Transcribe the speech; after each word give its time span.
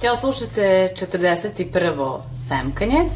Тя 0.00 0.16
слушате 0.16 0.94
41-во 0.96 2.22
фемкане. 2.48 3.10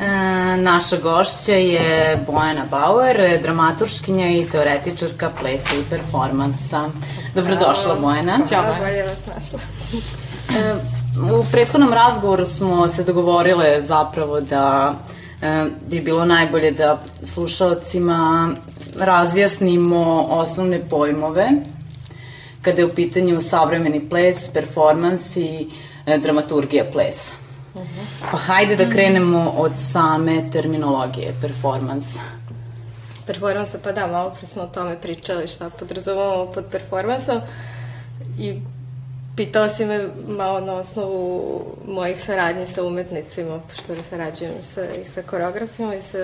E, 0.00 0.56
naša 0.56 0.96
gošća 0.96 1.52
je 1.52 2.24
Bojana 2.26 2.64
Bauer, 2.70 3.40
dramaturškinja 3.42 4.30
i 4.30 4.46
teoretičarka 4.52 5.30
plesa 5.40 5.74
i 5.76 5.90
performansa. 5.90 6.88
Dobrodošla, 7.34 7.94
Bojana. 8.00 8.38
Ćao, 8.48 8.62
bolje 8.80 9.02
vas 9.02 9.26
našla. 9.26 9.58
E, 10.58 10.74
u 11.32 11.44
prethodnom 11.52 11.92
razgovoru 11.92 12.44
smo 12.44 12.88
se 12.88 13.04
dogovorile 13.04 13.82
zapravo 13.82 14.40
da 14.40 14.94
e, 15.42 15.64
bi 15.86 16.00
bilo 16.00 16.24
najbolje 16.24 16.70
da 16.70 17.02
slušalcima 17.24 18.50
razjasnimo 18.98 20.26
osnovne 20.30 20.80
pojmove 20.90 21.48
kada 22.62 22.80
je 22.80 22.86
u 22.86 22.94
pitanju 22.94 23.40
savremeni 23.40 24.08
ples, 24.08 24.48
performans 24.48 25.36
i 25.36 25.70
dramaturgija 26.18 26.84
plesa. 26.92 27.37
Pa 28.30 28.36
hajde 28.36 28.76
da 28.76 28.90
krenemo 28.90 29.54
od 29.56 29.72
same 29.92 30.50
terminologije, 30.52 31.34
performansa. 31.40 32.20
Performansa, 33.26 33.78
pa 33.84 33.92
da, 33.92 34.06
malo 34.06 34.30
pre 34.30 34.46
smo 34.46 34.62
o 34.62 34.66
tome 34.66 34.96
pričali 35.00 35.46
šta 35.46 35.70
podrazumamo 35.70 36.46
pod 36.46 36.64
performansom 36.70 37.40
i 38.38 38.60
pitala 39.38 39.68
si 39.68 39.84
me 39.84 40.08
malo 40.28 40.60
na 40.60 40.72
osnovu 40.72 41.64
mojih 41.86 42.24
saradnji 42.24 42.66
sa 42.66 42.84
umetnicima, 42.84 43.60
pošto 43.68 43.94
da 43.94 44.02
sarađujem 44.02 44.52
sa, 44.62 44.84
i 45.02 45.04
sa 45.04 45.22
koreografima 45.22 45.94
i 45.94 46.00
sa 46.00 46.18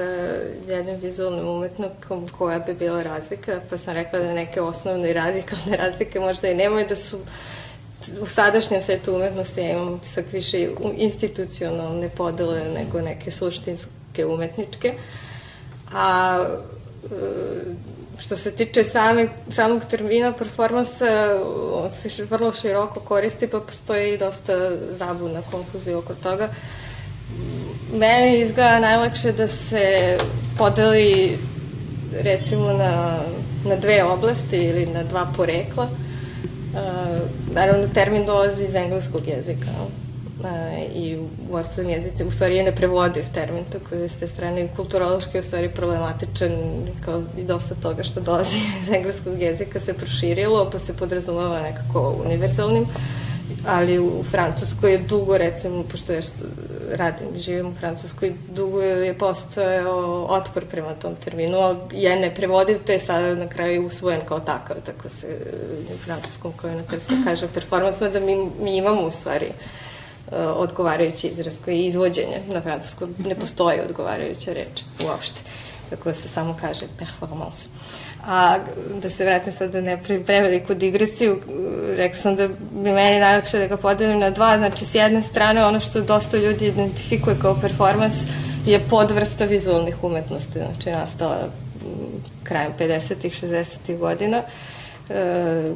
jednim 0.68 0.96
vizualnim 1.02 1.48
umetnikom 1.48 2.28
koja 2.38 2.58
bi 2.58 2.74
bila 2.74 3.02
razlika, 3.02 3.60
pa 3.70 3.78
sam 3.78 3.94
rekla 3.94 4.18
da 4.18 4.34
neke 4.34 4.60
osnovne 4.60 5.10
i 5.10 5.12
radikalne 5.12 5.76
razlike 5.76 6.20
možda 6.20 6.48
i 6.48 6.54
nemaju 6.54 6.86
da 6.88 6.96
su 6.96 7.18
u 8.20 8.26
sadašnjem 8.26 8.82
svetu 8.82 9.14
umetnosti 9.14 9.60
ja 9.60 9.70
imam 9.70 9.98
tisak 9.98 10.24
više 10.32 10.68
institucionalne 10.96 12.08
podele 12.08 12.62
nego 12.74 13.00
neke 13.00 13.30
suštinske 13.30 14.26
umetničke. 14.26 14.94
A 15.94 16.38
e, 17.04 17.08
što 18.18 18.36
se 18.36 18.50
tiče 18.50 18.84
same, 18.84 19.28
samog 19.50 19.82
termina 19.90 20.32
performansa, 20.32 21.40
on 21.72 21.90
se 21.90 22.24
vrlo 22.24 22.52
široko 22.52 23.00
koristi, 23.00 23.46
pa 23.46 23.60
postoji 23.60 24.14
i 24.14 24.18
dosta 24.18 24.70
zabuna, 24.90 25.42
konfuzija 25.50 25.98
oko 25.98 26.14
toga. 26.14 26.48
Meni 27.92 28.40
izgleda 28.40 28.78
najlakše 28.78 29.32
da 29.32 29.48
se 29.48 30.18
podeli 30.58 31.38
recimo 32.20 32.72
na, 32.72 33.22
na 33.64 33.76
dve 33.76 34.04
oblasti 34.04 34.56
ili 34.56 34.86
na 34.86 35.02
dva 35.02 35.32
porekla. 35.36 35.84
Uh, 35.84 36.13
naravno, 37.54 37.88
termin 37.94 38.26
dolazi 38.26 38.64
iz 38.64 38.74
engleskog 38.74 39.28
jezika 39.28 39.70
uh, 40.40 40.46
i 40.94 41.16
u 41.50 41.54
ostalim 41.54 41.90
jezice, 41.90 42.24
u 42.24 42.30
stvari 42.30 42.56
je 42.56 42.62
neprevodiv 42.62 43.24
termin, 43.34 43.64
tako 43.72 43.96
da 43.96 44.08
s 44.08 44.16
te 44.16 44.28
strane 44.28 44.68
kulturološki 44.76 45.36
je 45.36 45.40
u 45.40 45.44
stvari 45.44 45.68
problematičan, 45.68 46.52
kao 47.04 47.22
i 47.38 47.44
dosta 47.44 47.74
toga 47.74 48.02
što 48.02 48.20
dolazi 48.20 48.58
iz 48.82 48.90
engleskog 48.90 49.42
jezika 49.42 49.80
se 49.80 49.94
proširilo, 49.94 50.70
pa 50.72 50.78
se 50.78 50.92
podrazumava 50.92 51.62
nekako 51.62 52.22
univerzalnim, 52.24 52.86
ali 53.66 53.98
u 53.98 54.22
Francuskoj 54.30 54.92
je 54.92 54.98
dugo, 54.98 55.38
recimo, 55.38 55.82
pošto 55.82 56.12
ja 56.12 56.22
što 56.22 56.32
radim, 56.90 57.38
živim 57.38 57.66
u 57.66 57.74
Francuskoj, 57.74 58.34
dugo 58.54 58.80
je 58.82 59.18
postojao 59.18 60.26
otpor 60.28 60.64
prema 60.66 60.94
tom 60.94 61.14
terminu, 61.16 61.58
ali 61.58 61.78
je 61.92 62.16
neprevodiv, 62.16 62.78
te 62.86 62.92
je 62.92 62.98
sada 62.98 63.34
na 63.34 63.48
kraju 63.48 63.86
usvojen 63.86 64.20
kao 64.28 64.40
takav, 64.40 64.76
tako 64.86 65.08
se 65.08 65.38
u 65.94 65.98
francuskom 66.04 66.52
koje 66.52 66.76
na 66.76 66.84
srpskom 66.84 67.24
kaže 67.24 67.48
performans, 67.54 67.98
da 67.98 68.20
mi, 68.20 68.50
mi 68.60 68.76
imamo 68.76 69.02
u 69.02 69.10
stvari 69.10 69.46
uh, 69.46 70.34
odgovarajući 70.36 71.26
izraz 71.26 71.58
koji 71.64 71.78
je 71.78 71.86
izvođenje 71.86 72.40
na 72.48 72.60
francuskom, 72.60 73.14
ne 73.18 73.34
postoji 73.34 73.80
odgovarajuća 73.80 74.52
reč 74.52 74.82
uopšte, 75.06 75.40
tako 75.90 76.08
da 76.08 76.14
se 76.14 76.28
samo 76.28 76.56
kaže 76.60 76.86
performance. 76.98 77.68
A 78.26 78.58
da 79.02 79.10
se 79.10 79.24
vratim 79.24 79.52
sad 79.52 79.72
da 79.72 79.80
ne 79.80 80.02
pre, 80.02 80.24
preveliku 80.24 80.74
digresiju, 80.74 81.40
rekao 81.96 82.20
sam 82.20 82.36
da 82.36 82.48
bi 82.48 82.54
meni 82.92 83.20
najlakše 83.20 83.58
da 83.58 83.66
ga 83.66 83.76
podelim 83.76 84.18
na 84.18 84.30
dva, 84.30 84.58
znači 84.58 84.84
s 84.84 84.94
jedne 84.94 85.22
strane 85.22 85.64
ono 85.64 85.80
što 85.80 86.00
dosta 86.00 86.36
ljudi 86.36 86.66
identifikuje 86.66 87.38
kao 87.40 87.60
performans 87.60 88.14
je 88.66 88.88
podvrsta 88.90 89.44
vizualnih 89.44 90.04
umetnosti, 90.04 90.58
znači 90.58 90.90
nastala 90.90 91.48
krajem 92.42 92.72
50-ih, 92.78 93.42
60-ih 93.42 93.98
godina, 93.98 94.42
e, 95.08 95.72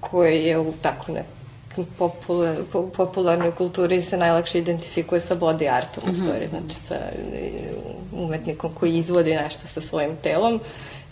koje 0.00 0.46
je 0.46 0.58
u 0.58 0.72
tako 0.82 1.12
nekom 1.12 1.86
popular, 1.98 2.56
popularnoj 2.96 3.52
kulturi 3.52 4.02
se 4.02 4.16
najlakše 4.16 4.58
identifikuje 4.58 5.20
sa 5.20 5.36
body 5.36 5.76
artom, 5.76 6.04
mm 6.04 6.12
-hmm. 6.12 6.20
u 6.20 6.22
stvari, 6.22 6.48
znači 6.48 6.74
sa 6.74 6.96
umetnikom 8.12 8.74
koji 8.74 8.96
izvodi 8.96 9.34
nešto 9.34 9.66
sa 9.66 9.80
svojim 9.80 10.16
telom 10.22 10.60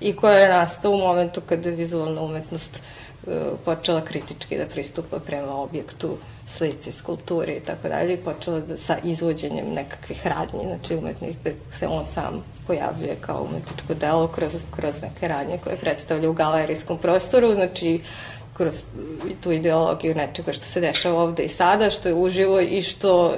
i 0.01 0.17
koja 0.17 0.39
je 0.39 0.49
nastao 0.49 0.93
u 0.93 0.97
momentu 0.97 1.41
kada 1.49 1.69
je 1.69 1.77
vizualna 1.77 2.23
umetnost 2.23 2.83
uh, 3.27 3.33
počela 3.65 4.01
kritički 4.01 4.59
da 4.59 4.67
pristupa 4.67 5.19
prema 5.19 5.57
objektu, 5.57 6.17
slici, 6.47 6.93
skulturi 6.93 7.53
i 7.53 7.61
tako 7.61 7.89
dalje 7.89 8.15
i 8.15 8.25
počela 8.25 8.61
da, 8.61 8.77
sa 8.77 8.97
izvođenjem 9.05 9.67
nekakvih 9.75 10.27
radnji, 10.27 10.65
znači 10.65 10.97
umetnik 10.97 11.37
da 11.45 11.51
se 11.73 11.87
on 11.87 12.07
sam 12.07 12.45
pojavljuje 12.67 13.17
kao 13.21 13.43
umetničko 13.51 13.95
delo 13.95 14.29
kroz, 14.29 14.53
kroz 14.77 15.03
neke 15.03 15.29
radnje 15.29 15.59
koje 15.65 15.77
predstavlja 15.77 16.31
u 16.31 16.33
galerijskom 16.33 16.99
prostoru, 16.99 17.55
znači 17.55 18.01
kroz 18.57 18.85
tu 19.41 19.53
ideologiju 19.53 20.15
nečega 20.15 20.53
što 20.53 20.65
se 20.65 20.81
dešava 20.81 21.23
ovde 21.23 21.43
i 21.43 21.49
sada, 21.49 21.91
što 21.91 22.09
je 22.09 22.15
uživo 22.15 22.61
i 22.61 22.83
što 22.83 23.27
uh, 23.27 23.35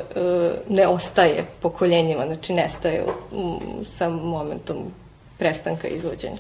ne 0.69 0.87
ostaje 0.87 1.45
pokoljenjima, 1.61 2.27
znači 2.27 2.53
nestaje 2.53 3.05
um, 3.33 3.61
sa 3.97 4.09
momentom 4.09 4.77
prestanka 5.41 5.89
izvođenja. 5.89 6.39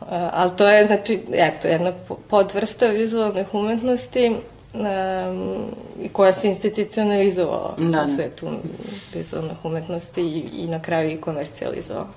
Uh, 0.00 0.06
ali 0.10 0.50
to 0.56 0.68
je, 0.68 0.86
znači, 0.86 1.20
eto, 1.32 1.68
jedna 1.68 1.92
podvrsta 2.28 2.86
vizualnih 2.86 3.54
umetnosti 3.54 4.36
um, 4.74 5.64
i 6.02 6.08
koja 6.08 6.32
se 6.32 6.48
institucionalizovala 6.48 7.74
da, 7.78 8.04
u 8.04 8.16
svetu 8.16 8.46
vizualnih 9.14 9.64
umetnosti 9.64 10.22
i, 10.22 10.62
i 10.62 10.66
na 10.66 10.82
kraju 10.82 11.10
i 11.10 11.20
komercijalizovala. 11.20 12.08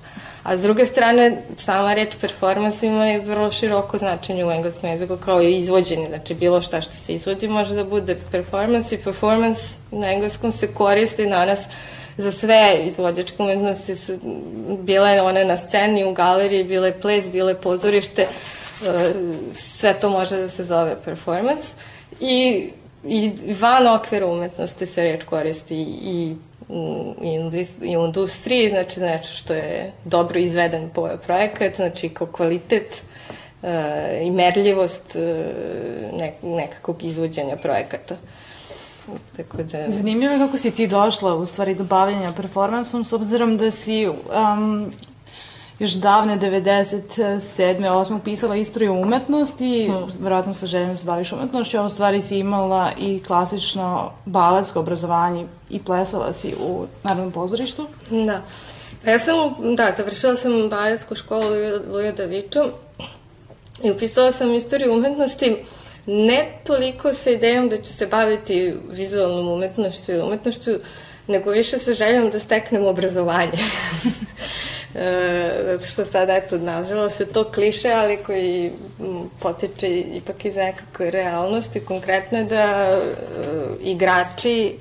A 0.44 0.58
s 0.58 0.62
druge 0.62 0.86
strane, 0.86 1.44
sama 1.58 1.94
reč 1.94 2.16
performans 2.22 2.84
ima 2.84 3.12
i 3.12 3.20
vrlo 3.20 3.52
široko 3.52 3.98
značenje 3.98 4.46
u 4.46 4.52
engleskom 4.52 4.90
jeziku 4.90 5.18
kao 5.18 5.42
i 5.42 5.58
izvođenje. 5.58 6.08
Znači, 6.08 6.34
bilo 6.34 6.62
šta 6.62 6.82
što 6.82 6.94
se 6.94 7.14
izvodi 7.14 7.48
može 7.48 7.76
da 7.76 7.84
bude 7.84 8.18
performance 8.32 8.96
i 8.96 9.04
performance 9.04 9.62
na 9.92 10.12
engleskom 10.12 10.52
se 10.52 10.68
koristi 10.68 11.28
danas 11.28 11.60
uh, 11.60 12.01
za 12.22 12.32
sve 12.32 12.82
izvođačke 12.86 13.44
umetnosti, 13.44 13.96
bile 14.80 15.22
one 15.22 15.46
na 15.46 15.58
sceni, 15.58 16.06
u 16.06 16.14
galeriji, 16.14 16.64
bile 16.64 16.94
ples, 17.02 17.30
bile 17.32 17.56
pozorište, 17.62 18.22
e, 18.22 18.28
sve 19.54 19.94
to 19.94 20.10
može 20.10 20.38
da 20.38 20.50
se 20.50 20.64
zove 20.64 20.96
performance. 21.06 21.68
I, 22.20 22.70
i 23.04 23.32
van 23.60 23.88
okvira 23.88 24.28
umetnosti 24.28 24.86
se 24.86 25.04
reč 25.04 25.24
koristi 25.24 25.76
i 26.04 26.36
i 27.84 27.98
u 27.98 28.04
industriji, 28.06 28.70
znači 28.70 29.00
znači 29.00 29.36
što 29.36 29.54
je 29.54 29.92
dobro 30.06 30.40
izveden 30.40 30.90
projekat, 31.26 31.76
znači 31.76 32.10
kao 32.10 32.28
kvalitet 32.28 33.02
uh, 33.62 33.70
i 34.22 34.32
merljivost 34.32 35.16
uh, 35.16 36.20
nek, 36.20 36.34
nekakvog 36.44 37.04
izvođenja 37.04 37.56
projekata. 37.56 38.16
Tako 39.38 39.58
da... 39.58 39.92
Zanimljivo 39.92 40.34
je 40.34 40.40
kako 40.40 40.58
si 40.58 40.72
ti 40.72 40.88
došla 40.88 41.36
u 41.36 41.46
stvari 41.46 41.76
do 41.76 41.84
bavljanja 41.84 42.34
performansom 42.38 43.04
s 43.04 43.14
obzirom 43.14 43.58
da 43.58 43.72
si 43.72 44.08
um, 44.08 44.92
još 45.82 45.92
davne 45.92 46.40
97. 46.40 47.42
8. 47.48 48.20
pisala 48.20 48.56
istoriju 48.56 48.94
umetnosti, 48.94 49.88
hmm. 49.88 50.10
verovatno 50.20 50.54
sa 50.54 50.66
željom 50.66 50.98
se 50.98 51.06
baviš 51.06 51.32
umetnošću, 51.32 51.78
a 51.78 51.86
u 51.86 51.90
stvari 51.90 52.22
si 52.22 52.38
imala 52.38 52.92
i 53.00 53.24
klasično 53.28 54.12
baletsko 54.26 54.80
obrazovanje 54.80 55.46
i 55.70 55.80
plesala 55.80 56.34
si 56.34 56.56
u 56.60 56.86
Narodnom 57.04 57.32
pozorištu. 57.32 57.88
Da. 58.10 58.42
Ja 59.06 59.20
sam, 59.20 59.36
da, 59.76 59.94
završila 59.98 60.36
sam 60.36 60.70
baletsku 60.70 61.16
školu 61.16 61.46
Luja 61.92 62.12
Daviču 62.12 62.60
i 63.84 63.92
upisala 63.92 64.32
sam 64.32 64.56
istoriju 64.56 64.94
umetnosti 64.94 65.58
ne 66.06 66.48
toliko 66.64 67.14
sa 67.14 67.30
idejom 67.30 67.70
da 67.70 67.82
ću 67.82 67.94
se 67.94 68.08
baviti 68.08 68.74
vizualnom 68.92 69.48
umetnošću 69.48 70.12
i 70.12 70.20
umetnošću, 70.20 70.72
nego 71.28 71.52
više 71.52 71.78
sa 71.78 71.94
željom 71.94 72.30
da 72.30 72.40
steknem 72.40 72.86
obrazovanje. 72.86 73.58
E, 74.96 75.52
zato 75.66 75.86
što 75.86 76.06
sad, 76.06 76.30
eto, 76.30 76.58
nažalost 76.58 77.20
je 77.20 77.26
to 77.26 77.44
kliše, 77.44 77.92
ali 77.92 78.18
koji 78.18 78.72
potiče 79.40 80.00
ipak 80.00 80.46
iz 80.46 80.56
nekakve 80.56 81.12
realnosti. 81.12 81.80
Konkretno 81.80 82.38
je 82.38 82.44
da 82.44 82.64
e, 82.64 83.02
igrači 83.84 84.78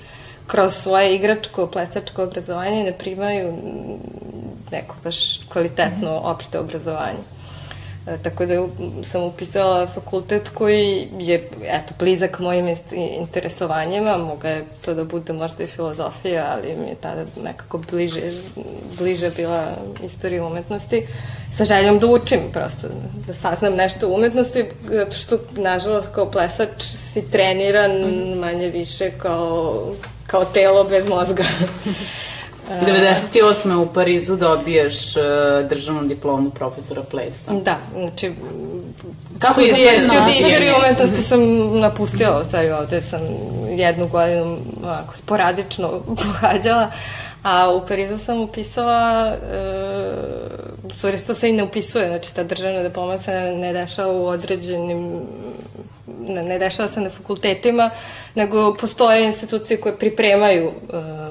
kroz 0.47 0.73
svoje 0.75 1.15
igračko, 1.15 1.67
plesačko 1.67 2.23
obrazovanje 2.23 2.85
ne 2.85 2.99
primaju 2.99 3.55
neko 4.71 4.97
baš 5.05 5.41
kvalitetno 5.53 6.21
opšte 6.25 6.59
obrazovanje. 6.59 7.40
E, 8.07 8.19
tako 8.23 8.47
da 8.47 8.55
sam 9.05 9.23
upisala 9.23 9.87
fakultet 9.87 10.49
koji 10.49 11.09
je, 11.19 11.49
eto, 11.65 11.95
blizak 11.99 12.39
mojim 12.39 12.77
interesovanjima, 13.21 14.17
moga 14.17 14.49
je 14.49 14.65
to 14.85 14.95
da 14.95 15.05
bude 15.05 15.33
možda 15.33 15.65
i 15.65 15.67
filozofija, 15.67 16.57
ali 16.57 16.77
mi 16.77 16.89
je 16.89 16.95
tada 16.95 17.25
nekako 17.45 17.79
bliže, 17.91 18.21
bliže 18.99 19.31
bila 19.31 19.67
istorija 20.05 20.47
umetnosti, 20.47 21.07
sa 21.57 21.65
željom 21.65 21.99
da 21.99 22.07
učim 22.07 22.41
prosto, 22.53 22.89
da 23.27 23.35
saznam 23.35 23.75
nešto 23.75 24.09
u 24.09 24.15
umetnosti, 24.15 24.65
zato 24.91 25.13
što, 25.13 25.39
nažalost, 25.53 26.09
kao 26.15 26.31
plesač 26.31 26.83
si 26.83 27.31
treniran 27.31 27.91
mhm. 27.91 28.39
manje 28.39 28.69
više 28.69 29.11
kao, 29.19 29.95
kao 30.27 30.45
telo 30.45 30.85
bez 30.85 31.07
mozga. 31.07 31.45
98. 32.71 33.75
u 33.77 33.87
Parizu 33.93 34.37
dobiješ 34.37 35.17
uh, 35.17 35.23
državnu 35.69 36.09
diplomu 36.09 36.51
profesora 36.51 37.03
plesa. 37.03 37.53
Da, 37.53 37.79
znači... 37.95 38.33
Kako 39.39 39.61
je 39.61 40.01
studij 40.01 40.39
istorije 40.39 40.75
umetnosti 40.77 41.23
sam 41.23 41.41
napustila, 41.81 42.41
u 42.41 42.45
stvari 42.45 42.71
ovde 42.71 43.03
sam 43.03 43.21
jednu 43.69 44.09
godinu 44.09 44.59
ovako, 44.85 45.15
sporadično 45.17 46.03
pohađala, 46.23 46.91
a 47.43 47.75
u 47.75 47.87
Parizu 47.87 48.19
sam 48.19 48.41
upisala, 48.41 49.33
uh, 50.85 50.91
u 50.91 50.95
stvari 50.95 51.19
to 51.27 51.35
se 51.35 51.49
i 51.49 51.53
ne 51.53 51.63
upisuje, 51.63 52.07
znači 52.07 52.35
ta 52.35 52.45
državna 52.45 52.83
diploma 52.83 53.19
se 53.19 53.33
ne 53.33 53.73
dešava 53.73 54.13
u 54.13 54.27
određenim 54.27 55.21
ne, 56.21 56.43
ne 56.43 56.59
dešava 56.59 56.89
se 56.89 57.01
na 57.01 57.11
fakultetima, 57.11 57.91
nego 58.35 58.75
postoje 58.75 59.27
institucije 59.27 59.81
koje 59.81 59.99
pripremaju 59.99 60.67
uh, 60.67 61.31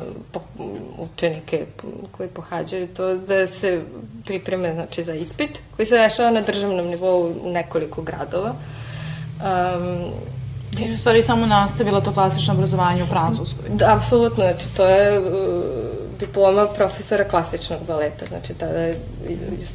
učenike 0.97 1.65
koji 2.11 2.29
pohađaju 2.29 2.87
to 2.87 3.15
da 3.15 3.47
se 3.47 3.81
pripreme 4.25 4.73
znači, 4.73 5.03
za 5.03 5.13
ispit 5.13 5.61
koji 5.75 5.85
se 5.85 5.97
dešava 5.97 6.31
na 6.31 6.41
državnom 6.41 6.87
nivou 6.87 7.33
u 7.43 7.51
nekoliko 7.51 8.01
gradova. 8.01 8.53
Um, 9.39 10.11
Ti 10.77 10.83
si 10.83 10.93
u 10.93 10.97
stvari 10.97 11.23
samo 11.23 11.45
nastavila 11.45 12.01
to 12.01 12.13
klasično 12.13 12.53
obrazovanje 12.53 13.03
u 13.03 13.07
Francuskoj. 13.07 13.69
Da, 13.69 13.95
apsolutno, 13.95 14.43
znači 14.43 14.75
to 14.77 14.85
je 14.85 15.19
uh, 15.19 15.25
diploma 16.19 16.67
profesora 16.67 17.23
klasičnog 17.23 17.79
baleta, 17.87 18.25
znači 18.25 18.53
tada 18.53 18.93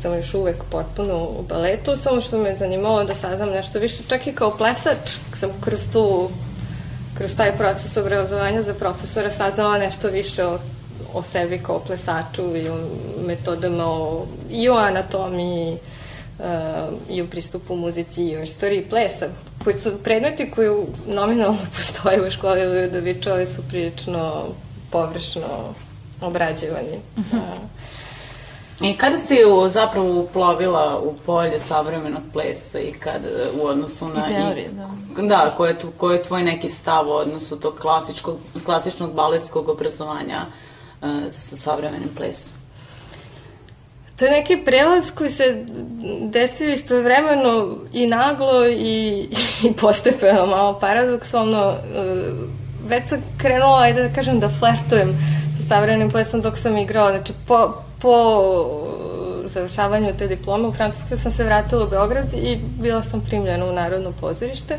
sam 0.03 0.15
još 0.15 0.35
uvek 0.35 0.57
potpuno 0.71 1.25
u 1.25 1.43
baletu, 1.49 1.97
samo 1.97 2.21
što 2.21 2.39
me 2.39 2.55
zanimalo 2.55 3.05
da 3.05 3.15
saznam 3.15 3.51
nešto 3.51 3.79
više, 3.79 4.03
čak 4.09 4.27
i 4.27 4.33
kao 4.33 4.57
plesač 4.57 5.17
sam 5.41 5.51
kroz 5.61 5.81
tu 5.93 6.31
kroz 7.19 7.37
taj 7.37 7.57
proces 7.57 7.97
obrazovanja 7.97 8.63
za 8.63 8.75
profesora 8.75 9.31
saznala 9.31 9.79
nešto 9.79 10.09
više 10.09 10.47
o, 10.47 10.59
o 11.13 11.23
sebi 11.23 11.59
kao 11.59 11.81
plesaču 11.81 12.57
i 12.57 12.69
o 12.69 12.79
metodama 13.27 13.85
o, 13.87 14.27
i 14.51 14.69
o 14.69 14.75
anatomiji 14.75 15.79
uh, 16.39 16.47
i 17.11 17.23
u 17.23 17.27
pristupu 17.27 17.77
muzici 17.77 18.25
i 18.25 18.37
u 18.39 18.43
istoriji 18.43 18.87
plesa, 18.91 19.27
koji 19.65 19.77
su 19.77 19.99
predmeti 20.05 20.51
koji 20.51 20.69
nominalno 21.07 21.59
postoje 21.77 22.27
u 22.27 22.31
školi 22.31 22.67
Ludovića, 22.67 23.33
ali 23.33 23.47
su 23.47 23.63
prilično 23.69 24.47
površno 24.91 25.75
obrađivani. 26.27 26.99
Uh 27.17 27.25
-huh. 27.33 27.41
I 28.81 28.97
kada 28.97 29.19
si 29.19 29.37
zapravo 29.69 30.21
uplovila 30.21 31.01
u 31.05 31.15
polje 31.27 31.61
savremenog 31.61 32.23
plesa 32.33 32.79
i 32.79 32.93
kada 32.93 33.29
u 33.63 33.67
odnosu 33.67 34.09
na... 34.09 34.27
I 34.31 34.33
teorije, 34.33 34.71
da. 35.17 35.23
Da, 35.23 35.55
ko 35.57 35.67
je, 35.67 35.79
tu, 35.79 35.89
ko 35.97 36.11
je 36.11 36.23
tvoj 36.23 36.43
neki 36.43 36.69
stav 36.69 37.09
u 37.09 37.13
odnosu 37.13 37.61
tog 37.61 37.75
klasičkog, 37.75 38.39
klasičnog 38.65 39.15
baletskog 39.15 39.69
obrazovanja 39.69 40.41
uh, 41.03 41.09
sa 41.31 41.57
savremenim 41.57 42.09
plesom? 42.17 42.53
To 44.17 44.25
je 44.25 44.31
neki 44.31 44.57
prelaz 44.65 45.11
koji 45.15 45.31
se 45.31 45.65
desio 46.23 46.69
istovremeno 46.69 47.77
i 47.93 48.07
naglo 48.07 48.67
i, 48.67 49.29
i 49.63 49.73
postepeno, 49.81 50.47
malo 50.47 50.79
paradoksalno. 50.81 51.69
Uh, 51.69 52.35
već 52.89 53.09
sam 53.09 53.19
krenula, 53.39 53.81
ajde 53.81 54.09
da 54.09 54.15
kažem, 54.15 54.41
da 54.41 54.49
flertujem 54.49 55.19
savremenim 55.69 56.11
plesom 56.11 56.41
dok 56.41 56.59
sam 56.59 56.79
igrala. 56.79 57.11
Znači, 57.11 57.33
po, 57.47 57.83
po 58.01 58.15
završavanju 59.49 60.15
te 60.19 60.29
diplome 60.29 60.69
u 60.69 60.73
Francuskoj 60.73 61.17
sam 61.17 61.33
se 61.33 61.45
vratila 61.45 61.85
u 61.85 61.89
Beograd 61.89 62.35
i 62.35 62.59
bila 62.81 63.03
sam 63.03 63.21
primljena 63.21 63.67
u 63.67 63.73
Narodno 63.73 64.13
pozorište. 64.21 64.79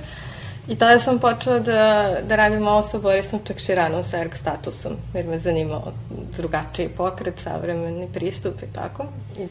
I 0.68 0.76
tada 0.76 1.00
sam 1.00 1.20
počela 1.20 1.60
da, 1.60 2.16
da 2.28 2.36
radim 2.36 2.62
malo 2.62 2.82
sa 2.82 2.98
Borisom 2.98 3.40
Čakširanom, 3.46 4.04
sa 4.04 4.18
erg 4.18 4.36
statusom, 4.36 4.96
jer 5.14 5.28
me 5.28 5.40
zanimao 5.40 5.92
drugačiji 6.38 6.90
pokret, 6.90 7.40
savremeni 7.40 8.08
pristup 8.14 8.64
i 8.64 8.74
tako. 8.74 9.06
I 9.40 9.48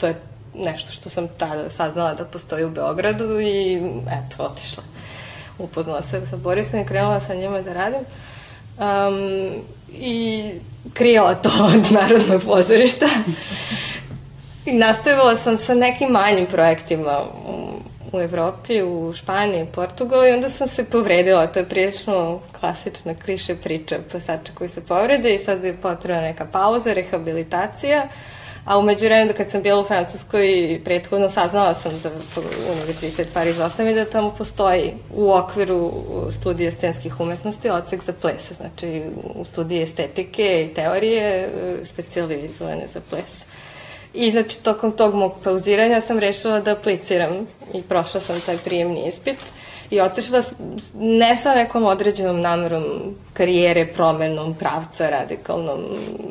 to 0.00 0.06
je 0.06 0.14
nešto 0.54 0.92
što 0.92 1.10
sam 1.10 1.28
tada 1.38 1.70
saznala 1.70 2.14
da 2.14 2.24
postoji 2.24 2.64
u 2.64 2.70
Beogradu 2.70 3.40
i 3.40 3.76
eto, 4.06 4.42
otišla. 4.42 4.82
Upoznala 5.58 6.02
se 6.02 6.26
sa 6.26 6.36
Borisom 6.36 6.80
i 6.80 6.86
krenula 6.86 7.20
sa 7.20 7.34
njima 7.34 7.60
da 7.60 7.72
radim. 7.72 8.04
Um, 8.78 9.62
I 9.98 10.44
krijala 10.94 11.34
to 11.34 11.50
od 11.74 11.92
Narodnog 11.92 12.42
pozorišta. 12.42 13.06
I 14.66 14.72
nastavila 14.72 15.36
sam 15.36 15.58
sa 15.58 15.74
nekim 15.74 16.10
manjim 16.10 16.46
projektima 16.46 17.20
u, 17.48 18.16
u 18.16 18.20
Evropi, 18.20 18.82
u 18.82 19.12
Španiji, 19.12 19.66
Portugalu 19.74 20.24
i 20.24 20.32
onda 20.32 20.48
sam 20.48 20.68
se 20.68 20.84
povredila. 20.84 21.46
To 21.46 21.58
je 21.58 21.68
prilično 21.68 22.40
klasična 22.60 23.14
kliše 23.24 23.54
priča 23.54 23.96
plesača 24.10 24.52
koji 24.54 24.68
se 24.68 24.84
povrede 24.84 25.34
i 25.34 25.38
sad 25.38 25.64
je 25.64 25.76
potrebna 25.76 26.22
neka 26.22 26.46
pauza, 26.52 26.92
rehabilitacija. 26.92 28.08
A 28.64 28.78
umeđu 28.78 29.04
vremenu 29.04 29.32
kad 29.36 29.50
sam 29.50 29.62
bila 29.62 29.80
u 29.80 29.84
Francuskoj, 29.84 30.80
prethodno 30.84 31.28
saznala 31.28 31.74
sam 31.74 31.98
za 31.98 32.10
Univerzitet 32.72 33.28
Paris 33.34 33.56
8 33.56 33.90
i 33.90 33.94
da 33.94 34.04
tamo 34.04 34.34
postoji 34.38 34.94
u 35.14 35.32
okviru 35.32 35.92
studija 36.40 36.70
scenskih 36.70 37.20
umetnosti 37.20 37.70
odsek 37.70 38.04
za 38.04 38.12
ples, 38.12 38.52
znači 38.52 39.02
u 39.34 39.44
studiji 39.44 39.82
estetike 39.82 40.64
i 40.64 40.74
teorije 40.74 41.22
e, 41.22 41.48
specializovane 41.84 42.86
za 42.92 43.00
ples. 43.10 43.44
I 44.14 44.30
znači 44.30 44.62
tokom 44.62 44.92
tog 44.92 45.14
mog 45.14 45.32
pauziranja 45.44 46.00
sam 46.00 46.18
rešila 46.18 46.60
da 46.60 46.72
apliciram 46.72 47.46
i 47.74 47.82
prošla 47.82 48.20
sam 48.20 48.40
taj 48.40 48.58
prijemni 48.58 49.08
ispit. 49.08 49.36
Uh, 49.36 49.63
i 49.94 50.00
otišla 50.00 50.42
ne 50.94 51.36
sa 51.36 51.54
nekom 51.54 51.84
određenom 51.84 52.40
namerom 52.40 52.84
karijere, 53.32 53.86
promenom, 53.86 54.54
pravca 54.54 55.10
radikalnom, 55.10 55.80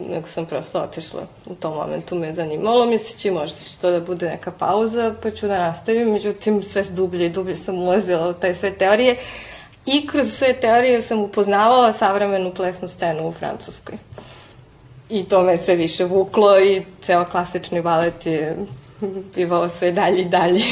nego 0.09 0.27
sam 0.27 0.45
prosto 0.45 0.79
otišla 0.79 1.21
u 1.45 1.55
tom 1.55 1.73
momentu 1.73 2.15
me 2.15 2.33
zanimalo, 2.33 2.85
misleći 2.85 3.31
možda 3.31 3.59
će 3.59 3.79
to 3.81 3.91
da 3.91 3.99
bude 3.99 4.29
neka 4.29 4.51
pauza, 4.51 5.13
pa 5.23 5.31
ću 5.31 5.47
da 5.47 5.57
nastavim, 5.57 6.11
međutim 6.11 6.61
sve 6.61 6.83
dublje 6.83 7.25
i 7.25 7.29
dublje 7.29 7.55
sam 7.55 7.75
ulazila 7.75 8.29
u 8.29 8.33
taj 8.33 8.55
sve 8.55 8.73
teorije 8.73 9.17
i 9.85 10.07
kroz 10.07 10.33
sve 10.33 10.53
teorije 10.53 11.01
sam 11.01 11.19
upoznavala 11.19 11.93
savremenu 11.93 12.53
plesnu 12.53 12.87
scenu 12.87 13.27
u 13.27 13.33
Francuskoj. 13.33 13.97
I 15.09 15.23
to 15.23 15.41
me 15.41 15.57
sve 15.57 15.75
više 15.75 16.05
vuklo 16.05 16.59
i 16.59 16.81
ceo 17.05 17.25
klasični 17.25 17.81
balet 17.81 18.25
je 18.25 18.57
bivao 19.35 19.69
sve 19.69 19.91
dalje 19.91 20.21
i 20.21 20.25
dalje. 20.25 20.63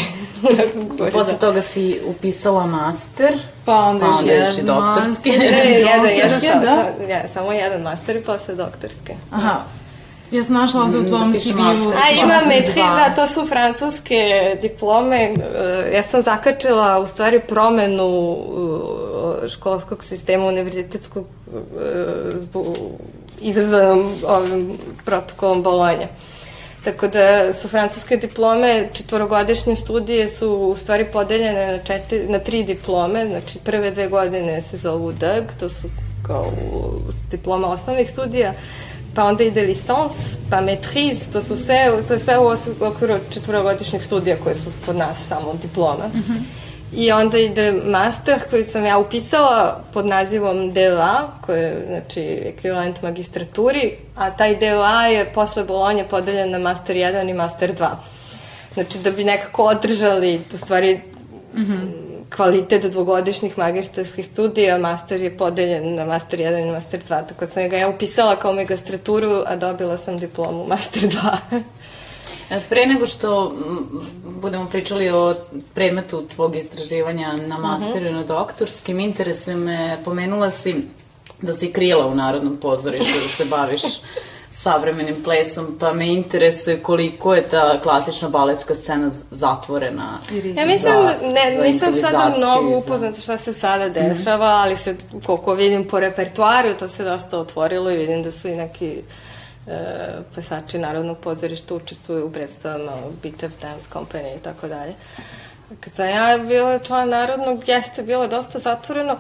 Posle 1.14 1.34
toga 1.40 1.62
si 1.62 2.00
upisala 2.06 2.66
master, 2.66 3.38
pa 3.66 3.76
onda, 3.76 4.06
pa 4.06 4.12
onda 4.12 4.34
još 4.34 4.58
jedan 4.58 4.66
doktorski. 4.66 5.30
Ne, 5.30 5.46
jedan, 5.80 6.10
jedan, 6.16 6.42
sam, 6.42 6.62
da? 6.62 7.06
ja, 7.10 7.24
samo 7.34 7.52
jedan 7.52 7.82
master 7.82 8.16
i 8.16 8.22
posle 8.22 8.56
doktorske. 8.56 9.16
Aha. 9.32 9.60
Ja 10.32 10.44
sam 10.44 10.56
našla 10.56 10.82
ovde 10.82 10.98
u 10.98 11.06
tvom 11.08 11.34
CV-u. 11.34 11.92
A 11.92 12.24
ima 12.24 12.42
metriza, 12.48 13.16
to 13.16 13.28
su 13.28 13.46
francuske 13.46 14.58
diplome. 14.62 15.18
E, 15.18 15.92
ja 15.96 16.04
sam 16.04 16.22
zakačila 16.22 17.00
u 17.00 17.08
stvari 17.08 17.40
promenu 17.40 18.38
e, 19.44 19.50
školskog 19.50 20.04
sistema 20.04 20.46
univerzitetskog 20.46 21.26
e, 21.54 21.58
izazvanom 23.42 24.12
ovim 24.28 24.78
protokolom 25.06 25.64
Bolonja. 25.64 26.08
Tako 26.84 27.08
da 27.08 27.54
su 27.54 27.68
francuske 27.68 28.18
diplome, 28.18 28.90
četvorogodišnje 28.94 29.76
studije 29.76 30.30
su 30.30 30.50
u 30.50 30.76
stvari 30.76 31.06
podeljene 31.14 31.78
na, 31.78 31.84
četiri, 31.84 32.28
na 32.28 32.40
tri 32.40 32.64
diplome, 32.64 33.28
znači 33.28 33.60
prve 33.64 33.92
dve 33.92 34.08
godine 34.08 34.62
se 34.62 34.78
zovu 34.78 35.12
DEG, 35.12 35.44
to 35.60 35.70
su 35.70 35.88
kao 36.28 36.52
diploma 37.32 37.68
osnovnih 37.68 38.10
studija, 38.10 38.54
pa 39.16 39.24
onda 39.24 39.44
ide 39.44 39.62
licence, 39.62 40.38
pa 40.50 40.62
maîtrise, 40.62 41.32
to 41.34 41.42
su 41.42 41.58
sve, 41.58 42.04
to 42.08 42.14
je 42.14 42.20
sve 42.20 42.38
u 42.40 42.52
okviru 42.86 43.16
četvorogodišnjih 43.30 44.06
studija 44.06 44.38
koje 44.44 44.56
su 44.56 44.70
kod 44.86 44.96
nas 44.96 45.18
samo 45.28 45.54
diploma. 45.62 46.08
Mm 46.08 46.18
-hmm. 46.18 46.61
I 46.94 47.12
onda 47.12 47.38
ide 47.38 47.72
master 47.72 48.40
koji 48.50 48.64
sam 48.64 48.86
ja 48.86 48.98
upisala 48.98 49.84
pod 49.94 50.06
nazivom 50.06 50.74
DLA, 50.74 51.32
koji 51.42 51.60
je 51.60 51.86
znači, 51.88 52.22
ekvivalent 52.46 53.02
magistraturi, 53.02 53.98
a 54.16 54.32
taj 54.32 54.56
DLA 54.56 55.06
je 55.06 55.34
posle 55.34 55.64
Bolonje 55.64 56.06
podeljen 56.10 56.52
na 56.52 56.60
master 56.60 56.96
1 56.96 57.30
i 57.30 57.34
master 57.34 57.76
2. 57.76 57.90
Znači 58.74 59.00
da 59.00 59.12
bi 59.12 59.24
nekako 59.24 59.64
održali, 59.64 60.42
u 60.54 60.58
stvari, 60.58 61.02
mm 61.56 61.62
-hmm. 61.62 61.88
kvalitet 62.36 62.86
dvogodišnjih 62.92 63.58
magistarskih 63.58 64.26
studija, 64.26 64.78
master 64.78 65.22
je 65.22 65.38
podeljen 65.38 65.96
na 65.96 66.06
master 66.06 66.40
1 66.40 66.68
i 66.68 66.72
master 66.72 67.00
2, 67.10 67.28
tako 67.28 67.46
sam 67.46 67.70
ga 67.70 67.78
ja 67.78 67.90
upisala 67.90 68.36
kao 68.36 68.54
magistraturu, 68.54 69.44
a 69.46 69.56
dobila 69.56 69.98
sam 69.98 70.18
diplomu 70.18 70.66
master 70.68 71.02
2. 71.02 71.38
E, 72.52 72.60
pre 72.70 72.86
nego 72.86 73.08
što 73.08 73.56
budemo 74.24 74.70
pričali 74.70 75.10
o 75.10 75.36
predmetu 75.74 76.28
tvog 76.36 76.56
istraživanja 76.56 77.34
na 77.34 77.56
mhm. 77.56 77.62
masteru 77.62 78.06
i 78.06 78.10
uh 78.10 78.16
na 78.16 78.24
doktorskim, 78.24 79.00
interesuje 79.00 79.56
me, 79.56 80.02
pomenula 80.06 80.52
si 80.52 80.76
da 81.42 81.54
si 81.54 81.72
krila 81.72 82.08
u 82.08 82.16
Narodnom 82.16 82.58
pozorištu, 82.58 83.20
da 83.24 83.28
se 83.28 83.46
baviš 83.46 83.82
savremenim 84.64 85.24
plesom, 85.24 85.78
pa 85.80 85.94
me 85.94 86.08
interesuje 86.08 86.84
koliko 86.84 87.36
je 87.36 87.50
ta 87.50 87.80
klasična 87.80 88.30
baletska 88.30 88.76
scena 88.76 89.12
zatvorena. 89.32 90.20
Ja 90.56 90.66
mislim, 90.66 90.94
za, 90.94 91.16
ne, 91.22 91.56
za 91.56 91.64
nisam 91.64 91.94
sada 91.94 92.34
mnogo 92.38 92.78
upoznata 92.78 93.22
šta 93.22 93.38
se 93.38 93.54
sada 93.54 93.90
dešava, 93.90 94.48
mm 94.48 94.50
-hmm. 94.50 94.64
ali 94.64 94.76
se, 94.76 94.96
koliko 95.26 95.54
vidim 95.54 95.88
po 95.88 96.00
repertuaru, 96.00 96.74
to 96.80 96.88
se 96.88 97.04
dosta 97.04 97.40
otvorilo 97.40 97.92
i 97.92 97.98
vidim 97.98 98.24
da 98.24 98.32
su 98.32 98.48
i 98.48 98.56
neki 98.56 98.88
e, 98.88 99.02
plesači 100.34 100.80
Narodnog 100.80 101.18
pozorišta 101.18 101.76
učestvuju 101.76 102.26
u 102.26 102.32
predstavama 102.32 102.92
Bitev 103.24 103.52
Dance 103.62 103.90
Company 103.94 104.38
i 104.38 104.40
tako 104.44 104.68
dalje. 104.68 104.94
Kad 105.80 105.96
sam 105.96 106.10
ja 106.10 106.38
bila 106.38 106.80
član 106.80 107.10
Narodnog, 107.10 107.70
jeste 107.70 108.04
bilo 108.04 108.28
dosta 108.28 108.60
zatvoreno 108.60 109.18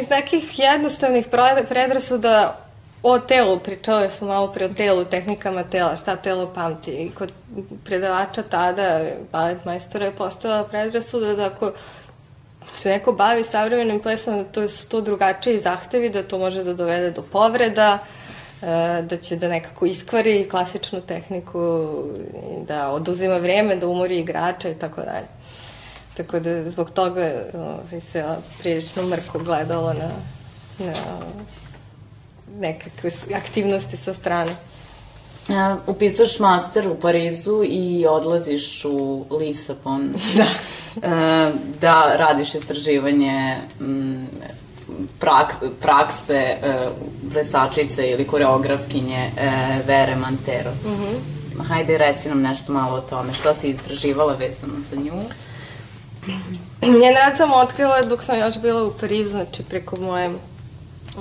iz 0.00 0.10
nekih 0.10 0.58
jednostavnih 0.58 1.26
predrasuda 1.68 2.56
o 3.02 3.18
telu, 3.18 3.58
pričali 3.58 4.10
smo 4.10 4.28
malo 4.28 4.52
pre 4.52 4.64
o 4.64 4.68
telu, 4.68 5.04
tehnikama 5.04 5.62
tela, 5.62 5.96
šta 5.96 6.16
telo 6.16 6.52
pamti. 6.54 6.90
I 6.90 7.10
kod 7.10 7.32
predavača 7.84 8.42
tada, 8.42 9.00
balet 9.32 9.64
majstora 9.64 10.06
je 10.06 10.12
postala 10.12 10.64
predrasuda 10.64 11.34
da 11.34 11.46
ako 11.46 11.72
se 12.76 12.88
neko 12.88 13.12
bavi 13.12 13.44
savremenim 13.44 14.00
plesom, 14.00 14.36
da 14.36 14.44
to 14.44 14.68
su 14.68 14.88
to 14.88 15.00
drugačiji 15.00 15.60
zahtevi, 15.60 16.10
da 16.10 16.22
to 16.22 16.38
može 16.38 16.64
da 16.64 16.74
dovede 16.74 17.10
do 17.10 17.22
povreda, 17.22 17.98
e, 17.98 18.17
da 19.02 19.16
će 19.22 19.36
da 19.36 19.48
nekako 19.48 19.86
iskvari 19.86 20.48
klasičnu 20.50 21.00
tehniku, 21.00 21.88
da 22.68 22.90
oduzima 22.90 23.36
vreme, 23.36 23.76
da 23.76 23.88
umori 23.88 24.18
igrača 24.18 24.70
i 24.70 24.74
tako 24.74 25.00
dalje. 25.00 25.26
Tako 26.16 26.40
da 26.40 26.70
zbog 26.70 26.90
toga 26.90 27.32
ovaj, 27.54 28.00
se 28.00 28.24
prilično 28.58 29.02
mrko 29.02 29.38
gledalo 29.38 29.92
na, 29.92 30.10
na 30.78 30.94
nekakve 32.60 33.10
aktivnosti 33.36 33.96
sa 33.96 34.14
strane. 34.14 34.56
Uh, 35.48 35.54
upisuješ 35.86 36.38
master 36.38 36.88
u 36.88 36.94
Parizu 37.00 37.62
i 37.64 38.06
odlaziš 38.06 38.84
u 38.84 39.24
Lisabon. 39.30 40.12
Da. 40.36 40.46
Uh, 40.96 41.54
da 41.80 42.16
radiš 42.16 42.54
istraživanje 42.54 43.56
m, 43.80 44.26
prak, 45.18 45.54
prakse 45.80 46.56
uh, 46.56 46.92
plesačice 47.32 48.10
ili 48.10 48.26
koreografkinje 48.26 49.30
uh, 49.32 49.86
Vere 49.86 50.16
Mantero. 50.16 50.70
Mm 50.70 50.88
-hmm. 50.88 51.38
Hajde, 51.62 51.98
reci 51.98 52.28
nam 52.28 52.42
nešto 52.42 52.72
malo 52.72 52.96
o 52.96 53.00
tome. 53.00 53.32
Šta 53.32 53.54
si 53.54 53.68
istraživala 53.68 54.34
vezano 54.34 54.72
za 54.82 54.96
nju? 54.96 55.22
Njen 56.82 57.14
rad 57.14 57.36
sam 57.36 57.52
otkrila 57.52 58.02
dok 58.02 58.22
sam 58.22 58.38
još 58.38 58.58
bila 58.60 58.84
u 58.84 58.92
Parizu, 59.00 59.30
znači 59.30 59.62
preko 59.62 60.00
moje 60.00 60.30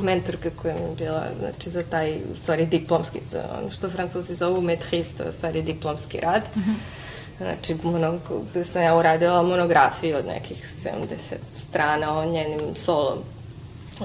mentorka 0.01 0.49
koja 0.61 0.75
mi 0.75 0.81
je 0.81 0.95
bila, 0.97 1.23
znači, 1.39 1.69
za 1.69 1.83
taj, 1.83 2.15
u 2.33 2.35
stvari, 2.41 2.65
diplomski, 2.65 3.19
to 3.31 3.37
je 3.37 3.43
ono 3.59 3.71
što 3.71 3.89
francuzi 3.89 4.35
zovu 4.35 4.61
maîtrise, 4.61 5.17
to 5.17 5.23
je 5.23 5.29
u 5.29 5.33
stvari 5.33 5.61
diplomski 5.61 6.19
rad. 6.19 6.43
Mm 6.55 6.59
-hmm. 6.59 6.75
Znači, 7.37 7.75
mono, 7.83 8.19
gde 8.51 8.65
sam 8.65 8.81
ja 8.81 8.95
uradila 8.97 9.43
monografiju 9.43 10.17
od 10.17 10.25
nekih 10.25 10.65
70 10.83 11.35
strana 11.69 12.19
o 12.19 12.25
njenim 12.25 12.59
solom, 12.75 13.17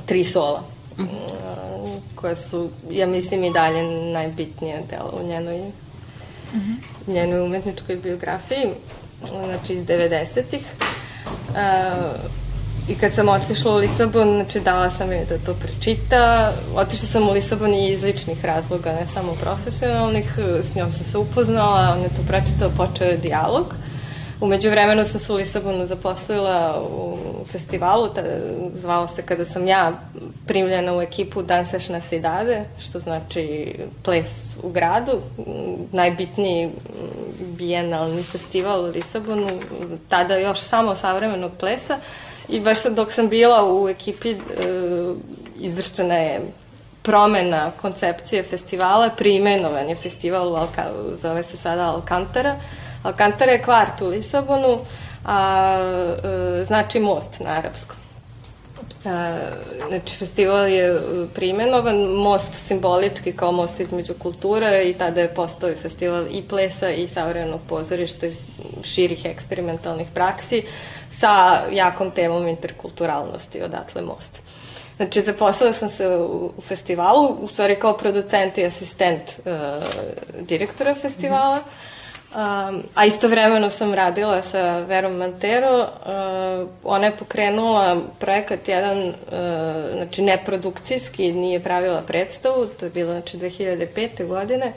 tri 0.06 0.24
sola, 0.24 0.62
mm 0.98 1.02
-hmm. 1.02 2.00
koje 2.14 2.36
su, 2.36 2.70
ja 2.90 3.06
mislim, 3.06 3.44
i 3.44 3.52
dalje 3.52 3.82
najbitnije 4.12 4.82
delo 4.90 5.20
u 5.22 5.26
njenoj, 5.26 5.58
mm 5.58 6.58
-hmm. 6.58 7.12
njenoj 7.12 7.40
umetničkoj 7.40 7.96
biografiji, 7.96 8.66
znači 9.24 9.72
iz 9.72 9.86
90-ih. 9.86 10.62
Uh, 11.48 11.56
I 12.88 12.94
kad 12.94 13.14
sam 13.14 13.28
otišla 13.28 13.74
u 13.74 13.78
Lisabon, 13.78 14.28
znači 14.34 14.60
dala 14.60 14.90
sam 14.90 15.12
joj 15.12 15.24
da 15.24 15.38
to 15.38 15.54
pročita. 15.54 16.52
Otišla 16.74 17.08
sam 17.08 17.28
u 17.28 17.32
Lisabon 17.32 17.74
i 17.74 17.92
iz 17.92 18.02
ličnih 18.02 18.44
razloga, 18.44 18.92
ne 18.92 19.06
samo 19.14 19.34
profesionalnih. 19.40 20.38
S 20.62 20.74
njom 20.74 20.92
sam 20.92 21.04
se 21.04 21.18
upoznala, 21.18 21.94
on 21.96 22.02
je 22.02 22.08
to 22.08 22.22
pročitao, 22.28 22.70
počeo 22.76 23.06
je 23.06 23.16
dijalog. 23.16 23.74
Umeđu 24.42 24.70
vremenu 24.70 25.04
sam 25.04 25.20
se 25.20 25.32
u 25.32 25.36
Lisabonu 25.36 25.86
zaposlila 25.86 26.82
u 26.96 27.16
festivalu, 27.46 28.08
ta, 28.08 28.22
zvao 28.74 29.08
se 29.08 29.22
kada 29.22 29.44
sam 29.44 29.66
ja 29.68 29.92
primljena 30.46 30.96
u 30.96 31.02
ekipu 31.02 31.42
Dansaš 31.42 31.88
na 31.88 32.00
Sidade, 32.00 32.64
što 32.80 32.98
znači 32.98 33.74
ples 34.04 34.56
u 34.62 34.70
gradu, 34.70 35.20
najbitniji 35.92 36.70
bijenalni 37.40 38.22
festival 38.22 38.84
u 38.84 38.88
Lisabonu, 38.88 39.60
tada 40.08 40.36
još 40.36 40.60
samo 40.60 40.94
savremenog 40.94 41.52
plesa. 41.60 41.98
I 42.48 42.60
baš 42.60 42.82
dok 42.82 43.12
sam 43.12 43.28
bila 43.28 43.74
u 43.74 43.88
ekipi 43.88 44.30
e, 44.30 44.36
izvršćena 45.60 46.14
je 46.14 46.40
promena 47.02 47.70
koncepcije 47.82 48.42
festivala, 48.42 49.10
preimenovan 49.16 49.88
je 49.88 49.96
festival, 49.96 50.66
zove 51.22 51.42
se 51.42 51.56
sada 51.56 51.82
Alcantara. 51.82 52.56
Alcantara 53.02 53.52
je 53.52 53.62
kvart 53.62 54.00
u 54.00 54.06
Lisabonu, 54.06 54.78
a 55.24 55.76
e, 56.60 56.64
znači 56.64 57.00
most 57.00 57.40
na 57.40 57.50
arapskom. 57.50 57.96
E, 59.04 59.10
znači, 59.88 60.16
festival 60.16 60.68
je 60.68 61.00
primenovan, 61.34 61.96
most 61.96 62.54
simbolički 62.66 63.32
kao 63.32 63.52
most 63.52 63.80
između 63.80 64.14
kultura 64.18 64.82
i 64.82 64.94
tada 64.94 65.20
je 65.20 65.34
postao 65.34 65.70
i 65.70 65.74
festival 65.74 66.26
i 66.30 66.42
plesa 66.42 66.90
i 66.90 67.06
savremenog 67.06 67.60
pozorišta 67.68 68.26
i 68.26 68.32
širih 68.82 69.24
eksperimentalnih 69.24 70.06
praksi 70.14 70.62
sa 71.10 71.62
jakom 71.70 72.10
temom 72.10 72.48
interkulturalnosti, 72.48 73.62
odatle 73.62 74.02
most. 74.02 74.42
Znači, 74.96 75.20
zaposlala 75.20 75.72
sam 75.72 75.88
se 75.88 76.08
u, 76.08 76.52
u 76.56 76.62
festivalu, 76.62 77.36
u 77.40 77.48
stvari 77.48 77.76
kao 77.80 77.96
producent 77.96 78.58
i 78.58 78.64
asistent 78.64 79.22
uh, 79.22 79.52
direktora 80.40 80.94
festivala, 80.94 81.60
um, 82.34 82.82
a 82.94 83.04
istovremeno 83.06 83.70
sam 83.70 83.94
radila 83.94 84.42
sa 84.42 84.78
Verom 84.78 85.12
Mantero. 85.12 85.80
Uh, 85.80 86.68
ona 86.84 87.06
je 87.06 87.16
pokrenula 87.16 88.00
projekat 88.18 88.68
jedan, 88.68 88.98
uh, 89.08 89.14
znači 89.96 90.22
neprodukcijski, 90.22 91.32
nije 91.32 91.60
pravila 91.60 92.02
predstavu, 92.06 92.66
to 92.66 92.84
je 92.84 92.90
bilo 92.90 93.12
znači 93.12 93.38
2005. 93.38 94.26
godine, 94.26 94.72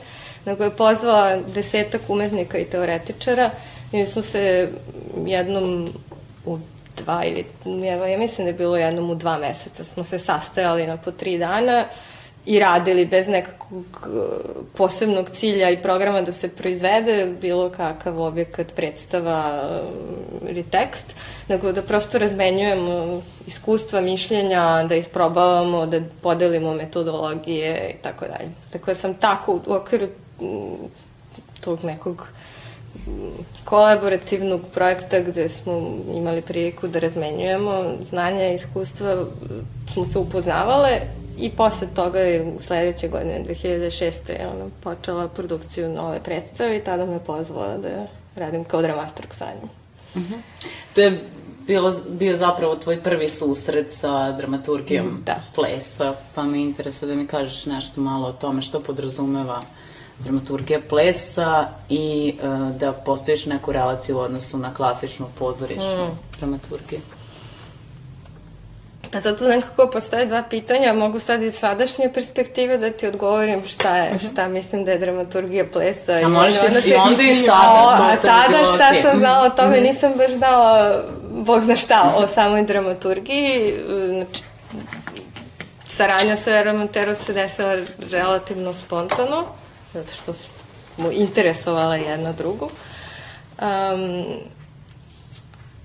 nego 0.45 0.63
je 0.63 0.75
pozvala 0.75 1.37
desetak 1.37 2.01
umetnika 2.07 2.57
i 2.57 2.65
teoretičara 2.65 3.51
i 3.91 3.97
mi 3.97 4.05
smo 4.05 4.21
se 4.21 4.69
jednom 5.25 5.89
u 6.45 6.59
dva 6.97 7.23
ili, 7.23 7.45
ja 8.09 8.17
mislim 8.17 8.45
da 8.45 8.49
je 8.49 8.57
bilo 8.57 8.77
jednom 8.77 9.09
u 9.09 9.15
dva 9.15 9.37
meseca, 9.37 9.83
smo 9.83 10.03
se 10.03 10.19
sastajali 10.19 10.87
na 10.87 10.97
po 10.97 11.11
tri 11.11 11.37
dana 11.37 11.85
i 12.45 12.59
radili 12.59 13.05
bez 13.05 13.27
nekakvog 13.27 13.85
uh, 14.07 14.21
posebnog 14.77 15.29
cilja 15.29 15.69
i 15.69 15.81
programa 15.81 16.21
da 16.21 16.31
se 16.31 16.49
proizvede 16.49 17.33
bilo 17.41 17.69
kakav 17.69 18.21
objekat, 18.21 18.75
predstava 18.75 19.69
uh, 20.43 20.49
ili 20.49 20.63
tekst, 20.63 21.05
nego 21.47 21.71
da 21.71 21.81
prosto 21.81 22.17
razmenjujemo 22.17 23.21
iskustva, 23.47 24.01
mišljenja, 24.01 24.83
da 24.89 24.95
isprobavamo, 24.95 25.85
da 25.85 26.01
podelimo 26.21 26.73
metodologije 26.73 27.95
i 27.99 28.03
tako 28.03 28.25
dalje. 28.25 28.49
Tako 28.71 28.85
da 28.85 28.95
sam 28.95 29.13
tako 29.13 29.59
u 29.67 29.73
okviru 29.73 30.07
mm, 30.41 30.85
tog 31.61 31.83
nekog 31.83 32.27
kolaborativnog 33.65 34.61
projekta 34.73 35.19
gde 35.19 35.49
smo 35.49 35.97
imali 36.13 36.41
priliku 36.41 36.87
da 36.87 36.99
razmenjujemo 36.99 37.83
znanja 38.09 38.49
i 38.49 38.55
iskustva, 38.55 39.25
smo 39.93 40.05
se 40.05 40.19
upoznavale 40.19 41.01
i 41.37 41.49
posle 41.49 41.87
toga 41.95 42.19
je 42.19 42.43
u 42.43 42.61
sledeće 42.61 43.07
godine, 43.07 43.45
2006. 43.47 44.29
je 44.29 44.47
ona 44.47 44.65
počela 44.83 45.27
produkciju 45.27 45.89
nove 45.89 46.23
predstave 46.23 46.77
i 46.77 46.83
tada 46.83 47.05
me 47.05 47.19
pozvala 47.19 47.77
da 47.77 48.07
radim 48.35 48.63
kao 48.63 48.81
dramaturg 48.81 49.33
sa 49.33 49.45
njim. 49.45 49.69
Uh 50.15 50.21
mhm. 50.21 50.33
-huh. 50.33 50.67
To 50.95 51.01
je 51.01 51.23
bilo, 51.67 51.95
bio 52.09 52.37
zapravo 52.37 52.75
tvoj 52.75 53.03
prvi 53.03 53.29
susret 53.29 53.91
sa 53.91 54.31
dramaturgijom 54.31 55.21
da. 55.25 55.41
plesa, 55.55 56.15
pa 56.35 56.43
mi 56.43 56.61
interesuje 56.61 57.09
da 57.09 57.15
mi 57.15 57.27
kažeš 57.27 57.65
nešto 57.65 58.01
malo 58.01 58.27
o 58.27 58.33
tome 58.33 58.61
što 58.61 58.79
podrazumeva 58.79 59.61
dramaturgija 60.19 60.79
plesa 60.89 61.67
i 61.89 62.33
uh, 62.37 62.77
da 62.77 62.91
postojiš 62.93 63.45
neku 63.45 63.71
relaciju 63.71 64.17
u 64.17 64.19
odnosu 64.19 64.57
na 64.57 64.73
klasičnu 64.73 65.27
pozorišnu 65.39 66.05
mm. 66.05 66.37
dramaturgiju. 66.39 66.99
Pa 69.11 69.19
zato 69.19 69.47
nekako 69.47 69.87
postoje 69.87 70.25
dva 70.25 70.43
pitanja, 70.49 70.93
mogu 70.93 71.19
sad 71.19 71.43
iz 71.43 71.55
sadašnje 71.55 72.09
perspektive 72.13 72.77
da 72.77 72.91
ti 72.91 73.07
odgovorim 73.07 73.67
šta 73.67 73.97
je, 73.97 74.13
mhm. 74.13 74.25
šta 74.25 74.47
mislim 74.47 74.85
da 74.85 74.91
je 74.91 74.99
dramaturgija 74.99 75.65
plesa. 75.73 76.11
A 76.23 76.27
možeš 76.27 76.55
i 76.85 76.93
onda 76.93 77.23
i 77.23 77.45
sada. 77.45 78.09
A 78.11 78.17
tada 78.21 78.65
šta 78.75 79.01
sam 79.01 79.19
znala 79.19 79.45
o 79.45 79.49
tome, 79.49 79.77
mhm. 79.77 79.83
nisam 79.83 80.13
baš 80.17 80.31
znala, 80.31 81.01
bog 81.31 81.63
zna 81.63 81.75
šta, 81.75 82.13
o 82.17 82.27
samoj 82.27 82.63
dramaturgiji. 82.63 83.73
Znači, 84.09 84.43
saradnja 85.97 86.35
sa 86.35 86.51
Eramonterom 86.51 87.15
se 87.15 87.33
desila 87.33 87.75
relativno 88.11 88.73
spontano, 88.73 89.43
zato 89.93 90.11
što 90.11 90.33
smo 90.95 91.11
interesovala 91.11 91.95
jedna 91.95 92.31
drugu. 92.31 92.69
Um, 93.61 94.25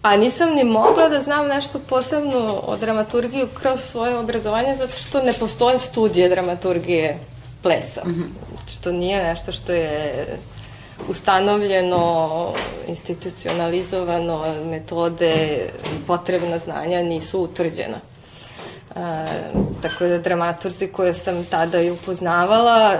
A 0.02 0.16
nisam 0.16 0.54
ni 0.54 0.64
mogla 0.64 1.08
da 1.08 1.20
znam 1.20 1.46
nešto 1.46 1.78
posebno 1.78 2.60
o 2.66 2.76
dramaturgiju 2.76 3.48
kroz 3.60 3.80
svoje 3.80 4.16
obrazovanje, 4.16 4.76
zato 4.76 4.92
što 4.92 5.22
ne 5.22 5.32
postoje 5.32 5.78
studije 5.78 6.28
dramaturgije 6.28 7.18
plesa. 7.62 8.02
Mm 8.04 8.14
-hmm. 8.14 8.28
Što 8.72 8.92
nije 8.92 9.24
nešto 9.24 9.52
što 9.52 9.72
je 9.72 10.26
ustanovljeno, 11.08 12.52
institucionalizovano, 12.88 14.44
metode, 14.64 15.66
potrebna 16.06 16.58
znanja 16.58 17.02
nisu 17.02 17.40
utvrđena. 17.40 18.00
E, 18.96 19.26
tako 19.82 20.04
da 20.04 20.18
dramaturzi 20.18 20.86
koje 20.86 21.14
sam 21.14 21.44
tada 21.44 21.80
i 21.80 21.90
upoznavala 21.90 22.92
e, 22.92 22.98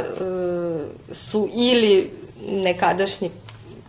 su 1.15 1.49
ili 1.53 2.11
nekadašnji 2.49 3.31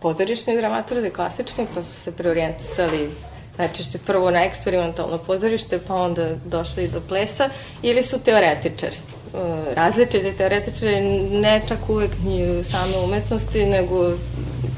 pozorišni 0.02 0.56
dramaturzi, 0.56 1.10
klasični, 1.10 1.66
pa 1.74 1.82
su 1.82 2.00
se 2.00 2.12
preorijentisali 2.12 3.10
najčešće 3.58 3.98
prvo 3.98 4.30
na 4.30 4.44
eksperimentalno 4.44 5.18
pozorište, 5.18 5.78
pa 5.88 5.94
onda 5.94 6.34
došli 6.44 6.88
do 6.88 7.00
plesa, 7.08 7.48
ili 7.82 8.02
su 8.02 8.18
teoretičari. 8.18 8.96
E, 8.96 9.74
različiti 9.74 10.36
teoretičari, 10.36 11.00
ne 11.30 11.62
čak 11.68 11.78
uvek 11.88 12.10
ni 12.24 12.64
same 12.64 12.96
umetnosti, 13.04 13.66
nego 13.66 14.12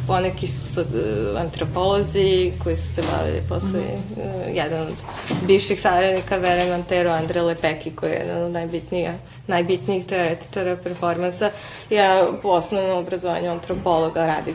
poneki 0.07 0.47
su 0.47 0.67
sad 0.75 0.87
uh, 0.95 1.41
antropolozi 1.41 2.53
koji 2.63 2.77
su 2.77 2.95
se 2.95 3.03
bavili 3.17 3.43
posle, 3.49 3.81
mm 3.81 4.21
-hmm. 4.21 4.55
jedan 4.55 4.83
od 4.83 4.95
bivših 5.47 5.81
saradnika 5.81 6.37
Vere 6.37 6.71
Montero, 6.71 7.11
Andre 7.11 7.43
Lepeki, 7.43 7.91
koji 7.91 8.11
je 8.11 8.19
jedan 8.19 8.43
od 8.43 8.53
najbitnijih, 8.53 9.09
najbitnijih 9.47 10.07
teoretičara 10.07 10.77
performansa. 10.77 11.51
Ja 11.91 12.29
po 12.43 12.49
osnovnom 12.49 12.99
obrazovanju 12.99 13.51
antropologa 13.51 14.27
radi, 14.27 14.55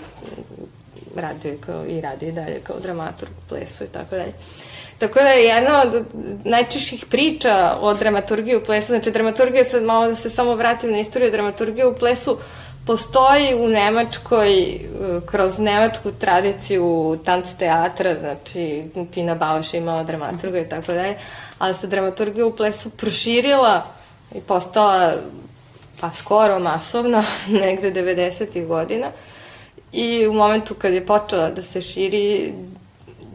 radio 1.16 1.58
kao, 1.66 1.86
i 1.86 2.02
radi 2.02 2.28
i 2.28 2.32
dalje 2.32 2.60
kao 2.64 2.80
dramaturg 2.80 3.32
u 3.32 3.50
plesu 3.50 3.84
i 3.84 3.88
tako 3.88 4.16
dalje. 4.16 4.34
Tako 5.00 5.20
da 5.20 5.30
je 5.30 5.46
jedna 5.46 5.82
od 5.82 6.06
najčešćih 6.44 7.06
priča 7.10 7.78
o 7.82 7.94
dramaturgiji 7.94 8.56
u 8.56 8.64
plesu, 8.66 8.88
znači 8.88 9.12
dramaturgija, 9.12 9.64
sad 9.64 9.84
malo 9.84 10.08
da 10.08 10.16
se 10.16 10.30
samo 10.30 10.56
vratim 10.56 10.92
na 10.92 11.00
istoriju 11.00 11.32
dramaturgije 11.32 11.88
u 11.88 11.96
plesu, 11.96 12.38
postoji 12.86 13.56
u 13.56 13.68
Nemačkoj, 13.68 14.62
e, 14.62 14.80
kroz 15.26 15.60
nemačku 15.60 16.12
tradiciju 16.12 17.18
tanc 17.26 17.46
teatra, 17.60 18.16
znači 18.20 18.84
Pina 19.14 19.36
Bauš 19.36 19.74
imala 19.74 20.04
dramaturga 20.04 20.60
i 20.60 20.70
tako 20.70 20.94
dalje, 20.94 21.16
ali 21.60 21.76
se 21.76 21.88
dramaturgija 21.88 22.46
u 22.46 22.56
plesu 22.56 22.90
proširila 22.90 23.86
i 24.36 24.42
postala 24.42 25.14
pa 26.00 26.12
skoro 26.12 26.60
masovna, 26.60 27.24
negde 27.62 27.92
90. 27.92 28.68
godina. 28.68 29.08
I 29.94 30.28
u 30.28 30.34
momentu 30.34 30.74
kad 30.74 30.94
je 30.94 31.06
počela 31.06 31.50
da 31.50 31.62
se 31.62 31.82
širi, 31.82 32.54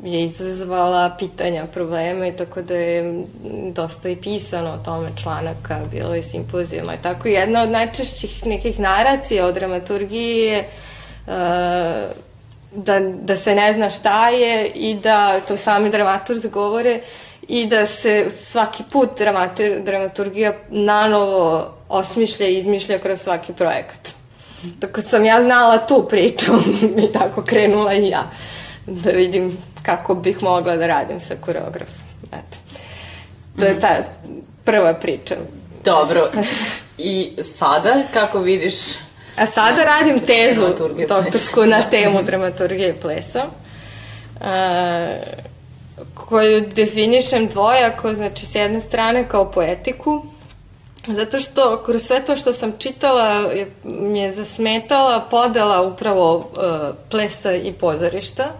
je 0.04 0.24
izazvala 0.24 1.16
pitanja, 1.18 1.66
problema 1.66 2.26
i 2.26 2.36
tako 2.36 2.62
da 2.62 2.74
je 2.74 3.24
dosta 3.72 4.08
i 4.08 4.16
pisano 4.16 4.70
o 4.70 4.84
tome 4.84 5.10
članaka, 5.22 5.80
bilo 5.90 6.14
je 6.14 6.22
simpozijama 6.22 6.94
i 6.94 7.02
tako. 7.02 7.28
Jedna 7.28 7.62
od 7.62 7.70
najčešćih 7.70 8.46
nekih 8.46 8.80
naracija 8.80 9.46
o 9.46 9.52
dramaturgiji 9.52 10.38
je 10.38 10.68
uh, 11.26 11.32
da, 12.74 13.00
da 13.00 13.36
se 13.36 13.54
ne 13.54 13.72
zna 13.72 13.90
šta 13.90 14.28
je 14.28 14.66
i 14.66 14.94
da 14.94 15.40
to 15.40 15.56
sami 15.56 15.90
dramaturzi 15.90 16.48
govore 16.48 17.00
i 17.48 17.66
da 17.66 17.86
se 17.86 18.26
svaki 18.44 18.82
put 18.92 19.18
dramatur, 19.18 19.80
dramaturgija 19.84 20.52
nanovo 20.70 21.74
osmišlja 21.88 22.46
i 22.46 22.56
izmišlja 22.56 22.98
kroz 22.98 23.20
svaki 23.20 23.52
projekat. 23.52 24.23
Tako 24.80 25.02
sam 25.02 25.24
ja 25.24 25.42
znala 25.42 25.86
tu 25.86 26.06
priču 26.10 26.52
i 27.08 27.12
tako 27.12 27.42
krenula 27.42 27.94
i 27.94 28.08
ja 28.08 28.30
da 28.86 29.10
vidim 29.10 29.58
kako 29.82 30.14
bih 30.14 30.42
mogla 30.42 30.76
da 30.76 30.86
radim 30.86 31.20
sa 31.20 31.34
koreografom. 31.40 32.04
Eto. 32.26 32.58
To 33.58 33.64
je 33.64 33.80
ta 33.80 33.96
prva 34.64 34.94
priča. 34.94 35.34
Dobro. 35.84 36.30
I 36.98 37.32
sada, 37.58 38.02
kako 38.12 38.38
vidiš... 38.38 38.74
A 39.36 39.46
sada 39.46 39.84
radim 39.84 40.20
tezu 40.20 40.66
doktorsku 41.08 41.66
na 41.66 41.82
temu 41.90 42.22
dramaturgije 42.22 42.90
i 42.90 43.00
plesa. 43.00 43.44
Uh, 44.34 44.46
koju 46.14 46.66
definišem 46.74 47.48
dvojako, 47.48 48.14
znači 48.14 48.46
s 48.46 48.54
jedne 48.54 48.80
strane 48.80 49.28
kao 49.28 49.50
poetiku, 49.50 50.26
zato 51.08 51.40
što 51.40 51.82
kroz 51.86 52.02
sve 52.02 52.24
to 52.24 52.36
što 52.36 52.52
sam 52.52 52.72
čitala 52.78 53.28
je, 53.30 53.70
mi 53.84 54.18
je 54.18 54.32
zasmetala 54.32 55.26
podela 55.30 55.82
upravo 55.82 56.36
uh, 56.36 56.44
plesa 57.10 57.52
i 57.52 57.72
pozorišta 57.72 58.52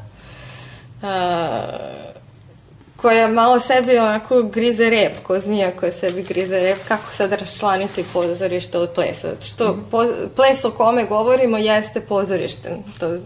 koja 2.97 3.29
malo 3.29 3.61
sebi 3.61 3.99
onako 3.99 4.43
grize 4.43 4.91
rep, 4.91 5.13
ko 5.23 5.41
zmija 5.41 5.71
koja 5.71 5.93
sebi 5.93 6.23
grize 6.23 6.61
rep, 6.61 6.79
kako 6.89 7.13
sad 7.13 7.33
raščlaniti 7.33 8.05
pozorište 8.13 8.79
od 8.79 8.91
plesa. 8.95 9.29
Što 9.41 9.73
mm. 9.73 9.85
po, 9.91 10.05
ples 10.37 10.65
o 10.65 10.71
kome 10.71 11.05
govorimo 11.05 11.59
jeste 11.59 12.01
pozorište. 12.01 12.77
To, 13.01 13.19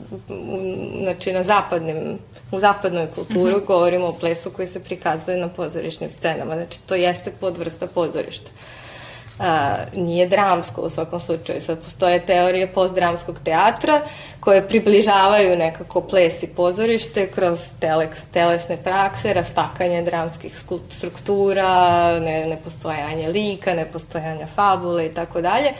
znači 1.02 1.32
na 1.32 1.42
zapadnim, 1.42 2.18
u 2.52 2.60
zapadnoj 2.60 3.06
kulturi 3.14 3.54
mm 3.54 3.58
-hmm. 3.58 3.66
govorimo 3.66 4.06
o 4.06 4.12
plesu 4.12 4.50
koji 4.50 4.68
se 4.68 4.80
prikazuje 4.80 5.36
na 5.36 5.48
pozorišnim 5.48 6.10
scenama. 6.10 6.54
Znači 6.54 6.80
to 6.86 6.94
jeste 6.94 7.30
podvrsta 7.40 7.86
pozorišta. 7.86 8.50
Uh, 8.54 8.77
a, 9.38 9.76
nije 9.96 10.28
dramsko 10.28 10.80
u 10.80 10.90
svakom 10.90 11.20
slučaju. 11.20 11.60
Sad 11.60 11.78
postoje 11.78 12.26
teorije 12.26 12.72
postdramskog 12.72 13.38
teatra 13.44 14.00
koje 14.40 14.68
približavaju 14.68 15.56
nekako 15.56 16.00
ples 16.00 16.42
i 16.42 16.46
pozorište 16.46 17.30
kroz 17.30 17.60
teleks, 17.80 18.18
telesne 18.32 18.76
prakse, 18.76 19.34
rastakanje 19.34 20.02
dramskih 20.02 20.62
struktura, 20.90 22.20
ne, 22.20 22.46
nepostojanje 22.46 23.28
lika, 23.28 23.74
nepostojanje 23.74 24.46
fabule 24.54 25.06
i 25.06 25.14
tako 25.14 25.40
dalje. 25.40 25.72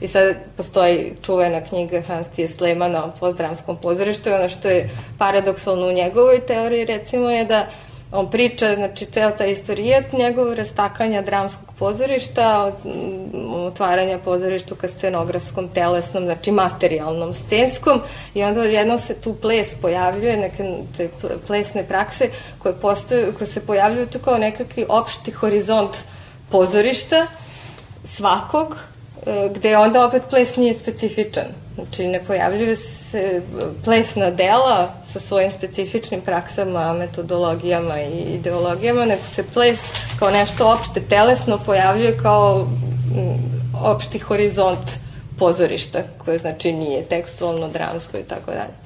I 0.00 0.08
sad 0.08 0.36
postoji 0.56 1.12
čuvena 1.22 1.60
knjiga 1.60 2.02
Hans 2.08 2.26
T. 2.36 2.48
Slemana 2.48 3.04
o 3.04 3.12
postdramskom 3.20 3.76
pozorištu 3.76 4.28
i 4.28 4.32
ono 4.32 4.48
što 4.48 4.68
je 4.68 4.90
paradoksalno 5.18 5.86
u 5.88 5.92
njegovoj 5.92 6.40
teoriji 6.46 6.84
recimo 6.84 7.30
je 7.30 7.44
da 7.44 7.66
on 8.14 8.30
priča, 8.30 8.74
znači, 8.74 9.06
ceo 9.06 9.30
taj 9.30 9.50
istorijat 9.50 10.12
njegov 10.12 10.54
rastakanja 10.54 11.22
dramskog 11.22 11.74
pozorišta, 11.78 12.72
otvaranja 13.54 14.18
pozorišta 14.18 14.74
ka 14.74 14.88
scenografskom, 14.88 15.68
telesnom, 15.68 16.24
znači 16.24 16.52
materijalnom, 16.52 17.34
scenskom 17.34 18.00
i 18.34 18.44
onda 18.44 18.64
jednom 18.64 18.98
se 18.98 19.14
tu 19.14 19.34
ples 19.34 19.74
pojavljuje, 19.82 20.36
neke 20.36 20.64
te 20.96 21.08
plesne 21.46 21.84
prakse 21.88 22.28
koje, 22.58 22.74
postoju, 22.74 23.32
koje 23.38 23.48
se 23.48 23.66
pojavljuju 23.66 24.06
tu 24.06 24.18
kao 24.18 24.38
nekakvi 24.38 24.86
opšti 24.88 25.30
horizont 25.30 25.96
pozorišta 26.50 27.26
svakog, 28.16 28.76
e, 29.26 29.50
gde 29.54 29.76
onda 29.76 30.06
opet 30.06 30.22
ples 30.30 30.56
nije 30.56 30.74
specifičan. 30.74 31.63
Znači, 31.74 32.06
ne 32.06 32.24
pojavljuju 32.24 32.76
se 32.76 33.42
plesna 33.84 34.30
dela 34.30 34.94
sa 35.12 35.20
svojim 35.20 35.50
specifičnim 35.50 36.20
praksama, 36.20 36.92
metodologijama 36.92 38.00
i 38.00 38.20
ideologijama, 38.34 39.04
nego 39.04 39.22
se 39.34 39.42
ples 39.42 39.78
kao 40.18 40.30
nešto 40.30 40.72
opšte 40.72 41.00
telesno 41.00 41.58
pojavljuje 41.66 42.18
kao 42.18 42.64
mm, 42.64 43.54
opšti 43.84 44.18
horizont 44.18 44.90
pozorišta, 45.38 45.98
koje 46.24 46.38
znači 46.38 46.72
nije 46.72 47.04
tekstualno, 47.04 47.68
dramsko 47.68 48.18
i 48.18 48.22
tako 48.22 48.50
dalje. 48.50 48.83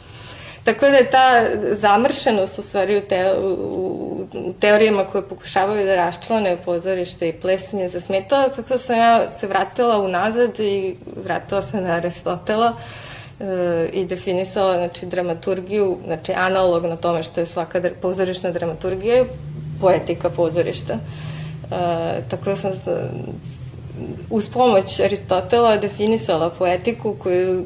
Tako 0.69 0.87
da 0.87 0.97
je 0.97 1.11
ta 1.11 1.45
zamršenost 1.81 2.59
u 2.59 2.63
stvari 2.63 2.99
u, 2.99 3.01
te, 3.01 3.33
u 3.41 4.53
teorijama 4.61 5.05
koje 5.05 5.29
pokušavaju 5.29 5.87
da 5.87 5.97
raščlane 5.97 6.57
pozorište 6.65 7.29
i 7.29 7.33
ples 7.33 7.73
mi 7.73 7.81
je 7.81 7.89
zasmetala, 7.89 8.49
tako 8.49 8.69
da 8.69 8.79
sam 8.79 8.97
ja 8.97 9.31
se 9.41 9.47
vratila 9.47 9.99
unazad 9.99 10.61
i 10.61 10.97
vratila 11.25 11.63
se 11.63 11.81
na 11.81 11.95
Aristotela 11.95 12.77
e, 13.41 13.89
i 13.93 14.05
definisala 14.05 14.77
znači, 14.77 15.07
dramaturgiju, 15.07 15.99
znači 16.07 16.33
analog 16.37 16.85
na 16.85 16.97
tome 16.97 17.23
što 17.23 17.41
je 17.41 17.47
svaka 17.47 17.81
pozorišna 18.03 18.51
dramaturgija 18.51 19.25
poetika 19.81 20.31
pozorišta. 20.31 20.95
E, 20.95 20.99
tako 22.31 22.45
da 22.45 22.57
sam 22.57 22.73
uz 24.31 24.49
pomoć 24.49 25.01
Aristotela 25.01 25.77
definisala 25.77 26.51
poetiku 26.51 27.17
koju 27.19 27.65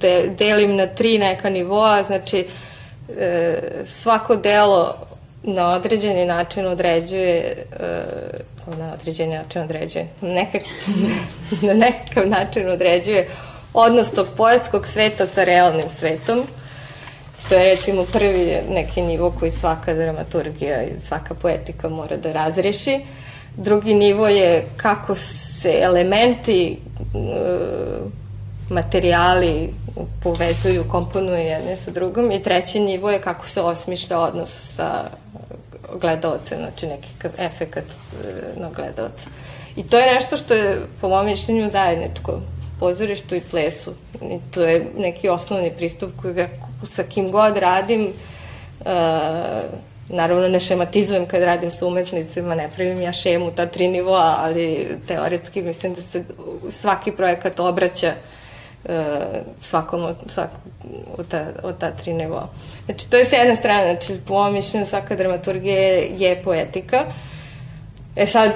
de, 0.00 0.34
delim 0.38 0.76
na 0.76 0.86
tri 0.86 1.18
neka 1.18 1.50
nivoa, 1.50 2.02
znači 2.02 2.46
e, 3.18 3.58
svako 3.86 4.36
delo 4.36 4.94
na 5.42 5.74
određeni 5.74 6.26
način 6.26 6.66
određuje 6.66 7.36
e, 7.36 8.74
na 8.78 8.92
određeni 9.00 9.34
način 9.34 9.62
određuje 9.62 10.08
nekak, 10.20 10.62
na 11.68 11.74
nekakav 11.74 12.28
način 12.28 12.68
određuje 12.68 13.28
odnos 13.74 14.10
tog 14.10 14.26
poetskog 14.36 14.86
sveta 14.86 15.26
sa 15.26 15.44
realnim 15.44 15.90
svetom 15.98 16.46
To 17.48 17.54
je 17.54 17.64
recimo 17.64 18.04
prvi 18.12 18.56
neki 18.68 19.02
nivo 19.02 19.34
koji 19.38 19.50
svaka 19.50 19.94
dramaturgija 19.94 20.82
i 20.82 21.00
svaka 21.00 21.34
poetika 21.34 21.88
mora 21.88 22.16
da 22.16 22.32
razreši. 22.32 23.00
Drugi 23.56 23.94
nivo 23.94 24.28
je 24.28 24.66
kako 24.76 25.14
se 25.14 25.78
elementi, 25.82 26.72
e, 26.72 26.78
materijali 28.70 29.74
povezuju, 30.22 30.84
komponuju 30.88 31.38
jedne 31.38 31.76
sa 31.76 31.90
drugom 31.90 32.30
i 32.30 32.42
treći 32.42 32.80
nivo 32.80 33.10
je 33.10 33.20
kako 33.20 33.48
se 33.48 33.60
osmišlja 33.60 34.18
odnos 34.18 34.74
sa 34.74 35.04
gledalcem, 36.00 36.58
znači 36.58 36.86
neki 36.86 37.08
efekat 37.38 37.84
e, 37.84 38.60
na 38.60 38.70
gledalca. 38.70 39.28
I 39.76 39.82
to 39.82 39.98
je 39.98 40.14
nešto 40.14 40.36
što 40.36 40.54
je, 40.54 40.80
po 41.00 41.08
mojom 41.08 41.26
mišljenju, 41.26 41.68
zajedničko 41.68 42.40
pozorištu 42.80 43.34
i 43.34 43.40
plesu. 43.40 43.92
I 44.22 44.38
to 44.54 44.62
je 44.62 44.86
neki 44.96 45.28
osnovni 45.28 45.72
pristup 45.76 46.10
koji 46.22 46.34
ga 46.34 46.48
sa 46.94 47.02
kim 47.02 47.30
god 47.30 47.56
radim, 47.56 48.12
uh, 48.80 48.86
naravno 50.12 50.48
ne 50.48 50.60
šematizujem 50.60 51.26
kad 51.26 51.42
radim 51.42 51.72
sa 51.72 51.86
umetnicima, 51.86 52.54
ne 52.54 52.70
pravim 52.76 53.02
ja 53.02 53.12
šemu 53.12 53.50
ta 53.50 53.66
tri 53.66 53.88
nivoa, 53.88 54.36
ali 54.38 54.88
teoretski 55.08 55.62
mislim 55.62 55.94
da 55.94 56.02
se 56.02 56.24
svaki 56.70 57.12
projekat 57.12 57.60
obraća 57.60 58.12
uh, 58.84 58.90
svakom 59.60 60.04
od, 60.04 60.16
svakom 60.26 60.60
od, 61.18 61.28
ta, 61.28 61.46
od 61.62 61.78
ta 61.78 61.90
tri 61.90 62.12
nivoa. 62.12 62.48
Znači, 62.84 63.10
to 63.10 63.16
je 63.16 63.24
s 63.24 63.32
jedne 63.32 63.56
strane, 63.56 63.96
znači, 63.96 64.20
po 64.26 64.34
mojom 64.34 64.54
mišljenju 64.54 64.86
svaka 64.86 65.16
dramaturgija 65.16 65.78
je, 65.78 66.10
je 66.18 66.42
poetika. 66.42 67.04
E 68.16 68.26
sad, 68.26 68.52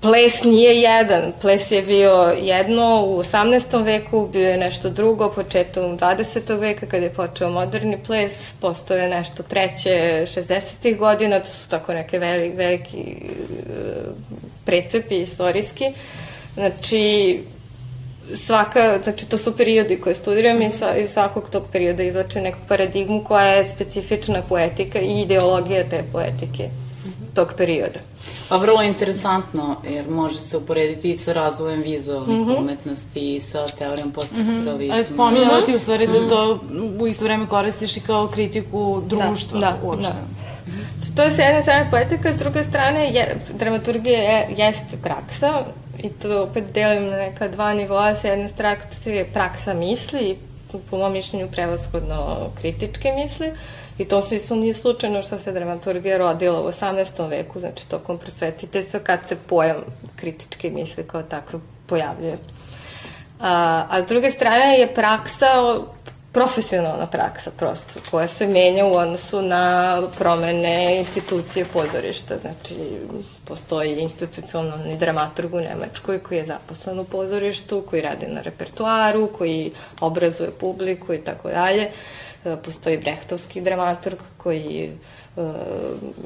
ples 0.00 0.44
nije 0.44 0.80
jedan. 0.80 1.32
Ples 1.40 1.70
je 1.70 1.82
bio 1.82 2.34
jedno 2.42 3.04
u 3.06 3.22
18. 3.22 3.84
veku, 3.84 4.28
bio 4.32 4.48
je 4.48 4.56
nešto 4.56 4.90
drugo 4.90 5.28
početom 5.28 5.98
20. 5.98 6.58
veka 6.58 6.86
kada 6.86 7.04
je 7.04 7.14
počeo 7.14 7.50
moderni 7.50 7.98
ples, 8.06 8.52
postoje 8.60 9.08
nešto 9.08 9.42
treće 9.42 10.26
60. 10.36 10.98
godina, 10.98 11.40
to 11.40 11.50
su 11.50 11.68
tako 11.68 11.94
neke 11.94 12.18
veliki, 12.18 12.56
veliki 12.56 13.16
precepi 14.64 15.16
istorijski. 15.16 15.84
Znači, 16.54 17.38
svaka, 18.46 18.98
znači 19.02 19.28
to 19.28 19.38
su 19.38 19.56
periodi 19.56 20.00
koje 20.00 20.14
studiram 20.14 20.62
i 20.62 20.70
sa, 20.70 20.96
iz 20.96 21.10
svakog 21.10 21.50
tog 21.50 21.64
perioda 21.72 22.02
izvače 22.02 22.40
neku 22.40 22.58
paradigmu 22.68 23.24
koja 23.24 23.46
je 23.46 23.68
specifična 23.68 24.42
poetika 24.48 25.00
i 25.00 25.20
ideologija 25.20 25.88
te 25.88 26.04
poetike 26.12 26.68
tog 27.34 27.52
perioda. 27.56 28.00
Pa 28.52 28.58
vrlo 28.58 28.82
interesantno, 28.82 29.76
jer 29.90 30.10
može 30.10 30.40
se 30.40 30.56
uporediti 30.56 31.10
i 31.10 31.16
sa 31.16 31.32
razvojem 31.32 31.82
vizualnih 31.82 32.36
mm 32.36 32.44
-hmm. 32.44 32.58
umetnosti 32.58 33.34
i 33.34 33.40
sa 33.40 33.66
teorijom 33.78 34.10
poststrukturalizma. 34.10 34.94
Mm 34.94 34.98
-hmm. 34.98 35.00
A 35.00 35.04
spominjala 35.04 35.46
mm 35.46 35.60
-hmm. 35.60 35.64
si 35.64 35.76
u 35.76 35.78
stvari 35.78 36.06
da 36.06 36.28
to 36.28 36.60
u 37.00 37.06
isto 37.06 37.24
vreme 37.24 37.46
koristiš 37.46 37.96
i 37.96 38.00
kao 38.00 38.28
kritiku 38.28 39.02
društva 39.06 39.60
da, 39.60 39.66
da, 39.66 39.78
uopšte. 39.82 40.12
Da. 40.12 41.16
To 41.16 41.22
je 41.22 41.30
s 41.30 41.38
jedne 41.38 41.62
strane 41.62 41.90
poetika, 41.90 42.32
s 42.32 42.36
druge 42.36 42.64
strane 42.64 43.10
je, 43.10 43.36
dramaturgija 43.58 44.18
je, 44.18 44.54
jeste 44.56 44.96
praksa 45.02 45.64
i 45.98 46.08
to 46.08 46.42
opet 46.42 46.64
delim 46.74 47.10
na 47.10 47.16
neka 47.16 47.48
dva 47.48 47.74
nivoa. 47.74 48.16
S 48.16 48.24
jedne 48.24 48.48
strane 48.48 48.78
je 49.04 49.32
praksa 49.32 49.74
misli 49.74 50.20
i 50.20 50.36
po 50.90 50.98
mom 50.98 51.12
mišljenju 51.12 51.48
prevashodno 51.50 52.50
kritičke 52.60 53.12
misli. 53.12 53.50
I 53.98 54.04
to 54.04 54.22
svi 54.22 54.38
su 54.38 54.56
nije 54.56 54.74
slučajno 54.74 55.22
što 55.22 55.38
se 55.38 55.52
dramaturgija 55.52 56.18
rodila 56.18 56.60
u 56.62 56.68
18. 56.68 57.28
veku, 57.28 57.60
znači 57.60 57.88
tokom 57.88 58.18
prosvetiteljstva, 58.18 59.00
kad 59.00 59.20
se 59.28 59.36
pojam 59.48 59.76
kritičke 60.16 60.70
misli 60.70 61.04
kao 61.06 61.22
tako 61.22 61.60
pojavljuje. 61.86 62.38
A, 63.40 63.84
a 63.90 64.02
s 64.02 64.06
druge 64.06 64.30
strane 64.30 64.78
je 64.78 64.94
praksa, 64.94 65.46
profesionalna 66.32 67.06
praksa 67.06 67.50
prosto, 67.50 68.00
koja 68.10 68.28
se 68.28 68.46
menja 68.46 68.84
u 68.84 68.92
odnosu 68.92 69.42
na 69.42 70.02
promene 70.18 70.98
institucije 70.98 71.66
pozorišta. 71.72 72.36
Znači, 72.38 72.74
postoji 73.44 74.00
institucionalni 74.00 74.96
dramaturg 74.98 75.54
u 75.54 75.60
Nemačkoj 75.60 76.18
koji 76.18 76.38
je 76.38 76.46
zaposlen 76.46 76.98
u 76.98 77.04
pozorištu, 77.04 77.84
koji 77.90 78.02
radi 78.02 78.26
na 78.26 78.40
repertuaru, 78.40 79.28
koji 79.38 79.72
obrazuje 80.00 80.50
publiku 80.50 81.14
i 81.14 81.18
tako 81.18 81.48
dalje. 81.48 81.90
E, 82.44 82.56
postoji 82.56 82.98
brehtovski 82.98 83.60
dramaturg 83.60 84.18
koji 84.36 84.90
uh, 85.36 85.44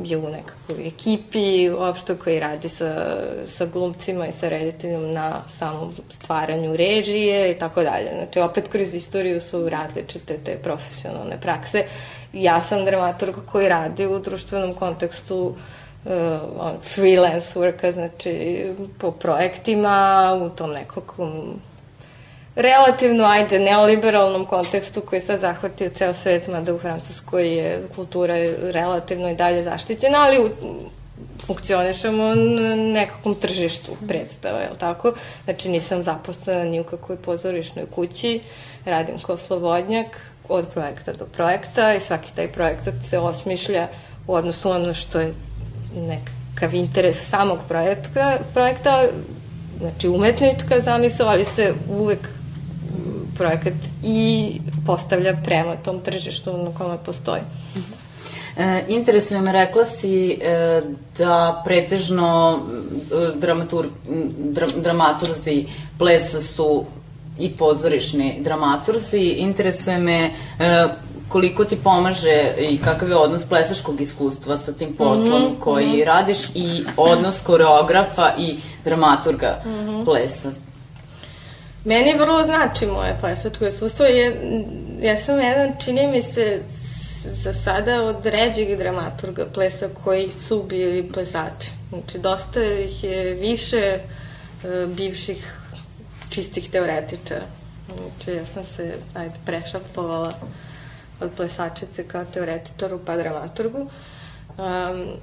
je 0.03 0.17
u 0.17 0.31
nekakvoj 0.31 0.87
ekipi 0.87 1.71
uopšte 1.71 2.17
koji 2.17 2.41
radi 2.41 2.69
sa, 2.69 3.17
sa 3.47 3.67
glumcima 3.67 4.27
i 4.27 4.33
sa 4.33 4.49
rediteljom 4.49 5.13
na 5.13 5.43
samom 5.59 5.95
stvaranju 6.19 6.77
režije 6.77 7.53
i 7.53 7.59
tako 7.59 7.83
dalje. 7.83 8.09
Znači, 8.17 8.41
opet 8.41 8.69
kroz 8.69 8.95
istoriju 8.95 9.41
su 9.41 9.69
različite 9.69 10.39
te 10.45 10.57
profesionalne 10.57 11.41
prakse. 11.41 11.85
Ja 12.33 12.61
sam 12.61 12.85
dramaturg 12.85 13.35
koji 13.53 13.69
radi 13.69 14.07
u 14.07 14.19
društvenom 14.19 14.75
kontekstu 14.75 15.55
uh, 16.05 16.13
on 16.59 16.75
freelance 16.95 17.59
worka, 17.61 17.93
znači 17.93 18.65
po 18.99 19.11
projektima, 19.11 20.39
u 20.43 20.57
tom 20.57 20.71
nekakvom 20.71 21.61
relativno, 22.57 23.25
ajde, 23.25 23.59
neoliberalnom 23.59 24.45
kontekstu 24.45 25.01
koji 25.01 25.21
sad 25.21 25.41
zahvatio 25.41 25.91
ceo 25.91 26.15
svet, 26.15 26.49
mada 26.49 26.75
u 26.75 26.79
Francuskoj 26.79 27.57
je 27.57 27.83
kultura 27.97 28.35
relativno 28.63 29.31
i 29.31 29.35
dalje 29.35 29.63
zaštićena, 29.63 30.19
ali 30.19 30.39
u, 30.39 30.51
funkcionišemo 31.47 32.35
na 32.35 32.75
nekakvom 32.75 33.35
tržištu 33.35 33.93
predstava, 34.09 34.59
je 34.59 34.71
li 34.71 34.79
tako? 34.79 35.13
Znači 35.45 35.69
nisam 35.69 36.03
zaposlena 36.03 36.65
ni 36.65 36.81
u 36.81 36.85
kakvoj 36.85 37.17
pozorišnoj 37.17 37.87
kući, 37.95 38.41
radim 38.85 39.19
kao 39.19 39.37
slobodnjak 39.37 40.07
od 40.49 40.69
projekta 40.75 41.13
do 41.13 41.25
projekta 41.25 41.95
i 41.95 42.01
svaki 42.01 42.29
taj 42.37 42.49
projekat 42.49 42.95
se 43.11 43.19
osmišlja 43.19 43.89
u 44.27 44.35
odnosu 44.35 44.71
ono 44.71 44.95
što 44.95 45.21
je 45.21 45.35
nekakav 45.97 46.75
interes 46.75 47.29
samog 47.29 47.59
projekta, 47.69 48.39
projekta 48.55 49.05
znači 49.79 50.09
umetnička 50.09 50.81
zamisla, 50.81 51.27
ali 51.27 51.45
se 51.45 51.75
uvek 51.91 52.29
projekat 53.37 53.75
i 54.03 54.53
postavlja 54.87 55.37
prema 55.45 55.77
tom 55.77 56.01
tržištu 56.01 56.57
na 56.57 56.75
kome 56.79 56.99
postoji. 57.07 57.43
E, 58.57 58.85
interesuje 58.89 59.41
me, 59.41 59.53
rekla 59.53 59.85
si 59.85 60.39
e, 60.43 60.83
da 61.19 61.63
pretežno 61.65 62.59
e, 62.59 63.39
dramatur, 63.39 63.89
dra, 64.39 64.67
dramaturzi 64.77 65.67
plesa 65.99 66.41
su 66.43 66.85
i 67.39 67.51
pozorišni 67.51 68.39
dramaturzi. 68.41 69.21
Interesuje 69.21 69.99
me 69.99 70.19
e, 70.59 70.89
koliko 71.29 71.65
ti 71.65 71.77
pomaže 71.77 72.55
i 72.71 72.79
kakav 72.79 73.09
je 73.09 73.17
odnos 73.17 73.45
plesačkog 73.45 74.01
iskustva 74.01 74.59
sa 74.59 74.73
tim 74.73 74.95
poslom 74.97 75.43
mm 75.43 75.47
-hmm, 75.47 75.61
koji 75.61 75.87
mm 75.87 75.93
-hmm. 75.93 76.05
radiš 76.05 76.39
i 76.55 76.85
odnos 76.97 77.41
koreografa 77.41 78.33
i 78.39 78.57
dramaturga 78.85 79.63
mm 79.65 79.71
-hmm. 79.71 80.05
plesa. 80.05 80.51
Meni 81.87 82.19
vrlo 82.19 82.45
znači 82.45 82.87
moje 82.87 83.17
plesačko 83.21 83.67
iskustvo. 83.67 84.05
Je, 84.05 84.37
ja 85.01 85.17
sam 85.17 85.41
jedan, 85.41 85.73
čini 85.85 86.07
mi 86.07 86.23
se, 86.23 86.61
za 87.23 87.53
sada 87.53 88.03
od 88.03 88.27
ređeg 88.27 88.79
dramaturga 88.79 89.47
plesa 89.55 89.89
koji 90.05 90.31
su 90.31 90.63
bili 90.63 91.13
plesači. 91.13 91.71
Znači, 91.89 92.19
dosta 92.19 92.65
ih 92.65 93.05
je 93.05 93.35
više 93.35 93.79
e, 93.79 94.01
bivših 94.87 95.53
čistih 96.31 96.71
teoretičara. 96.71 97.47
Znači, 97.87 98.39
ja 98.39 98.47
sam 98.47 98.65
se, 98.65 98.95
ajde, 99.15 99.35
prešaltovala 99.45 100.33
od 101.21 101.31
plesačice 101.37 102.09
kao 102.09 102.25
teoretičaru 102.25 103.01
pa 103.07 103.17
dramaturgu. 103.17 103.79
Um, 103.79 105.17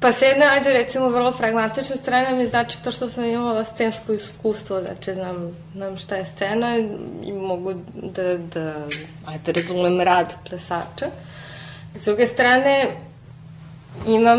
Pa 0.00 0.12
s 0.12 0.22
jedne, 0.22 0.46
ajde 0.46 0.72
recimo, 0.72 1.08
vrlo 1.08 1.32
pragmatične 1.32 1.96
strane 1.96 2.38
mi 2.38 2.46
znači 2.46 2.82
to 2.84 2.92
što 2.92 3.10
sam 3.10 3.24
imala 3.24 3.64
scensko 3.64 4.12
iskustvo, 4.12 4.80
znači 4.80 5.14
znam, 5.14 5.56
znam 5.74 5.96
šta 5.96 6.16
je 6.16 6.24
scena 6.24 6.76
i 7.22 7.32
mogu 7.32 7.74
da, 7.94 8.36
da 8.36 8.74
ajde, 9.26 9.52
razumem 9.52 10.00
rad 10.00 10.34
plesača. 10.48 11.06
S 11.94 12.04
druge 12.04 12.26
strane, 12.26 12.86
imam 14.06 14.38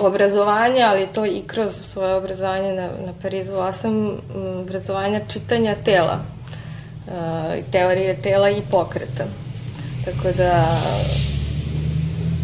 obrazovanje, 0.00 0.82
ali 0.82 1.06
to 1.14 1.26
i 1.26 1.42
kroz 1.46 1.72
svoje 1.92 2.14
obrazovanje 2.14 2.72
na, 2.72 2.88
na 3.06 3.12
Parizu 3.22 3.52
8, 3.52 4.16
obrazovanja 4.60 5.20
čitanja 5.28 5.74
tela, 5.84 6.20
teorije 7.72 8.22
tela 8.22 8.50
i 8.50 8.62
pokreta. 8.70 9.24
Tako 10.04 10.36
da 10.36 10.80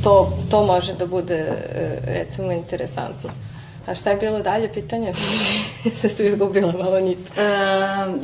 to, 0.04 0.38
to 0.50 0.64
može 0.64 0.92
da 0.92 1.06
bude 1.06 1.34
e, 1.34 1.54
recimo 2.06 2.52
interesantno. 2.52 3.30
A 3.86 3.94
šta 3.94 4.10
je 4.10 4.16
bilo 4.16 4.40
dalje 4.40 4.72
pitanje? 4.72 5.12
Se 6.00 6.08
su 6.16 6.22
izgubila 6.22 6.72
malo 6.72 7.00
nit. 7.00 7.18
E, 7.36 7.42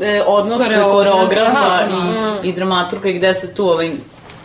e, 0.07 0.23
odnos 0.27 0.63
koreografa 0.93 1.83
i, 2.43 2.49
i 2.49 2.53
dramaturga 2.53 3.09
i 3.09 3.19
gde 3.19 3.35
se 3.35 3.55
tu 3.55 3.69
ovaj, 3.69 3.91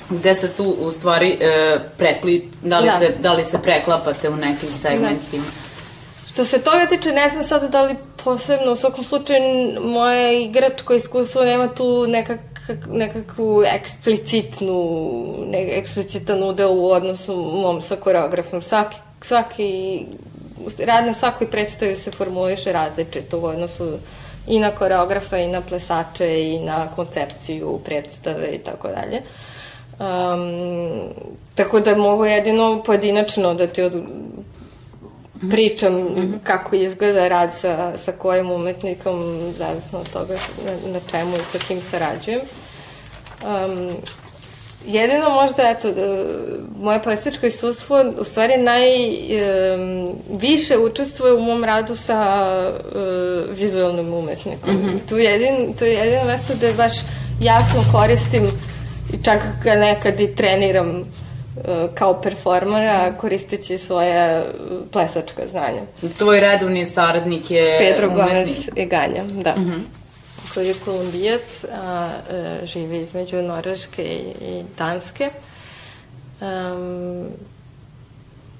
gde 0.09 0.35
se 0.35 0.53
tu 0.53 0.63
u 0.63 0.91
stvari 0.91 1.37
e, 1.41 1.79
prepli, 1.97 2.51
da 2.61 2.79
li, 2.79 2.87
da. 2.87 2.99
Se, 2.99 3.13
da 3.19 3.33
li 3.33 3.43
se 3.43 3.61
preklapate 3.61 4.29
u 4.29 4.35
nekim 4.35 4.69
segmentima? 4.81 5.43
Da. 5.43 5.65
Što 6.33 6.45
se 6.45 6.61
toga 6.61 6.85
tiče, 6.85 7.11
ne 7.11 7.29
znam 7.29 7.43
sada 7.43 7.67
da 7.67 7.81
li 7.81 7.95
posebno, 8.23 8.71
u 8.71 8.75
svakom 8.75 9.03
slučaju 9.03 9.41
moje 9.81 10.43
igračko 10.43 10.93
iskustvo 10.93 11.43
nema 11.43 11.67
tu 11.67 12.07
nekak, 12.07 12.39
nekakvu 12.87 13.63
eksplicitnu, 13.63 14.77
ne, 15.47 15.77
eksplicitan 15.77 16.43
udeo 16.43 16.73
u 16.73 16.91
odnosu 16.91 17.35
mom 17.35 17.81
sa 17.81 17.95
koreografom. 17.95 18.61
Svaki, 18.61 18.97
svaki 19.21 20.05
rad 20.79 21.05
na 21.05 21.13
svakoj 21.13 21.51
predstavi 21.51 21.95
se 21.95 22.11
formuliše 22.11 22.71
različito 22.71 23.39
u 23.39 23.45
odnosu 23.45 23.97
i 24.47 24.59
na 24.59 24.71
koreografa 24.71 25.37
i 25.37 25.47
na 25.47 25.61
plesače 25.61 26.43
i 26.43 26.59
na 26.59 26.91
koncepciju 26.95 27.79
predstave 27.85 28.47
i 28.47 28.57
tako 28.57 28.87
dalje. 28.87 29.21
Um, 29.99 31.13
tako 31.55 31.79
da 31.79 31.95
mogu 31.95 32.25
jedino 32.25 32.83
pojedinačno 32.85 33.53
da 33.53 33.67
ti 33.67 33.81
od, 33.81 34.03
pričam 35.51 35.93
mm 35.93 36.07
-hmm. 36.07 36.39
kako 36.43 36.75
izgleda 36.75 37.27
rad 37.27 37.49
sa, 37.61 37.97
sa 37.97 38.11
kojim 38.11 38.51
umetnikom, 38.51 39.53
zavisno 39.57 39.99
od 39.99 40.09
toga 40.09 40.33
na, 40.65 40.91
na 40.91 40.99
čemu 41.11 41.35
i 41.35 41.43
sa 41.51 41.59
kim 41.67 41.81
sarađujem. 41.81 42.41
Um, 43.43 43.89
jedino 44.85 45.29
možda, 45.29 45.69
eto, 45.69 45.91
da, 45.91 46.25
moje 46.79 47.03
plesičko 47.03 47.45
iskustvo 47.45 48.03
u 48.19 48.23
stvari 48.23 48.57
najviše 48.57 50.77
um, 50.77 50.85
učestvuje 50.85 51.33
u 51.33 51.39
mom 51.39 51.63
radu 51.63 51.95
sa 51.95 52.49
uh, 52.95 53.57
vizualnim 53.57 54.13
umetnikom. 54.13 54.75
Mm 54.75 54.83
-hmm. 54.83 54.99
tu 55.09 55.17
jedin, 55.17 55.73
to 55.79 55.85
je 55.85 55.93
jedino 55.93 56.23
mesto 56.23 56.53
gde 56.55 56.73
baš 56.73 56.93
jasno 57.41 57.83
koristim 57.91 58.47
i 59.13 59.23
čak 59.23 59.39
ga 59.63 59.75
nekad 59.75 60.19
i 60.19 60.35
treniram 60.35 61.01
uh, 61.01 61.07
kao 61.95 62.21
performera 62.21 63.13
koristeći 63.17 63.77
svoje 63.77 64.45
plesačka 64.91 65.41
znanja. 65.47 65.81
Tvoj 66.17 66.39
redovni 66.39 66.85
saradnik 66.85 67.51
je 67.51 67.77
Pedro 67.79 68.09
Gomez 68.09 68.69
Eganja, 68.77 69.23
da. 69.23 69.55
Mm 69.55 69.65
-hmm 69.65 70.05
koji 70.55 70.67
je 70.67 70.75
kolumbijac, 70.85 71.63
a, 71.71 72.09
e, 72.31 72.65
živi 72.65 72.97
između 72.97 73.41
Norveške 73.41 74.03
i, 74.03 74.45
i 74.45 74.63
Danske. 74.77 75.29
Um, 76.41 77.27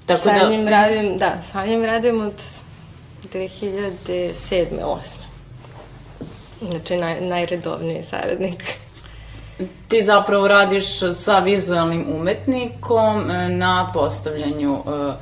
Tako 0.06 0.22
sa 0.22 0.38
da... 0.38 0.48
njim 0.48 0.68
radim, 0.68 1.18
da, 1.18 1.42
sa 1.52 1.66
njim 1.66 1.84
radim 1.84 2.20
od 2.20 2.42
2007. 3.32 4.32
8. 4.50 5.00
Znači, 6.70 6.96
naj, 6.96 7.20
najredovniji 7.20 8.02
saradnik. 8.02 8.64
Ti 9.88 10.02
zapravo 10.04 10.48
radiš 10.48 10.98
sa 11.14 11.38
vizualnim 11.38 12.06
umetnikom 12.14 13.30
e, 13.30 13.48
na 13.48 13.90
postavljanju 13.94 14.72
uh, 14.72 15.14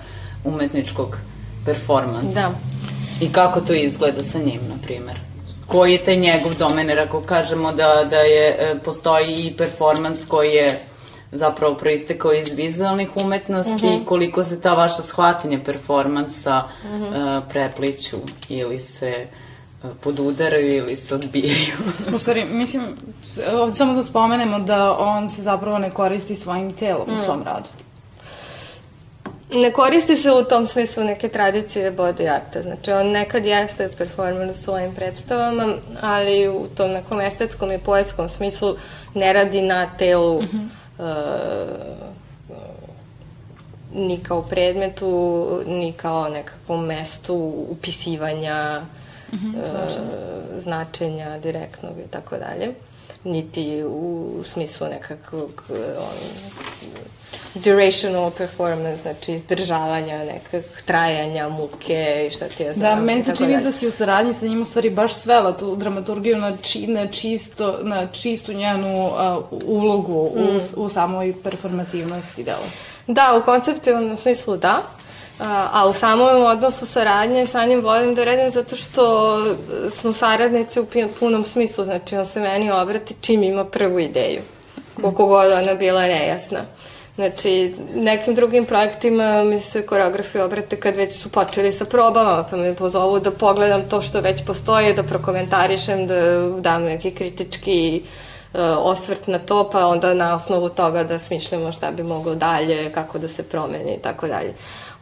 umetničkog 0.45 1.19
performansa. 1.65 2.41
Da. 2.41 2.51
I 3.21 3.33
kako 3.33 3.61
to 3.61 3.75
izgleda 3.75 4.23
sa 4.23 4.39
njim, 4.39 4.61
na 4.69 4.75
primer? 4.83 5.21
koji 5.67 5.93
je 5.93 6.05
taj 6.05 6.17
njegov 6.17 6.55
domen, 6.59 6.89
jer 6.89 7.01
ako 7.01 7.21
kažemo 7.21 7.73
da, 7.73 8.07
da 8.11 8.17
je, 8.17 8.57
e, 8.59 8.79
postoji 8.85 9.35
i 9.35 9.57
performans 9.57 10.27
koji 10.27 10.51
je 10.51 10.79
zapravo 11.33 11.75
proistekao 11.75 12.33
iz 12.33 12.51
vizualnih 12.53 13.17
umetnosti, 13.17 13.87
mm 13.87 13.91
-hmm. 13.91 14.05
koliko 14.05 14.43
se 14.43 14.61
ta 14.61 14.75
vaša 14.75 15.03
shvatanja 15.03 15.59
performansa 15.65 16.63
mm 16.85 16.89
-hmm. 16.89 17.39
uh, 17.39 17.45
prepliću 17.49 18.17
ili 18.49 18.81
se 18.81 19.27
uh, 19.31 19.44
podudaraju 20.01 20.77
ili 20.77 20.97
se 20.97 21.15
odbijaju. 21.15 21.77
u 22.15 22.19
stvari, 22.19 22.45
mislim, 22.45 22.97
ovdje 23.53 23.75
samo 23.75 23.95
da 23.95 24.05
spomenemo 24.05 24.59
da 24.59 24.97
on 24.99 25.29
se 25.29 25.43
zapravo 25.43 25.79
ne 25.79 25.91
koristi 25.91 26.37
svojim 26.37 26.73
telom 26.73 27.09
mm. 27.09 27.19
u 27.19 27.25
svom 27.25 27.43
radu 27.43 27.69
ne 29.55 29.73
koristi 29.73 30.17
se 30.17 30.33
u 30.33 30.45
tom 30.45 30.67
smislu 30.67 31.05
neke 31.05 31.29
tradicije 31.29 31.93
body 31.93 32.35
arta. 32.35 32.63
Znači, 32.63 32.93
on 32.93 33.07
nekad 33.07 33.45
jeste 33.45 33.91
performer 33.99 34.51
u 34.51 34.55
svojim 34.55 34.95
predstavama, 34.95 35.75
ali 36.01 36.49
u 36.49 36.67
tom 36.77 36.91
nekom 36.91 37.21
estetskom 37.21 37.73
i 37.73 37.79
poetskom 37.79 38.29
smislu 38.29 38.77
ne 39.15 39.33
radi 39.33 39.63
na 39.63 39.91
telu 39.99 40.43
mm 40.43 40.49
-hmm. 40.53 40.69
uh, 40.99 42.15
ni 43.95 44.19
kao 44.19 44.43
predmetu, 44.43 45.61
ni 45.67 45.93
kao 45.93 46.29
nekakvom 46.29 46.87
mestu 46.87 47.35
upisivanja 47.71 48.83
mm 49.35 49.55
-hmm, 49.55 49.59
uh, 49.59 50.63
značenja 50.63 51.39
direktnog 51.39 51.99
i 51.99 52.11
tako 52.11 52.37
dalje 52.37 52.75
niti 53.25 53.85
u 53.85 54.31
smislu 54.45 54.87
nekakvog 54.87 55.65
on, 55.99 56.17
durational 57.55 58.31
performance, 58.31 59.03
znači 59.03 59.33
izdržavanja 59.33 60.19
nekak 60.19 60.65
trajanja, 60.85 61.49
muke 61.49 62.27
i 62.27 62.35
šta 62.35 62.49
ti 62.49 62.63
ja 62.63 62.73
znam. 62.73 62.99
Da, 62.99 63.05
meni 63.05 63.23
se 63.23 63.37
čini 63.37 63.63
da 63.63 63.73
si 63.73 63.89
u 63.89 63.93
saradnji 63.93 64.35
sa 64.35 64.47
njim 64.47 64.63
u 64.63 64.65
stvari 64.65 64.91
baš 64.91 65.15
svela 65.15 65.57
tu 65.57 65.77
dramaturgiju 65.77 66.37
na, 66.37 66.57
či, 66.57 66.87
na, 66.87 67.07
čisto, 67.07 67.79
na 67.83 68.07
čistu 68.07 68.53
njenu 68.53 69.07
uh, 69.07 69.13
ulogu 69.65 70.33
mm. 70.37 70.57
u, 70.77 70.85
u 70.85 70.89
samoj 70.89 71.35
performativnosti 71.43 72.45
dela. 72.45 72.67
Da, 73.07 73.41
u 73.43 73.45
konceptivnom 73.45 74.17
smislu 74.17 74.57
da. 74.57 74.83
A, 75.39 75.87
u 75.91 75.95
samom 75.95 76.45
odnosu 76.45 76.87
saradnje 76.87 77.47
sa 77.47 77.67
njim 77.67 77.81
volim 77.81 78.15
da 78.15 78.25
radim 78.25 78.51
zato 78.51 78.77
što 78.77 79.37
smo 79.91 80.13
saradnici 80.13 80.81
u 80.81 80.87
punom 81.19 81.45
smislu, 81.45 81.85
znači 81.85 82.17
on 82.17 82.27
se 82.27 82.41
meni 82.41 82.71
obrati 82.71 83.15
čim 83.21 83.43
ima 83.43 83.65
prvu 83.65 83.99
ideju, 83.99 84.41
koliko 85.01 85.27
god 85.27 85.53
ona 85.53 85.75
bila 85.75 86.03
nejasna. 86.03 86.61
Znači, 87.15 87.75
nekim 87.95 88.35
drugim 88.35 88.65
projektima 88.65 89.45
mi 89.45 89.61
se 89.61 89.87
koreografi 89.87 90.39
obrate 90.39 90.81
kad 90.81 90.97
već 90.97 91.17
su 91.17 91.29
počeli 91.29 91.73
sa 91.73 91.85
probama, 91.85 92.45
pa 92.51 92.57
me 92.57 92.75
pozovu 92.75 93.21
da 93.21 93.31
pogledam 93.31 93.89
to 93.89 94.03
što 94.03 94.21
već 94.21 94.45
postoji, 94.45 94.95
da 94.95 95.03
prokomentarišem, 95.03 96.07
da 96.07 96.49
dam 96.61 96.83
neki 96.83 97.11
kritički 97.11 98.03
uh, 98.55 98.61
osvrt 98.79 99.27
na 99.27 99.39
to, 99.39 99.71
pa 99.71 99.87
onda 99.87 100.15
na 100.15 100.35
osnovu 100.35 100.69
toga 100.69 101.05
da 101.05 101.19
smišljamo 101.19 101.73
šta 101.73 101.91
bi 101.91 102.03
moglo 102.03 102.35
dalje, 102.35 102.93
kako 102.93 103.19
da 103.19 103.29
se 103.29 103.43
promeni 103.43 103.95
i 103.95 104.03
tako 104.03 104.29
dalje. 104.29 104.55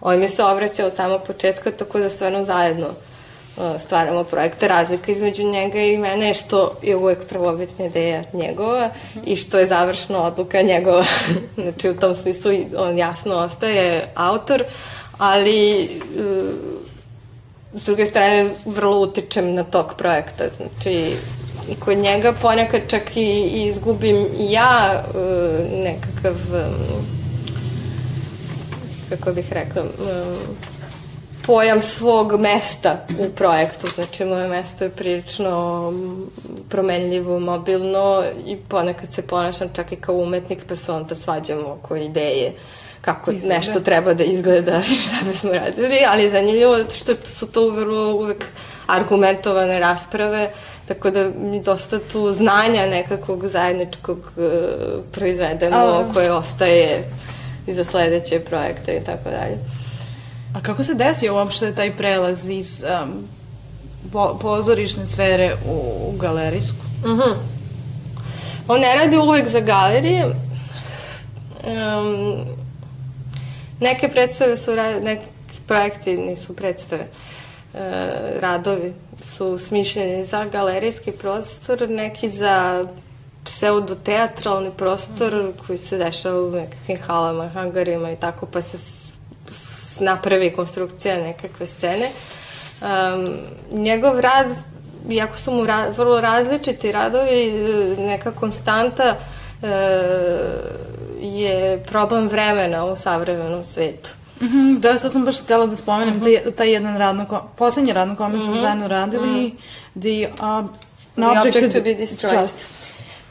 On 0.02 0.18
mi 0.18 0.28
se 0.28 0.44
obraćao 0.44 0.86
od 0.86 0.94
samog 0.94 1.22
početka, 1.26 1.70
tako 1.70 1.98
da 1.98 2.10
stvarno 2.10 2.44
zajedno 2.44 2.86
uh, 2.86 3.80
stvaramo 3.80 4.24
projekte. 4.24 4.68
Razlika 4.68 5.12
između 5.12 5.42
njega 5.42 5.80
i 5.80 5.98
mene 5.98 6.28
je 6.28 6.34
što 6.34 6.76
je 6.82 6.96
uvek 6.96 7.18
prvobitna 7.28 7.84
ideja 7.84 8.22
njegova 8.32 8.90
i 9.24 9.36
što 9.36 9.58
je 9.58 9.66
završna 9.66 10.22
odluka 10.22 10.62
njegova. 10.62 11.04
znači 11.62 11.90
u 11.90 11.96
tom 11.96 12.14
smislu 12.14 12.52
on 12.76 12.98
jasno 12.98 13.34
ostaje 13.34 14.08
autor, 14.14 14.64
ali 15.18 15.88
uh, 16.18 16.48
s 17.74 17.84
druge 17.84 18.06
strane 18.06 18.50
vrlo 18.64 19.00
utičem 19.00 19.54
na 19.54 19.64
tok 19.64 19.94
projekta. 19.94 20.44
Znači 20.56 21.16
i 21.70 21.74
kod 21.74 21.98
njega 21.98 22.32
ponekad 22.42 22.80
čak 22.88 23.16
i, 23.16 23.20
i 23.20 23.64
izgubim 23.66 24.26
ja 24.38 25.04
uh, 25.08 25.82
nekakav 25.84 26.34
um, 26.34 27.21
kako 29.16 29.32
bih 29.32 29.52
rekla, 29.52 29.82
um, 29.82 29.88
pojam 31.46 31.80
svog 31.80 32.40
mesta 32.40 33.06
u 33.18 33.30
projektu. 33.30 33.86
Znači, 33.94 34.24
moje 34.24 34.48
mesto 34.48 34.84
je 34.84 34.90
prilično 34.90 35.92
promenljivo, 36.68 37.40
mobilno 37.40 38.22
i 38.46 38.56
ponekad 38.56 39.12
se 39.12 39.22
ponašam 39.22 39.68
čak 39.74 39.92
i 39.92 39.96
kao 39.96 40.14
umetnik, 40.14 40.64
pa 40.68 40.76
se 40.76 40.92
onda 40.92 41.14
svađamo 41.14 41.68
oko 41.68 41.96
ideje 41.96 42.52
kako 43.00 43.30
izgleda. 43.30 43.54
nešto 43.54 43.80
treba 43.80 44.14
da 44.14 44.24
izgleda 44.24 44.82
i 44.90 45.02
šta 45.02 45.16
bismo 45.32 45.52
radili, 45.52 45.98
ali 46.08 46.22
je 46.22 46.30
zanimljivo 46.30 46.76
što 46.94 47.12
su 47.24 47.46
to 47.46 47.70
vrlo 47.70 48.14
uvek 48.14 48.44
argumentovane 48.86 49.78
rasprave, 49.78 50.50
tako 50.88 51.10
da 51.10 51.30
mi 51.38 51.62
dosta 51.62 51.98
tu 52.12 52.32
znanja 52.32 52.86
nekakvog 52.86 53.46
zajedničkog 53.46 54.18
uh, 54.18 54.44
proizvedemo 55.12 55.76
A... 55.76 56.04
koje 56.14 56.32
ostaje 56.32 57.04
i 57.66 57.74
za 57.74 57.84
sledeće 57.84 58.40
projekte 58.40 58.96
i 58.96 59.04
tako 59.04 59.30
dalje. 59.30 59.58
A 60.54 60.62
kako 60.62 60.82
se 60.82 60.94
desio 60.94 61.34
uopšte 61.34 61.74
taj 61.74 61.96
prelaz 61.96 62.48
iz 62.48 62.84
um, 63.02 63.28
po, 64.12 64.38
pozorišne 64.40 65.06
sfere 65.06 65.56
u, 65.66 66.08
u 66.08 66.16
galerijsku? 66.16 66.76
Uh 67.04 67.10
mhm. 67.10 67.20
-huh. 67.20 67.36
On 68.68 68.80
ne 68.80 68.94
radi 68.94 69.16
uvek 69.16 69.48
za 69.48 69.60
galerije. 69.60 70.24
Um, 70.24 70.34
neke 73.80 74.08
predstave 74.08 74.56
su, 74.56 74.70
neki 75.02 75.24
projekti 75.66 76.16
nisu 76.16 76.56
predstave. 76.56 77.06
Uh, 77.74 77.80
radovi 78.40 78.94
su 79.36 79.58
smišljeni 79.58 80.22
za 80.22 80.44
galerijski 80.44 81.12
prostor, 81.12 81.88
neki 81.88 82.28
za 82.28 82.86
pseudo-teatralni 83.44 84.70
prostor 84.76 85.52
koji 85.66 85.78
se 85.78 85.98
dešava 85.98 86.42
u 86.42 86.50
nekakvim 86.50 86.98
halama, 87.06 87.48
hangarima 87.48 88.10
i 88.10 88.16
tako, 88.16 88.46
pa 88.46 88.62
se 88.62 88.78
napravi 90.00 90.52
konstrukcija 90.52 91.16
nekakve 91.16 91.66
scene. 91.66 92.10
Um, 92.80 93.34
njegov 93.72 94.20
rad, 94.20 94.46
iako 95.10 95.38
su 95.38 95.52
mu 95.52 95.66
ra 95.66 95.88
vrlo 95.96 96.20
različiti 96.20 96.92
radovi, 96.92 97.52
neka 97.98 98.30
konstanta 98.30 99.16
uh, 99.62 99.68
je 101.20 101.82
problem 101.86 102.28
vremena 102.28 102.84
u 102.84 102.96
savremenom 102.96 103.64
svetu. 103.64 104.10
Mm 104.40 104.46
-hmm, 104.46 104.78
da, 104.78 104.98
sad 104.98 105.12
sam 105.12 105.24
baš 105.24 105.40
htjela 105.40 105.66
da 105.66 105.76
spomenem 105.76 106.14
mm 106.14 106.20
-hmm. 106.20 106.42
taj, 106.42 106.52
taj 106.52 106.72
jedan 106.72 106.98
radno, 106.98 107.48
poslednji 107.56 107.92
radno 107.92 108.16
kome 108.16 108.38
ste 108.38 108.48
mm 108.48 108.52
-hmm. 108.52 108.60
zajedno 108.60 108.88
radili, 108.88 109.26
mm 109.26 109.58
-hmm. 109.96 110.28
The, 110.28 110.32
uh, 110.42 110.70
the 111.14 111.26
Object, 111.26 111.56
object 111.56 111.74
to, 111.74 111.80
be 111.80 111.94
Destroyed. 111.94 112.48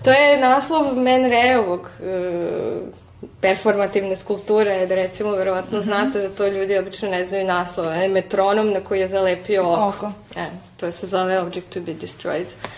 To 0.04 0.12
je 0.12 0.40
naslov 0.42 0.98
Men 0.98 1.26
Reovog 1.26 1.80
uh, 1.80 2.82
performativne 3.42 4.16
skulpture, 4.16 4.86
da 4.88 4.96
recimo 4.96 5.32
verovatno 5.32 5.78
mm 5.78 5.82
-hmm. 5.82 5.86
znate 5.86 6.22
da 6.22 6.30
to 6.30 6.48
ljudi 6.48 6.78
obično 6.78 7.10
ne 7.10 7.26
znaju 7.26 7.46
naslova. 7.46 8.08
Metronom 8.08 8.74
na 8.74 8.80
koji 8.80 9.00
je 9.00 9.08
zalepio 9.08 9.64
oko. 9.64 9.88
oko. 9.88 10.12
E, 10.36 10.46
to 10.78 10.92
se 10.92 11.08
zove 11.08 11.40
Object 11.40 11.70
to 11.74 11.80
be 11.80 11.94
Destroyed. 11.94 12.46
Uh, 12.46 12.70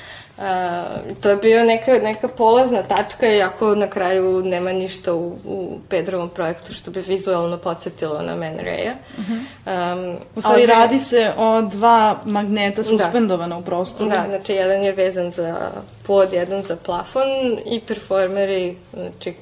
to 1.21 1.29
je 1.29 1.35
bio 1.35 1.65
neka, 1.65 1.91
neka 1.91 2.27
polazna 2.27 2.83
tačka, 2.83 3.27
iako 3.27 3.75
na 3.75 3.87
kraju 3.87 4.41
nema 4.45 4.71
ništa 4.71 5.13
u, 5.13 5.37
u 5.45 5.79
Pedrovom 5.89 6.29
projektu 6.29 6.73
što 6.73 6.91
bi 6.91 7.01
vizualno 7.01 7.57
podsjetilo 7.57 8.21
na 8.21 8.35
Man 8.35 8.57
Ray-a. 8.57 8.93
Uh 9.17 9.23
-huh. 9.25 9.93
um, 9.93 10.17
u 10.35 10.41
stvari 10.41 10.61
ali, 10.61 10.65
radi 10.65 10.99
se 10.99 11.31
o 11.37 11.61
dva 11.61 12.19
magneta 12.25 12.81
da. 12.81 12.83
suspendovana 12.83 13.55
da. 13.55 13.61
u 13.61 13.61
prostoru. 13.61 14.09
Da, 14.09 14.25
znači 14.29 14.53
jedan 14.53 14.83
je 14.83 14.91
vezan 14.91 15.31
za 15.31 15.71
pod, 16.07 16.33
jedan 16.33 16.61
za 16.61 16.75
plafon 16.75 17.29
i 17.65 17.81
performeri, 17.87 18.77
znači 18.93 19.33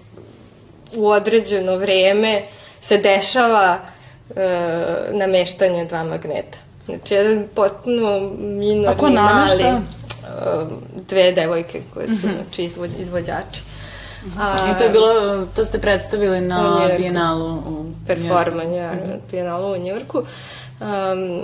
u 0.95 1.07
određeno 1.07 1.75
vreme 1.75 2.41
se 2.81 2.97
dešava 2.97 3.79
uh, 4.29 4.35
nameštanje 5.11 5.85
dva 5.85 6.03
magneta. 6.03 6.57
Znači, 6.85 7.13
jedan 7.13 7.47
potpuno 7.55 8.31
minorni, 8.39 8.87
Ako 8.87 9.09
mali, 9.09 9.63
uh, 9.63 10.00
dve 11.09 11.31
devojke 11.31 11.81
koje 11.93 12.07
su, 12.07 12.13
mm 12.13 12.17
-hmm. 12.17 12.43
znači, 12.43 12.63
izvod, 12.63 12.89
izvođači. 12.99 13.61
A, 14.39 14.71
I 14.71 14.77
to 14.77 14.83
je 14.83 14.89
bilo, 14.89 15.45
to 15.55 15.65
ste 15.65 15.79
predstavili 15.79 16.41
na 16.41 16.89
Bijenalu 16.97 17.55
u 17.55 17.85
Performanje, 18.07 18.77
ja, 18.77 18.91
mm 18.91 18.97
-hmm. 18.97 19.31
Bijenalu 19.31 19.73
u 19.73 19.77
Njurku. 19.77 20.23
Um, 20.79 21.41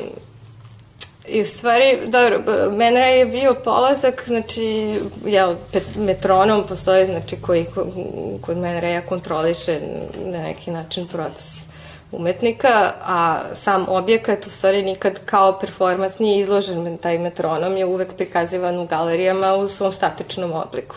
I 1.27 1.41
u 1.41 1.45
stvari, 1.45 1.99
dobro, 2.07 2.41
Menra 2.71 3.05
je 3.05 3.25
bio 3.25 3.55
polazak, 3.63 4.23
znači, 4.27 4.95
jel, 5.25 5.55
metronom 5.95 6.63
postoji, 6.67 7.05
znači, 7.05 7.35
koji 7.41 7.65
kod 8.41 8.57
Menreja 8.57 9.01
kontroliše 9.01 9.79
na 10.25 10.41
neki 10.41 10.71
način 10.71 11.07
proces 11.07 11.66
umetnika, 12.11 12.93
a 13.01 13.39
sam 13.55 13.85
objekat 13.89 14.45
u 14.45 14.49
stvari 14.49 14.83
nikad 14.83 15.19
kao 15.25 15.59
performans 15.59 16.19
nije 16.19 16.39
izložen, 16.39 16.97
taj 16.97 17.17
metronom 17.17 17.77
je 17.77 17.85
uvek 17.85 18.13
prikazivan 18.13 18.79
u 18.79 18.87
galerijama 18.87 19.55
u 19.55 19.69
svom 19.69 19.91
statičnom 19.91 20.53
obliku. 20.53 20.95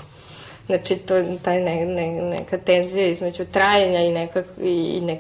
Znači, 0.67 0.97
to 0.97 1.15
taj 1.43 1.61
ne, 1.61 1.87
ne, 1.87 2.07
neka 2.09 2.59
tenzija 2.59 3.07
između 3.07 3.45
trajanja 3.53 4.01
i, 4.01 4.13
neka, 4.13 4.43
i 4.63 5.01
ne, 5.05 5.19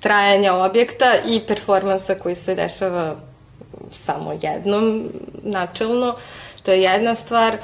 trajanja 0.00 0.54
objekta 0.54 1.14
i 1.30 1.40
performansa 1.46 2.14
koji 2.14 2.34
se 2.34 2.54
dešava 2.54 3.16
samo 4.04 4.32
jednom 4.42 5.08
načelno. 5.42 6.14
To 6.62 6.72
je 6.72 6.82
jedna 6.82 7.14
stvar. 7.14 7.56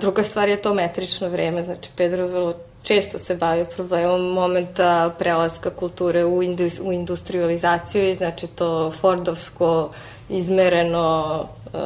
Druga 0.00 0.22
stvar 0.22 0.48
je 0.48 0.62
to 0.62 0.74
metrično 0.74 1.28
vreme. 1.28 1.62
Znači, 1.62 1.90
Pedro 1.96 2.26
vrlo 2.26 2.54
često 2.84 3.18
se 3.18 3.34
bavi 3.34 3.64
problemom 3.76 4.32
momenta 4.32 5.10
prelaska 5.18 5.70
kulture 5.70 6.24
u, 6.24 6.42
indus, 6.42 6.80
u 6.80 6.92
industrializaciju 6.92 8.08
i 8.10 8.14
znači 8.14 8.46
to 8.46 8.92
Fordovsko 9.00 9.90
izmereno 10.28 11.38
uh, 11.66 11.80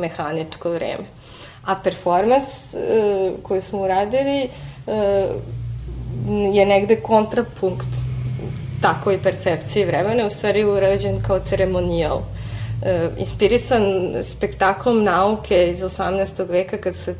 mehaničko 0.00 0.70
vreme. 0.70 1.04
A 1.64 1.74
performans 1.84 2.44
uh, 2.72 3.32
koji 3.42 3.62
smo 3.62 3.82
uradili 3.82 4.48
uh, 4.86 4.94
je 6.54 6.66
negde 6.66 7.00
kontrapunkt 7.00 7.86
takoj 8.82 9.22
percepciji 9.22 9.84
vremena, 9.84 10.26
u 10.26 10.30
stvari 10.30 10.64
urađen 10.64 11.22
kao 11.26 11.38
ceremonijal. 11.38 12.18
E, 12.18 12.35
inspirisan 13.18 13.82
spektaklom 14.22 15.04
nauke 15.04 15.70
iz 15.70 15.80
18. 15.80 16.48
veka 16.48 16.76
kad, 16.76 16.96
se, 16.96 17.14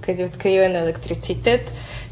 kad 0.00 0.18
je 0.18 0.24
otkriven 0.24 0.76
elektricitet 0.76 1.60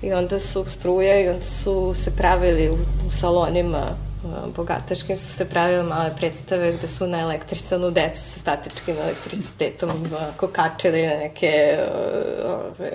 i 0.02 0.12
onda 0.12 0.40
su 0.40 0.64
struje 0.70 1.24
i 1.24 1.28
onda 1.28 1.46
su 1.46 1.94
se 1.94 2.10
pravili 2.10 2.70
u, 2.70 2.74
u 3.06 3.10
salonima 3.10 3.78
e, 3.78 4.28
bogataškim 4.56 5.16
su 5.16 5.26
se 5.26 5.44
pravile 5.44 5.82
male 5.82 6.16
predstave 6.16 6.72
gde 6.72 6.88
su 6.88 7.06
na 7.06 7.20
elektrisanu 7.20 7.90
decu 7.90 8.20
sa 8.20 8.38
statičkim 8.40 8.96
elektricitetom 8.96 9.90
kokačili 10.36 11.02
na 11.02 11.14
neke 11.14 11.78
uh, 12.42 12.88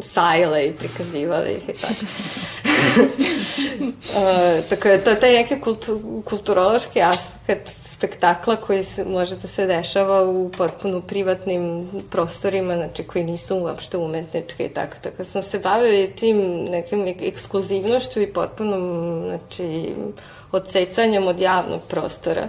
sajle 0.00 0.66
i 0.66 0.72
prikazivali 0.72 1.50
ih 1.52 1.68
i 1.68 1.80
tako. 1.80 1.94
tako 4.70 4.88
je 4.88 5.04
to 5.04 5.14
taj 5.14 5.32
neki 5.32 5.60
kultu, 5.60 6.22
kulturološki 6.24 7.02
aspekt 7.02 7.79
spektakla 8.00 8.56
koji 8.56 8.84
se, 8.84 9.04
može 9.04 9.36
da 9.36 9.48
se 9.48 9.66
dešava 9.66 10.22
u 10.22 10.50
potpuno 10.58 11.00
privatnim 11.00 11.88
prostorima, 12.10 12.76
znači 12.76 13.02
koji 13.02 13.24
nisu 13.24 13.56
uopšte 13.56 13.96
umetničke 13.96 14.64
i 14.64 14.68
tako. 14.68 14.96
Tako 15.02 15.24
smo 15.24 15.42
se 15.42 15.58
bavili 15.58 16.12
tim 16.16 16.36
nekim 16.64 17.14
ekskluzivnošću 17.22 18.22
i 18.22 18.32
potpuno 18.32 18.76
znači, 19.28 19.94
odsecanjem 20.52 21.28
od 21.28 21.40
javnog 21.40 21.80
prostora 21.88 22.48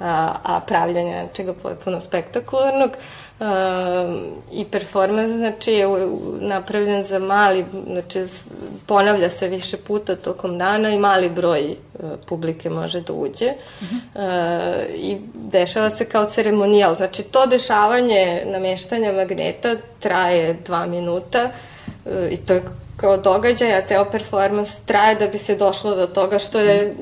a, 0.00 0.34
a 0.42 0.60
pravljanja 0.60 1.22
nečega 1.22 1.54
potpuno 1.62 2.00
spektakularnog. 2.00 2.90
A, 3.42 4.16
I 4.52 4.64
performans, 4.64 5.30
znači, 5.30 5.72
je 5.72 5.86
napravljen 6.40 7.02
za 7.04 7.18
mali, 7.18 7.64
znači, 7.86 8.24
ponavlja 8.86 9.30
se 9.30 9.48
više 9.48 9.76
puta 9.76 10.16
tokom 10.16 10.58
dana 10.58 10.90
i 10.90 10.98
mali 10.98 11.30
broj 11.30 11.60
a, 11.60 12.06
e, 12.06 12.16
publike 12.26 12.70
može 12.70 13.00
da 13.00 13.12
uđe. 13.12 13.46
Uh 13.80 13.88
-huh. 13.88 13.98
a, 14.14 14.74
I 14.96 15.16
dešava 15.34 15.90
se 15.90 16.04
kao 16.04 16.24
ceremonijal. 16.24 16.96
Znači, 16.96 17.22
to 17.22 17.46
dešavanje 17.46 18.42
nameštanja 18.46 19.12
magneta 19.12 19.76
traje 20.00 20.54
dva 20.66 20.86
minuta 20.86 21.40
a, 21.40 22.10
e, 22.10 22.28
i 22.30 22.36
to 22.36 22.54
je 22.54 22.62
kao 22.96 23.16
događaj, 23.16 23.74
a 23.74 23.86
ceo 23.86 24.04
performans 24.04 24.80
traje 24.86 25.14
da 25.14 25.26
bi 25.26 25.38
se 25.38 25.56
došlo 25.56 25.96
do 25.96 26.06
toga 26.06 26.38
što 26.38 26.60
je 26.60 26.94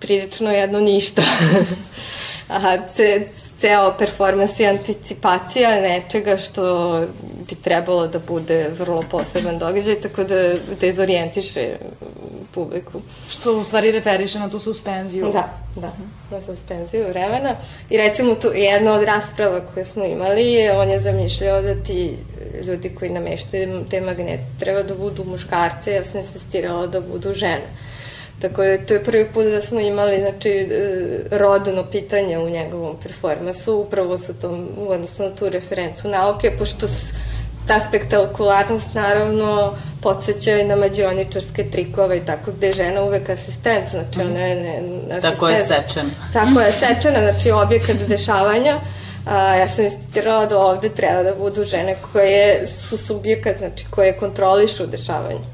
prilično 0.00 0.50
jedno 0.50 0.80
ništa. 0.80 1.22
Ce, 2.96 3.28
ceo 3.62 3.94
performans 3.98 4.60
je 4.60 4.68
anticipacija 4.68 5.80
nečega 5.80 6.36
što 6.36 6.62
bi 7.48 7.54
trebalo 7.54 8.06
da 8.06 8.18
bude 8.18 8.70
vrlo 8.78 9.04
poseban 9.10 9.58
događaj, 9.58 9.94
tako 9.94 10.24
da 10.24 10.54
dezorijentiše 10.80 11.76
publiku. 12.54 13.00
Što 13.28 13.58
u 13.58 13.64
stvari 13.64 13.90
referiše 13.90 14.38
na 14.38 14.48
tu 14.48 14.58
suspenziju. 14.58 15.32
Da, 15.32 15.48
da, 15.76 15.92
na 16.30 16.40
suspenziju 16.40 17.08
vremena. 17.08 17.56
I 17.90 17.96
recimo 17.96 18.34
tu 18.34 18.48
jedna 18.54 18.92
od 18.92 19.02
rasprava 19.02 19.60
koje 19.74 19.84
smo 19.84 20.04
imali 20.04 20.52
je, 20.52 20.78
on 20.78 20.90
je 20.90 21.00
zamišljao 21.00 21.62
da 21.62 21.74
ti 21.74 22.16
ljudi 22.62 22.94
koji 22.94 23.10
nameštaju 23.10 23.84
te 23.90 24.00
magnete 24.00 24.44
treba 24.58 24.82
da 24.82 24.94
budu 24.94 25.24
muškarce, 25.24 25.92
ja 25.92 26.04
sam 26.04 26.20
insistirala 26.20 26.86
da 26.86 27.00
budu 27.00 27.34
žene. 27.34 27.66
Tako 28.42 28.62
da 28.62 28.86
to 28.86 28.94
je 28.94 29.04
prvi 29.04 29.26
put 29.34 29.44
da 29.44 29.60
smo 29.60 29.80
imali 29.80 30.20
znači, 30.20 30.48
e, 30.48 31.38
rodno 31.38 31.84
pitanje 31.90 32.38
u 32.38 32.50
njegovom 32.50 32.96
performansu, 33.02 33.76
upravo 33.76 34.18
sa 34.18 34.32
tom, 34.32 34.68
u 34.78 34.90
odnosu 34.90 35.22
na 35.22 35.34
tu 35.34 35.48
referencu 35.48 36.08
nauke, 36.08 36.50
pošto 36.58 36.86
ta 37.66 37.80
spektakularnost 37.88 38.94
naravno 38.94 39.74
podsjeća 40.00 40.58
i 40.58 40.64
na 40.64 40.76
mađioničarske 40.76 41.70
trikove 41.70 42.16
i 42.16 42.26
tako, 42.26 42.52
gde 42.52 42.66
je 42.66 42.72
žena 42.72 43.02
uvek 43.02 43.28
asistent, 43.28 43.88
znači 43.90 44.20
ona 44.20 44.40
je 44.40 44.62
ne, 44.62 44.78
asistent. 44.78 45.22
Tako 45.22 45.48
je 45.48 45.66
sečen. 45.66 46.10
Tako 46.32 46.60
je 46.60 46.72
sečena, 46.72 47.18
znači 47.18 47.50
objekat 47.50 47.96
dešavanja. 47.96 48.80
A, 49.26 49.54
ja 49.54 49.68
sam 49.68 49.84
insistirala 49.84 50.46
da 50.46 50.58
ovde 50.58 50.88
treba 50.88 51.22
da 51.22 51.34
budu 51.34 51.64
žene 51.64 51.96
koje 52.12 52.66
su 52.66 52.98
subjekat, 52.98 53.58
znači 53.58 53.86
koje 53.90 54.16
kontrolišu 54.18 54.86
dešavanje. 54.86 55.46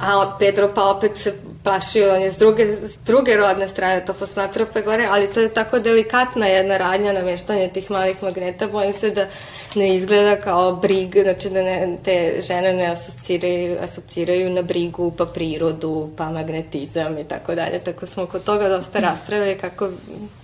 A 0.00 0.36
Pedro 0.38 0.70
pa 0.74 0.90
opet 0.90 1.16
se 1.16 1.32
plašio, 1.66 2.14
on 2.14 2.22
je 2.22 2.30
s 2.30 2.38
druge, 2.38 2.66
s 2.66 3.06
druge 3.06 3.36
rodne 3.36 3.68
strane 3.68 4.04
to 4.04 4.12
posmatrao 4.12 4.66
pa 4.72 4.80
gore, 4.80 5.06
ali 5.10 5.26
to 5.26 5.40
je 5.40 5.54
tako 5.54 5.78
delikatna 5.78 6.46
jedna 6.46 6.76
radnja 6.76 7.12
nameštanje 7.12 7.68
tih 7.68 7.90
malih 7.90 8.22
magneta, 8.22 8.68
bojim 8.68 8.92
se 8.92 9.10
da 9.10 9.26
ne 9.74 9.94
izgleda 9.94 10.36
kao 10.36 10.76
brig, 10.76 11.16
znači 11.22 11.50
da 11.50 11.62
ne, 11.62 11.96
te 12.04 12.40
žene 12.46 12.72
ne 12.72 12.86
asociraju, 12.86 13.78
asociraju 13.82 14.50
na 14.50 14.62
brigu, 14.62 15.10
pa 15.10 15.26
prirodu, 15.26 16.10
pa 16.16 16.30
magnetizam 16.30 17.18
i 17.18 17.24
tako 17.24 17.54
dalje, 17.54 17.78
tako 17.78 18.06
smo 18.06 18.26
kod 18.26 18.44
toga 18.44 18.68
dosta 18.68 19.00
raspravili 19.00 19.58
kako, 19.58 19.88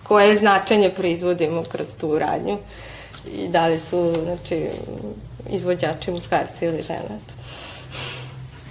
koje 0.02 0.38
značenje 0.38 0.90
proizvodimo 0.90 1.64
kroz 1.72 1.86
tu 2.00 2.18
radnju 2.18 2.58
i 3.34 3.48
da 3.48 3.66
li 3.66 3.80
su, 3.90 4.14
znači, 4.24 4.66
izvođači 5.50 6.10
muškarci 6.10 6.64
ili 6.64 6.82
žene. 6.82 7.18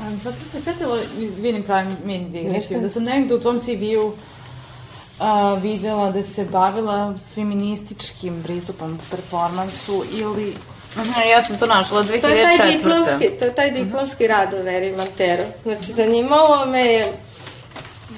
Um, 0.08 0.20
sad 0.20 0.34
sam 0.36 0.46
se 0.46 0.62
setila, 0.62 1.00
izvinim 1.20 1.64
pravim 1.64 1.98
meni 2.06 2.30
digresiju, 2.30 2.82
da 2.82 2.90
sam 2.90 3.04
negde 3.04 3.36
u 3.36 3.40
tvom 3.40 3.60
CV-u 3.60 4.08
uh, 4.08 5.64
videla 5.64 6.12
da 6.12 6.24
se 6.24 6.46
bavila 6.46 7.14
feminističkim 7.36 8.44
pristupom 8.44 9.00
performansu 9.12 10.04
ili 10.14 10.54
Aha, 10.98 11.22
ja 11.22 11.42
sam 11.42 11.58
to 11.58 11.66
našla 11.66 12.04
2004. 12.04 12.22
To 12.22 12.28
je 12.28 12.58
taj 12.58 12.72
diplomski, 12.72 13.30
to 13.40 13.46
je 13.46 13.56
taj 13.56 13.72
diplomski 13.72 14.28
rad 14.28 14.54
o 14.54 14.64
Veri 14.64 14.92
Mantero. 14.98 15.44
Znači, 15.64 15.92
zanimalo 15.92 16.66
me 16.66 16.86
je 16.86 17.14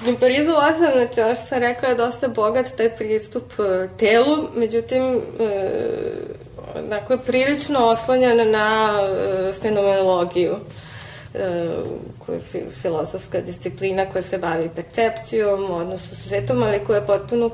U 0.08 0.14
Parizu 0.20 0.50
ovako, 0.50 0.78
znači, 0.78 1.20
ovo 1.20 1.34
što 1.34 1.44
sam 1.46 1.58
rekla 1.58 1.88
je 1.88 1.94
dosta 1.94 2.28
bogat 2.28 2.66
taj 2.76 2.96
pristup 2.96 3.52
uh, 3.58 3.90
telu, 3.98 4.48
međutim, 4.56 5.04
uh, 5.04 5.20
dakle, 6.90 7.18
prilično 7.18 7.78
oslonjen 7.78 8.50
na 8.50 8.90
uh, 8.92 9.54
fenomenologiju 9.62 10.52
uh, 10.52 10.58
koja 12.18 12.36
je 12.36 12.70
filozofska 12.82 13.40
disciplina 13.40 14.06
koja 14.06 14.22
se 14.22 14.38
bavi 14.38 14.70
percepcijom, 14.74 15.70
odnosno 15.70 16.16
sa 16.16 16.28
svetom, 16.28 16.62
ali 16.62 16.84
koja 16.84 16.98
je 16.98 17.06
potpuno 17.06 17.50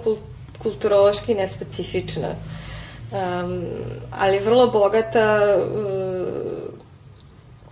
kulturološki 0.63 1.35
nespecifična. 1.35 2.29
Um, 3.13 3.65
ali 4.19 4.39
vrlo 4.39 4.67
bogata 4.67 5.57
uh, 5.57 6.29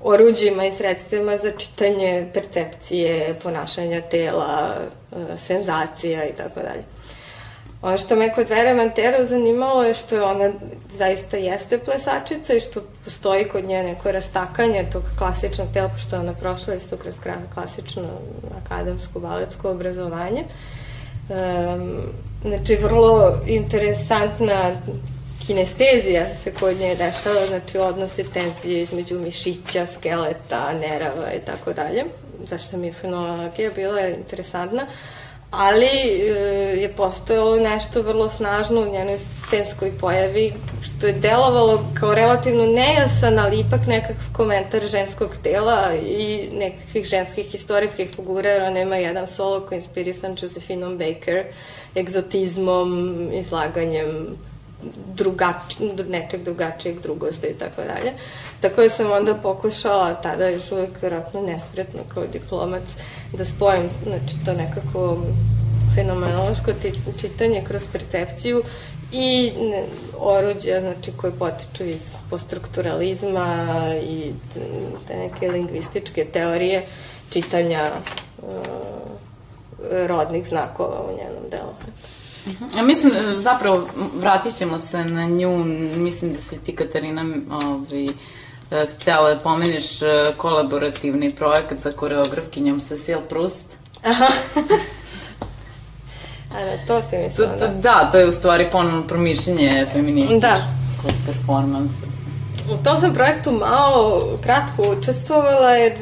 oruđima 0.01 0.65
i 0.67 0.71
sredstvima 0.71 1.37
za 1.37 1.51
čitanje 1.51 2.31
percepcije, 2.35 3.35
ponašanja 3.43 4.01
tela, 4.01 4.77
uh, 5.11 5.41
senzacija 5.41 6.25
i 6.25 6.33
tako 6.33 6.61
dalje. 6.61 6.98
Ono 7.83 7.99
što 7.99 8.17
me 8.17 8.35
kod 8.35 8.49
Vera 8.49 8.75
Mantero 8.75 9.25
zanimalo 9.25 9.85
je 9.85 9.95
što 9.95 10.25
ona 10.25 10.51
zaista 10.97 11.37
jeste 11.37 11.79
plesačica 11.79 12.55
i 12.55 12.61
što 12.61 12.81
postoji 13.05 13.45
kod 13.45 13.65
nje 13.65 13.83
neko 13.83 14.13
rastakanje 14.13 14.87
tog 14.93 15.03
klasičnog 15.19 15.69
tela, 15.73 15.89
pošto 15.89 16.19
ona 16.19 16.35
prošla 16.35 16.75
isto 16.75 16.97
kroz 16.97 17.15
klasično 17.55 18.09
akademsko 18.65 19.21
baletsko 19.21 19.71
obrazovanje. 19.71 20.45
Um, 21.29 22.03
znači, 22.43 22.77
vrlo 22.77 23.41
interesantna 23.47 24.73
kinestezija 25.47 26.27
se 26.45 26.53
kod 26.53 26.77
nje 26.77 26.95
dešava, 26.95 27.47
znači 27.49 27.79
odnose 27.79 28.25
tenzije 28.25 28.83
između 28.83 29.19
mišića, 29.19 29.87
skeleta, 29.87 30.73
nerava 30.73 31.33
i 31.37 31.41
tako 31.47 31.73
dalje. 31.73 32.05
Zašto 32.45 32.77
mi 32.77 32.87
je 32.87 32.93
fenologija 32.93 33.71
bila 33.71 34.09
interesantna. 34.09 34.87
Ali 35.51 35.87
e, 35.87 36.31
je 36.81 36.93
postojalo 36.97 37.57
nešto 37.57 38.03
vrlo 38.03 38.29
snažno 38.29 38.81
u 38.81 38.93
njenoj 38.93 39.19
scenskoj 39.19 39.93
pojavi, 40.01 40.53
što 40.83 41.07
je 41.07 41.13
delovalo 41.13 41.85
kao 42.01 42.15
relativno 42.15 42.67
nejasan, 42.67 43.39
ali 43.39 43.61
ipak 43.61 43.87
nekakav 43.87 44.25
komentar 44.33 44.89
ženskog 44.89 45.31
tela 45.43 45.95
i 45.95 46.49
nekakvih 46.53 47.05
ženskih 47.05 47.47
historijskih 47.47 48.11
figura, 48.11 48.51
jer 48.51 48.63
ona 48.63 48.81
ima 48.81 48.97
jedan 48.97 49.29
solo 49.29 49.61
koji 49.61 49.77
je 49.77 49.81
inspirisan 49.81 50.37
Josephinom 50.43 50.99
Baker, 50.99 51.45
egzotizmom, 51.97 53.19
izlaganjem 53.33 54.37
drugač, 55.15 55.79
nečeg 56.09 56.45
drugačijeg 56.45 57.01
drugosti 57.01 57.47
i 57.47 57.55
tako 57.55 57.83
dalje. 57.83 58.13
Tako 58.61 58.83
da 58.83 58.89
sam 58.89 59.13
onda 59.13 59.35
pokušala, 59.35 60.15
tada 60.15 60.49
još 60.49 60.73
uvek 60.73 61.03
verovatno 61.03 61.41
nespretno 61.41 62.01
kao 62.15 62.27
diplomac, 62.27 62.83
da 63.33 63.45
spojim 63.45 63.91
znači, 64.07 64.45
to 64.45 64.53
nekako 64.53 65.19
fenomenološko 65.95 66.71
čitanje 67.21 67.65
kroz 67.69 67.83
percepciju 67.93 68.63
i 69.13 69.53
oruđa 70.19 70.81
znači, 70.81 71.13
koje 71.17 71.33
potiču 71.33 71.85
iz 71.85 72.15
poststrukturalizma 72.31 73.77
i 74.03 74.33
te 75.09 75.17
neke 75.17 75.51
lingvističke 75.51 76.25
teorije 76.25 76.87
čitanja 77.31 77.93
uh, 78.39 78.49
rodnih 80.07 80.47
znakova 80.49 81.01
u 81.01 81.17
njenom 81.17 81.51
delovanju. 81.51 81.93
Ja 82.77 82.83
mislim, 82.83 83.13
zapravo, 83.35 83.89
vratit 84.15 84.57
ćemo 84.57 84.79
se 84.79 85.05
na 85.05 85.25
nju, 85.25 85.65
mislim 85.97 86.33
da 86.33 86.39
si 86.39 86.59
ti, 86.59 86.77
Katarina, 86.77 87.25
ovaj, 87.51 88.05
e, 88.05 88.87
htjela 88.95 89.35
da 89.35 89.41
pomeniš 89.41 90.03
e, 90.03 90.07
kolaborativni 90.37 91.33
projekat 91.33 91.81
sa 91.81 91.93
koreografkinjom 91.93 92.81
Cecil 92.81 93.19
Proust. 93.29 93.67
Aha. 94.03 94.27
A 96.51 96.65
da, 96.65 96.87
to 96.87 97.09
si 97.11 97.17
mislila, 97.17 97.57
da. 97.57 97.69
Da, 97.69 98.09
to 98.13 98.19
je 98.19 98.29
u 98.29 98.33
stvari 98.33 98.69
ponovno 98.73 99.07
promišljenje 99.07 99.87
feminističkog 99.93 100.41
da. 100.41 101.13
performansa. 101.27 102.07
U 102.75 102.85
tom 102.85 103.01
sam 103.01 103.15
projektu 103.15 103.53
malo 103.53 104.29
kratko 104.43 104.97
učestvovala 104.99 105.71
jer 105.71 105.93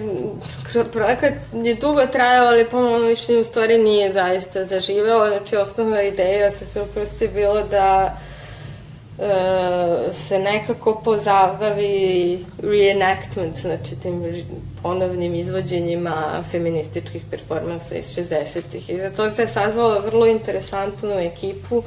projekat 0.93 1.33
je 1.53 1.75
dugo 1.75 2.07
trajao, 2.07 2.47
ali 2.47 2.71
po 2.71 2.81
mojom 2.81 3.07
mišljenju 3.07 3.41
u 3.41 3.45
stvari 3.45 3.79
nije 3.79 4.13
zaista 4.13 4.65
zaživeo. 4.65 5.29
Znači, 5.29 5.57
osnovna 5.57 6.03
ideja 6.03 6.51
se 6.51 6.67
se 6.67 6.83
uprosti 6.83 7.29
bilo 7.29 7.63
da 7.63 8.17
e, 9.19 10.13
se 10.13 10.39
nekako 10.39 11.01
pozabavi 11.05 12.45
reenactment, 12.59 13.59
znači 13.61 14.01
tim 14.03 14.45
ponovnim 14.83 15.35
izvođenjima 15.35 16.43
feminističkih 16.51 17.23
performansa 17.31 17.95
iz 17.95 18.05
60-ih. 18.05 18.91
I 18.91 18.99
za 18.99 19.11
to 19.11 19.31
se 19.31 19.43
je 19.43 19.49
sazvala 19.49 19.99
vrlo 19.99 20.27
interesantnu 20.27 21.11
ekipu 21.11 21.83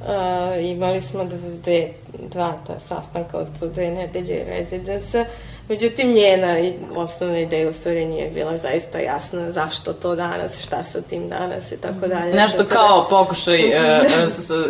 Uh, 0.00 0.64
imali 0.64 1.00
smo 1.00 1.24
dve, 1.62 1.88
dva 2.30 2.54
ta 2.66 2.80
sastanka 2.80 3.38
od 3.38 3.48
po 3.60 3.66
dve 3.66 3.90
nedelje 3.90 4.44
rezidensa. 4.48 5.24
Međutim, 5.70 6.12
njena 6.12 6.56
osnovna 6.96 7.38
ideja 7.38 7.68
u 7.68 7.72
stvari 7.72 8.04
nije 8.04 8.30
bila 8.30 8.58
zaista 8.58 8.98
jasna 8.98 9.50
zašto 9.50 9.92
to 9.92 10.16
danas, 10.16 10.64
šta 10.64 10.84
sa 10.84 11.00
tim 11.00 11.28
danas 11.28 11.72
i 11.72 11.76
tako 11.76 12.08
dalje. 12.08 12.34
Nešto 12.34 12.58
tako 12.58 12.70
kao 12.70 13.00
da... 13.00 13.08
pokušaj 13.08 13.60
uh, 13.68 13.72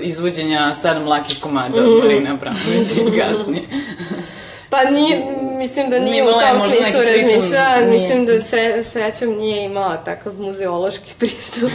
izvođenja 0.03 0.75
sedam 0.83 1.09
lakih 1.09 1.39
komada 1.41 1.79
od 1.79 1.89
mm. 1.89 1.99
Marina 1.99 2.33
Abramović 2.33 2.89
kasnije. 3.19 3.63
Pa 4.71 4.91
nije, 4.91 5.23
mislim 5.57 5.91
da 5.91 5.99
nije, 5.99 6.11
nije 6.11 6.23
u 6.23 6.33
tom 6.33 6.69
smislu 6.69 7.01
razmišljala, 7.01 7.87
mislim 7.91 8.27
da 8.27 8.43
sre, 8.43 8.85
srećom 8.85 9.29
nije 9.29 9.65
imala 9.65 9.97
takav 9.97 10.35
muzeološki 10.35 11.15
pristup 11.19 11.71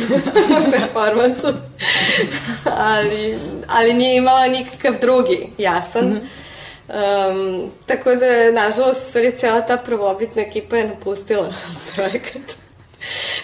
performansu, 0.71 1.47
ali, 2.95 3.39
ali 3.67 3.93
nije 3.93 4.17
imala 4.17 4.47
nikakav 4.47 4.93
drugi 5.01 5.47
jasan. 5.57 6.05
Mm 6.05 6.13
-hmm. 6.13 6.44
Um, 6.87 7.71
tako 7.85 8.15
da, 8.15 8.51
nažalost, 8.51 9.09
stvari, 9.09 9.31
cijela 9.37 9.61
ta 9.61 9.77
prvobitna 9.77 10.41
ekipa 10.41 10.77
je 10.77 10.87
napustila 10.87 11.53
projekat. 11.95 12.65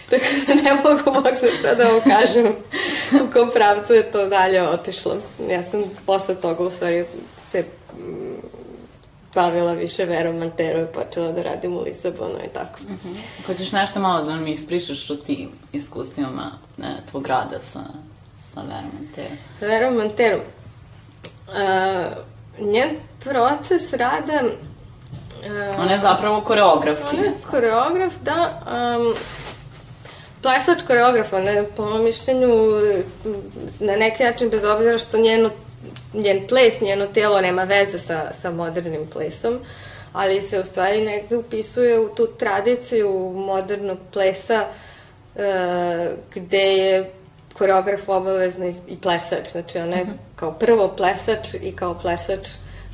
Tako 0.10 0.26
da 0.48 0.54
ne 0.54 0.74
mogu 0.74 1.22
bog 1.22 1.34
za 1.42 1.48
šta 1.60 1.76
da 1.76 1.84
vam 1.84 2.02
kažem 2.02 2.56
u 3.14 3.32
kom 3.34 3.52
pravcu 3.54 3.94
je 3.94 4.12
to 4.12 4.26
dalje 4.26 4.70
otišlo. 4.70 5.16
Ja 5.50 5.64
sam 5.64 5.84
posle 6.06 6.36
toga 6.36 6.64
u 6.64 6.72
stvari 6.72 7.06
se 7.52 7.64
bavila 9.34 9.74
više 9.74 10.06
Verom 10.06 10.38
Mantero 10.38 10.82
i 10.82 10.94
počela 10.94 11.32
da 11.32 11.44
radim 11.44 11.78
u 11.78 11.82
Lisabonu 11.82 12.39
i 12.46 12.54
tako. 12.54 12.80
Mhm. 12.84 12.94
-huh. 12.94 13.46
Hoćeš 13.46 13.72
nešto 13.72 14.00
malo 14.00 14.26
da 14.26 14.36
mi 14.36 14.52
ispričaš 14.52 15.10
o 15.10 15.16
tim 15.16 15.50
iskustvima 15.74 16.52
ne, 16.78 16.98
tvog 17.12 17.28
rada 17.28 17.60
sa, 17.60 17.80
sa 18.34 18.62
Verom 18.62 18.92
Mantero? 19.00 19.36
Sa 19.60 19.66
Verom 19.66 19.96
Mantero. 19.96 20.39
Uh, 21.48 22.31
njen 22.62 22.89
proces 23.24 23.93
rada 23.93 24.41
Uh, 25.41 25.80
Ona 25.80 25.91
je 25.91 25.99
zapravo 25.99 26.41
koreograf. 26.41 26.99
Ona 27.14 27.24
je 27.24 27.34
koreograf, 27.51 28.14
da. 28.22 28.62
Um, 28.97 29.14
plesač 30.41 30.84
koreograf, 30.88 31.34
ona 31.34 31.51
je 31.51 31.68
po 31.76 31.86
mojom 31.86 32.03
mišljenju 32.03 32.49
na 33.80 33.95
neki 33.95 34.24
način, 34.24 34.49
bez 34.49 34.64
obzira 34.64 34.97
što 34.97 35.18
njeno 35.18 35.49
njen 36.14 36.47
ples, 36.47 36.82
njeno 36.82 37.07
telo 37.07 37.41
nema 37.41 37.64
veze 37.64 37.99
sa, 37.99 38.32
sa 38.41 38.51
modernim 38.51 39.07
plesom, 39.07 39.59
ali 40.14 40.41
se 40.41 40.59
u 40.59 40.64
stvari 40.64 41.05
negde 41.05 41.38
upisuje 41.38 41.99
u 41.99 42.16
tu 42.16 42.28
tradiciju 42.28 43.34
modernog 43.36 43.97
plesa 44.14 44.66
e, 45.36 46.12
gde 46.36 46.57
je 46.57 47.12
koreograf 47.62 48.09
obavezno 48.09 48.66
i 48.88 48.97
plesač, 49.01 49.51
znači 49.51 49.78
ona 49.78 49.95
je 49.95 50.05
-hmm. 50.05 50.18
kao 50.36 50.51
prvo 50.51 50.88
plesač 50.97 51.53
i 51.62 51.76
kao 51.76 51.93
plesač 51.93 52.47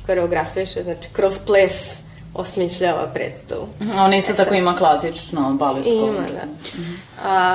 koreografiše, 0.06 0.82
znači 0.82 1.08
kroz 1.12 1.38
ples 1.46 2.00
osmišljava 2.34 3.06
predstavu. 3.14 3.68
Ona 3.96 4.16
isto 4.16 4.32
e, 4.32 4.36
tako 4.36 4.54
ima 4.54 4.76
klasično 4.76 5.52
baletsko. 5.52 5.90
Ima, 5.90 6.26
da. 6.34 6.44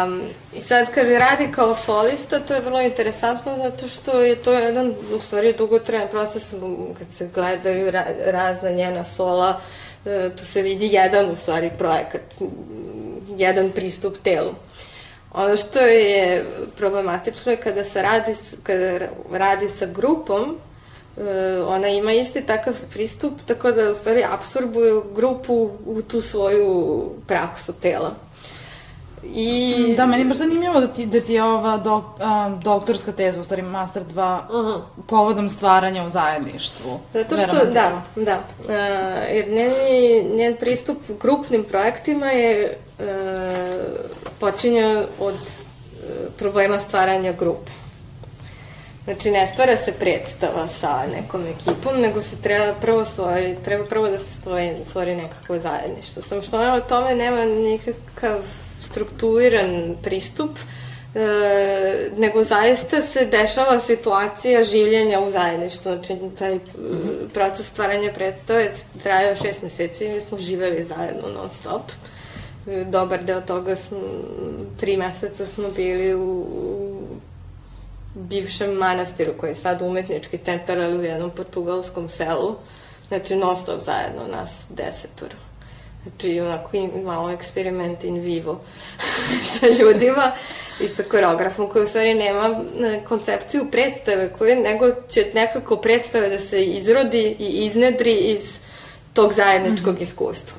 Um, 0.04 0.22
I 0.56 0.62
sad 0.62 0.92
kad 0.94 1.08
radi 1.08 1.52
kao 1.52 1.76
solista, 1.76 2.40
to 2.40 2.54
je 2.54 2.62
vrlo 2.62 2.82
interesantno 2.82 3.58
zato 3.64 3.88
što 3.88 4.20
je 4.22 4.36
to 4.36 4.54
jedan, 4.54 4.94
u 5.16 5.20
stvari, 5.20 5.54
dugotrajan 5.58 6.08
proces 6.12 6.54
kad 6.98 7.08
se 7.18 7.30
gledaju 7.34 7.92
ra 7.92 8.06
razna 8.26 8.70
njena 8.70 9.06
sola, 9.06 9.62
e, 10.06 10.30
tu 10.38 10.46
se 10.46 10.62
vidi 10.62 10.88
jedan, 10.88 11.32
u 11.32 11.36
stvari, 11.36 11.72
projekat, 11.78 12.22
jedan 13.38 13.72
pristup 13.72 14.18
telu. 14.24 14.52
Ono 15.34 15.58
što 15.58 15.80
je 15.80 16.46
problematično 16.78 17.52
je 17.52 17.58
kada 17.58 17.84
se 17.84 18.02
radi, 18.02 18.36
kada 18.64 19.08
radi 19.32 19.70
sa 19.70 19.86
grupom, 19.86 20.58
ona 21.68 21.88
ima 21.88 22.12
isti 22.12 22.42
takav 22.42 22.74
pristup, 22.94 23.34
tako 23.46 23.72
da 23.72 23.92
u 23.92 23.96
stvari 23.96 24.24
absorbuje 24.30 25.02
grupu 25.16 25.70
u 25.86 26.02
tu 26.02 26.22
svoju 26.22 27.10
praksu 27.28 27.74
tela. 27.74 28.16
I... 29.26 29.94
Da, 29.98 30.06
meni 30.06 30.24
je 30.24 30.28
baš 30.28 30.38
zanimljivo 30.38 30.80
da 30.80 30.88
ti, 30.88 31.06
da 31.06 31.22
ti 31.22 31.34
je 31.34 31.44
ova 31.44 31.78
dok, 31.78 32.04
a, 32.20 32.58
doktorska 32.64 33.12
teza, 33.12 33.42
u 33.42 33.44
stvari 33.44 33.62
master 33.62 34.04
2, 34.04 34.40
uh 34.40 34.56
-huh. 34.56 34.82
povodom 35.08 35.50
stvaranja 35.50 36.04
u 36.04 36.10
zajedništvu. 36.10 37.00
Zato 37.14 37.38
što, 37.38 37.66
da, 37.66 38.02
da. 38.16 38.40
Uh, 38.60 38.70
jer 39.36 39.50
njen, 39.50 39.72
njen 40.36 40.56
pristup 40.60 40.98
grupnim 41.22 41.64
projektima 41.64 42.26
je 42.26 42.78
uh, 43.00 43.06
počinja 44.40 45.04
od 45.20 45.34
uh, 45.34 45.40
problema 46.38 46.80
stvaranja 46.80 47.32
grupe. 47.32 47.72
Znači, 49.04 49.32
ne 49.32 49.48
stvara 49.48 49.78
se 49.78 49.92
predstava 49.92 50.68
sa 50.80 51.08
nekom 51.16 51.46
ekipom, 51.48 52.02
nego 52.02 52.22
se 52.22 52.36
treba 52.42 52.74
prvo 52.82 53.06
stvori, 53.06 53.58
treba 53.66 53.86
prvo 53.86 54.10
da 54.10 54.18
se 54.18 54.34
stvori, 54.40 54.76
stvori 54.90 55.16
nekakvo 55.16 55.60
zajedništvo. 55.60 56.22
Samo 56.22 56.42
što 56.42 56.74
o 56.74 56.80
tome 56.80 57.16
nema 57.16 57.46
nikakav 57.46 58.40
strukturiran 58.94 59.96
pristup, 60.04 60.60
e, 61.16 62.10
nego 62.18 62.44
zaista 62.44 63.02
se 63.02 63.26
dešava 63.26 63.80
situacija 63.80 64.64
življenja 64.64 65.20
u 65.20 65.32
zajedništvu. 65.32 65.92
Znači, 65.92 66.18
taj 66.40 66.56
mhm. 66.56 67.28
proces 67.34 67.68
stvaranja 67.68 68.14
predstave 68.14 68.72
trajao 69.04 69.36
šest 69.36 69.62
meseci 69.64 70.06
i 70.06 70.14
mi 70.14 70.20
smo 70.20 70.38
živeli 70.38 70.84
zajedno 70.84 71.34
non 71.36 71.50
stop. 71.50 71.92
E, 72.68 72.84
dobar 72.86 73.24
deo 73.24 73.42
toga 73.42 73.76
smo, 73.76 74.00
tri 74.80 74.98
meseca 74.98 75.46
smo 75.48 75.72
bili 75.76 76.14
u, 76.14 76.30
u 76.40 76.94
bivšem 78.16 78.74
manastiru 78.74 79.34
koji 79.40 79.52
je 79.52 79.56
sad 79.56 79.82
umetnički 79.82 80.38
centar, 80.38 80.82
ali 80.82 80.98
u 80.98 81.04
jednom 81.04 81.32
portugalskom 81.32 82.10
selu. 82.10 82.56
Znači, 83.08 83.36
non 83.36 83.58
stop 83.58 83.84
zajedno, 83.86 84.28
nas 84.38 84.66
desetora. 84.70 85.36
Znači, 86.04 86.40
onako 86.40 86.78
malo 87.04 87.32
eksperiment 87.32 88.04
in 88.04 88.20
vivo 88.20 88.62
sa 89.60 89.68
ljudima 89.68 90.32
i 90.82 90.88
sa 90.88 91.04
koreografom 91.04 91.70
koji 91.70 91.84
u 91.84 91.88
stvari 91.88 92.14
nema 92.14 92.60
koncepciju 93.08 93.66
predstave 93.72 94.34
koje, 94.38 94.56
nego 94.56 94.86
će 95.10 95.32
nekako 95.34 95.76
predstave 95.76 96.30
da 96.30 96.40
se 96.40 96.66
izrodi 96.66 97.36
i 97.40 97.66
iznedri 97.66 98.14
iz 98.14 98.58
tog 99.14 99.34
zajedničkog 99.34 99.94
mm 99.94 99.98
-hmm. 99.98 100.04
iskustva. 100.04 100.58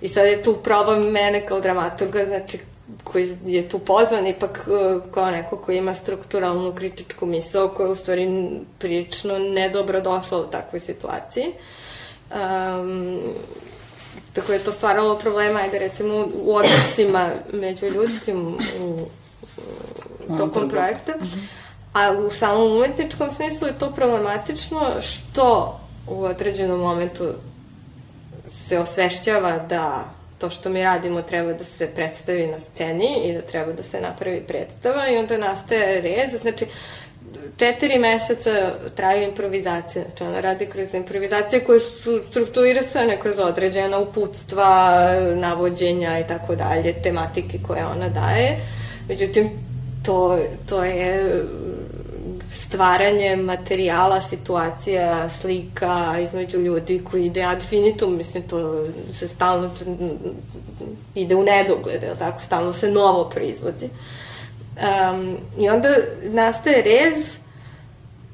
I 0.00 0.08
sad 0.08 0.26
je 0.26 0.42
tu 0.42 0.54
problem 0.54 1.10
mene 1.10 1.46
kao 1.46 1.60
dramaturga, 1.60 2.24
znači 2.24 2.58
koji 3.04 3.28
je 3.46 3.68
tu 3.68 3.78
pozvan 3.78 4.26
ipak 4.26 4.68
e, 4.68 4.98
kao 5.14 5.30
neko 5.30 5.56
koji 5.56 5.78
ima 5.78 5.94
strukturalnu 5.94 6.74
kritičku 6.74 7.26
misao 7.26 7.68
koja 7.68 7.86
je 7.86 7.92
u 7.92 7.96
stvari 7.96 8.50
prilično 8.78 9.38
nedobro 9.38 10.00
došla 10.00 10.40
u 10.40 10.50
takvoj 10.50 10.80
situaciji. 10.80 11.46
Um, 12.30 13.20
Tako 14.36 14.52
je 14.52 14.58
to 14.58 14.72
stvaralo 14.72 15.18
problema, 15.18 15.60
ajde 15.60 15.78
recimo 15.78 16.28
u 16.34 16.54
odnosima 16.54 17.28
među 17.52 17.86
ljudskim 17.86 18.58
u, 18.80 19.06
u 20.28 20.38
tokom 20.38 20.68
projekta. 20.70 21.12
Mhm. 21.16 21.38
A 21.92 22.12
u 22.12 22.30
samom 22.30 22.76
umetničkom 22.76 23.30
smislu 23.30 23.66
je 23.66 23.78
to 23.78 23.90
problematično 23.90 24.80
što 25.00 25.80
u 26.08 26.24
određenom 26.24 26.80
momentu 26.80 27.32
se 28.68 28.78
osvešćava 28.78 29.58
da 29.58 30.04
to 30.38 30.50
što 30.50 30.68
mi 30.68 30.82
radimo 30.82 31.22
treba 31.22 31.52
da 31.52 31.64
se 31.64 31.86
predstavi 31.86 32.46
na 32.46 32.60
sceni 32.60 33.20
i 33.24 33.34
da 33.34 33.40
treba 33.40 33.72
da 33.72 33.82
se 33.82 34.00
napravi 34.00 34.44
predstava 34.48 35.08
i 35.08 35.16
onda 35.16 35.38
nastaje 35.38 36.00
rez. 36.00 36.40
Znači, 36.40 36.64
uh, 36.64 36.70
četiri 37.56 37.98
meseca 37.98 38.72
traju 38.94 39.22
improvizacije. 39.22 40.04
Znači 40.04 40.24
ona 40.24 40.40
radi 40.40 40.66
kroz 40.66 40.94
improvizacije 40.94 41.64
koje 41.64 41.80
su 41.80 42.22
strukturisane 42.30 43.20
kroz 43.20 43.38
određena 43.38 43.98
uputstva, 43.98 45.00
navođenja 45.34 46.18
i 46.18 46.26
tako 46.26 46.54
dalje, 46.54 47.02
tematike 47.02 47.58
koje 47.66 47.86
ona 47.86 48.08
daje. 48.08 48.60
Međutim, 49.08 49.50
to, 50.02 50.38
to 50.66 50.84
je 50.84 51.42
stvaranje 52.56 53.36
materijala, 53.36 54.20
situacija, 54.20 55.28
slika 55.28 56.16
između 56.22 56.58
ljudi 56.58 57.04
koji 57.10 57.26
ide 57.26 57.42
ad 57.42 57.62
finitum, 57.62 58.16
mislim, 58.16 58.42
to 58.42 58.86
se 59.12 59.28
stalno 59.28 59.70
ide 61.14 61.34
u 61.34 61.42
nedogled, 61.42 62.00
tako, 62.18 62.42
stalno 62.42 62.72
se 62.72 62.90
novo 62.90 63.30
proizvodi. 63.30 63.90
Um, 64.76 65.36
I 65.58 65.68
onda 65.68 65.88
nastaje 66.22 66.82
rez 66.82 67.36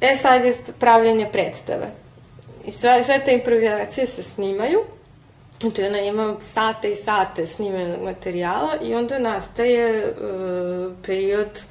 E 0.03 0.17
sad 0.17 0.45
je 0.45 0.55
pravljanje 0.81 1.29
predstave. 1.33 1.91
I 2.65 2.73
sve, 2.73 3.05
sve 3.05 3.21
te 3.25 3.33
improvizacije 3.35 4.07
se 4.07 4.23
snimaju, 4.23 4.79
znači 5.61 5.83
ona 5.83 6.01
ima 6.01 6.35
sate 6.55 6.91
i 6.91 6.97
sate 6.97 7.47
snimenog 7.47 8.03
materijala 8.03 8.73
i 8.83 8.95
onda 8.95 9.19
nastaje 9.19 10.05
uh, 10.05 10.93
period 11.07 11.63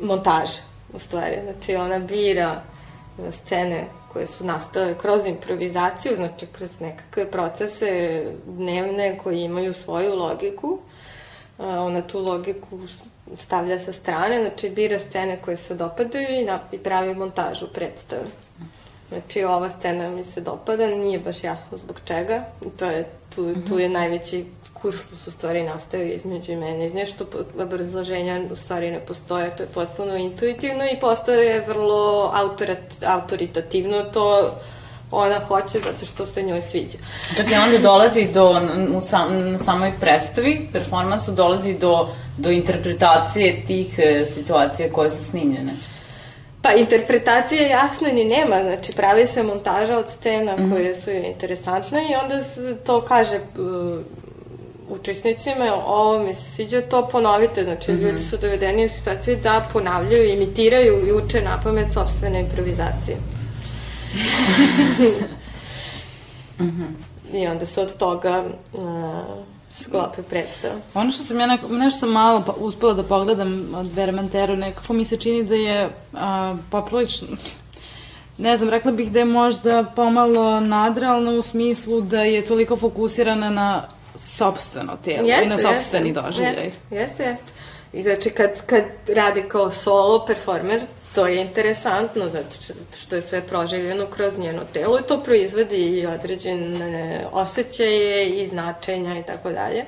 montaže, 0.00 0.58
u 0.92 0.98
stvari. 0.98 1.36
Znači 1.44 1.74
ona 1.74 1.98
bira 1.98 2.62
scene 3.30 3.84
koje 4.12 4.26
su 4.26 4.44
nastale 4.44 4.94
kroz 4.98 5.26
improvizaciju, 5.26 6.16
znači 6.16 6.46
kroz 6.46 6.80
nekakve 6.80 7.30
procese 7.30 8.22
dnevne 8.46 9.18
koji 9.18 9.40
imaju 9.40 9.72
svoju 9.72 10.14
logiku. 10.14 10.78
Ona 11.58 12.02
tu 12.02 12.20
logiku 12.20 12.78
stavlja 13.36 13.80
sa 13.80 13.92
strane, 13.92 14.40
znači 14.40 14.70
bira 14.70 14.98
scene 14.98 15.38
koje 15.44 15.56
se 15.56 15.74
dopadaju 15.74 16.28
i, 16.30 16.44
na, 16.44 16.60
i 16.72 16.78
pravi 16.78 17.14
montažu 17.14 17.66
predstave. 17.74 18.24
Znači 19.08 19.44
ova 19.44 19.68
scena 19.68 20.10
mi 20.10 20.24
se 20.24 20.40
dopada, 20.40 20.86
nije 20.86 21.18
baš 21.18 21.44
jasno 21.44 21.78
zbog 21.78 22.00
čega, 22.04 22.44
to 22.78 22.84
je, 22.84 23.08
tu, 23.34 23.54
tu 23.68 23.78
je 23.78 23.88
najveći 23.88 24.44
kuršlus 24.82 25.26
u 25.26 25.30
stvari 25.30 25.62
nastao 25.62 26.00
između 26.00 26.52
mene. 26.52 26.86
Iz 26.86 26.94
nešto 26.94 27.24
obrazloženja 27.58 28.40
u 28.52 28.56
stvari 28.56 28.90
ne 28.90 29.00
postoje, 29.00 29.56
to 29.56 29.62
je 29.62 29.68
potpuno 29.74 30.16
intuitivno 30.16 30.84
i 30.84 31.00
postoje 31.00 31.64
vrlo 31.68 32.30
autorat, 32.34 32.78
autoritativno, 33.06 34.02
to 34.02 34.54
ona 35.10 35.40
hoće 35.48 35.78
zato 35.78 36.06
što 36.06 36.26
se 36.26 36.42
njoj 36.42 36.62
sviđa. 36.62 36.98
Dakle, 37.36 37.58
onda 37.58 37.78
dolazi 37.78 38.28
do, 38.34 38.60
u 38.94 39.00
sam, 39.00 39.58
samoj 39.64 39.92
predstavi, 40.00 40.68
performansu, 40.72 41.32
dolazi 41.32 41.74
do, 41.74 42.08
do 42.38 42.50
interpretacije 42.50 43.64
tih 43.66 43.98
e, 43.98 44.26
situacija 44.34 44.92
koje 44.92 45.10
su 45.10 45.24
snimljene. 45.24 45.72
Pa 46.62 46.72
interpretacije 46.72 47.68
jasno 47.68 48.08
ni 48.08 48.24
nema, 48.24 48.62
znači 48.62 48.92
pravi 48.92 49.26
se 49.26 49.42
montaža 49.42 49.98
od 49.98 50.06
scena 50.18 50.56
mm 50.56 50.58
-hmm. 50.58 50.72
koje 50.72 51.00
su 51.00 51.10
interesantne 51.10 52.02
i 52.10 52.14
onda 52.22 52.44
se 52.44 52.76
to 52.86 53.00
kaže 53.00 53.36
uh, 53.36 54.00
učesnicima, 54.88 55.74
ovo 55.86 56.18
mi 56.18 56.34
se 56.34 56.50
sviđa, 56.50 56.80
to 56.80 57.08
ponovite, 57.08 57.64
znači 57.64 57.92
mm 57.92 57.94
-hmm. 57.94 58.02
ljudi 58.02 58.18
su 58.18 58.36
dovedeni 58.36 58.86
u 58.86 58.88
situaciju 58.88 59.36
da 59.42 59.66
ponavljaju, 59.72 60.32
imitiraju 60.32 61.06
i 61.06 61.12
uče 61.12 61.42
na 61.42 61.60
pamet 61.64 61.92
sobstvene 61.92 62.40
improvizacije. 62.40 63.16
I 67.32 67.46
onda 67.46 67.66
se 67.66 67.80
od 67.80 67.96
toga 67.96 68.44
uh, 68.72 68.82
sklopi 69.80 70.22
predstav. 70.22 70.70
Ono 70.94 71.10
što 71.10 71.24
sam 71.24 71.40
ja 71.40 71.46
neko, 71.46 71.68
nešto 71.68 72.00
sam 72.00 72.10
malo 72.10 72.42
pa, 72.46 72.52
uspela 72.58 72.94
da 72.94 73.02
pogledam 73.02 73.74
od 73.74 73.92
Veramenteru, 73.92 74.56
nekako 74.56 74.92
mi 74.92 75.04
se 75.04 75.16
čini 75.16 75.44
da 75.44 75.54
je 75.54 75.86
uh, 75.86 76.20
poprilično 76.70 77.36
ne 78.38 78.56
znam, 78.56 78.70
rekla 78.70 78.92
bih 78.92 79.12
da 79.12 79.18
je 79.18 79.24
možda 79.24 79.84
pomalo 79.96 80.60
nadrealno 80.60 81.32
u 81.32 81.42
smislu 81.42 82.00
da 82.00 82.22
je 82.22 82.44
toliko 82.44 82.76
fokusirana 82.76 83.50
na 83.50 83.88
sobstveno 84.16 84.96
telo 85.04 85.28
jeste, 85.28 85.44
i 85.44 85.48
na 85.48 85.58
sobstveni 85.58 86.12
doživljaj. 86.12 86.64
Jeste, 86.64 86.80
jeste, 86.90 87.24
jeste. 87.24 87.52
I 87.92 88.02
znači 88.02 88.30
kad, 88.30 88.50
kad 88.66 88.84
radi 89.08 89.42
kao 89.48 89.70
solo 89.70 90.24
performer, 90.26 90.80
to 91.16 91.26
je 91.26 91.40
interesantno, 91.40 92.24
zato 92.28 92.74
što 92.96 93.16
je 93.16 93.22
sve 93.22 93.40
proživljeno 93.46 94.06
kroz 94.06 94.38
njeno 94.38 94.62
telo 94.72 94.98
i 94.98 95.06
to 95.08 95.22
proizvodi 95.22 95.76
i 95.76 96.06
određene 96.06 97.26
osjećaje 97.32 98.26
i 98.28 98.46
značenja 98.46 99.18
i 99.18 99.22
tako 99.22 99.52
dalje. 99.52 99.84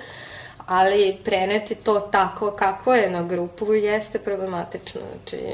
Ali 0.67 1.17
preneti 1.25 1.75
to 1.75 2.01
tako 2.01 2.51
kako 2.51 2.95
je 2.95 3.11
na 3.11 3.23
grupu 3.23 3.75
jeste 3.75 4.19
problematično. 4.19 5.01
Znači, 5.13 5.45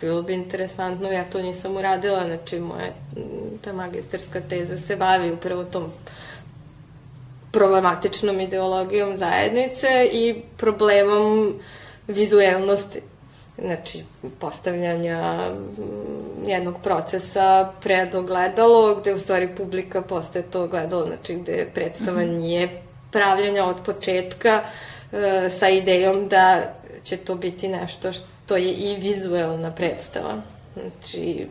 bilo 0.00 0.22
bi 0.22 0.34
interesantno, 0.34 1.10
ja 1.10 1.24
to 1.24 1.42
nisam 1.42 1.76
uradila, 1.76 2.24
znači 2.26 2.58
moja 2.58 2.92
ta 3.64 3.72
magistarska 3.72 4.40
teza 4.40 4.76
se 4.76 4.96
bavi 4.96 5.32
upravo 5.32 5.64
tom 5.64 5.92
problematičnom 7.52 8.40
ideologijom 8.40 9.16
zajednice 9.16 10.08
i 10.12 10.42
problemom 10.56 11.54
vizuelnosti 12.06 13.00
znači, 13.64 14.04
postavljanja 14.38 15.50
mm, 15.50 16.48
jednog 16.48 16.74
procesa 16.82 17.72
pred 17.82 18.14
ogledalo, 18.14 18.94
gde 18.94 19.14
u 19.14 19.18
stvari 19.18 19.48
publika 19.56 20.02
postaje 20.02 20.42
to 20.42 20.64
ogledalo, 20.64 21.06
znači 21.06 21.34
gde 21.34 21.68
predstava 21.74 22.20
mhm. 22.20 22.30
nije 22.30 22.82
pravljanja 23.12 23.64
od 23.64 23.76
početka 23.86 24.60
e, 25.12 25.50
sa 25.50 25.68
idejom 25.68 26.28
da 26.28 26.74
će 27.04 27.16
to 27.16 27.34
biti 27.34 27.68
nešto 27.68 28.12
što 28.12 28.56
je 28.56 28.72
i 28.72 28.96
vizuelna 28.96 29.74
predstava. 29.74 30.42
Znači, 30.74 31.46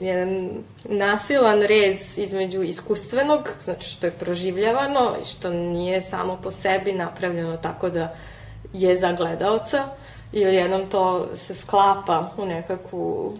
jedan 0.00 0.50
nasilan 0.84 1.62
rez 1.62 2.18
između 2.18 2.62
iskustvenog, 2.62 3.48
znači 3.64 3.90
što 3.90 4.06
je 4.06 4.12
proživljavano 4.12 5.16
i 5.22 5.24
što 5.24 5.50
nije 5.50 6.00
samo 6.00 6.38
po 6.42 6.50
sebi 6.50 6.92
napravljeno 6.92 7.56
tako 7.56 7.90
da 7.90 8.14
je 8.72 8.98
za 8.98 9.12
gledalca 9.12 9.88
i 10.34 10.46
odjednom 10.46 10.82
to 10.90 11.26
se 11.36 11.54
sklapa 11.54 12.30
u 12.36 12.46
nekakvu 12.46 13.34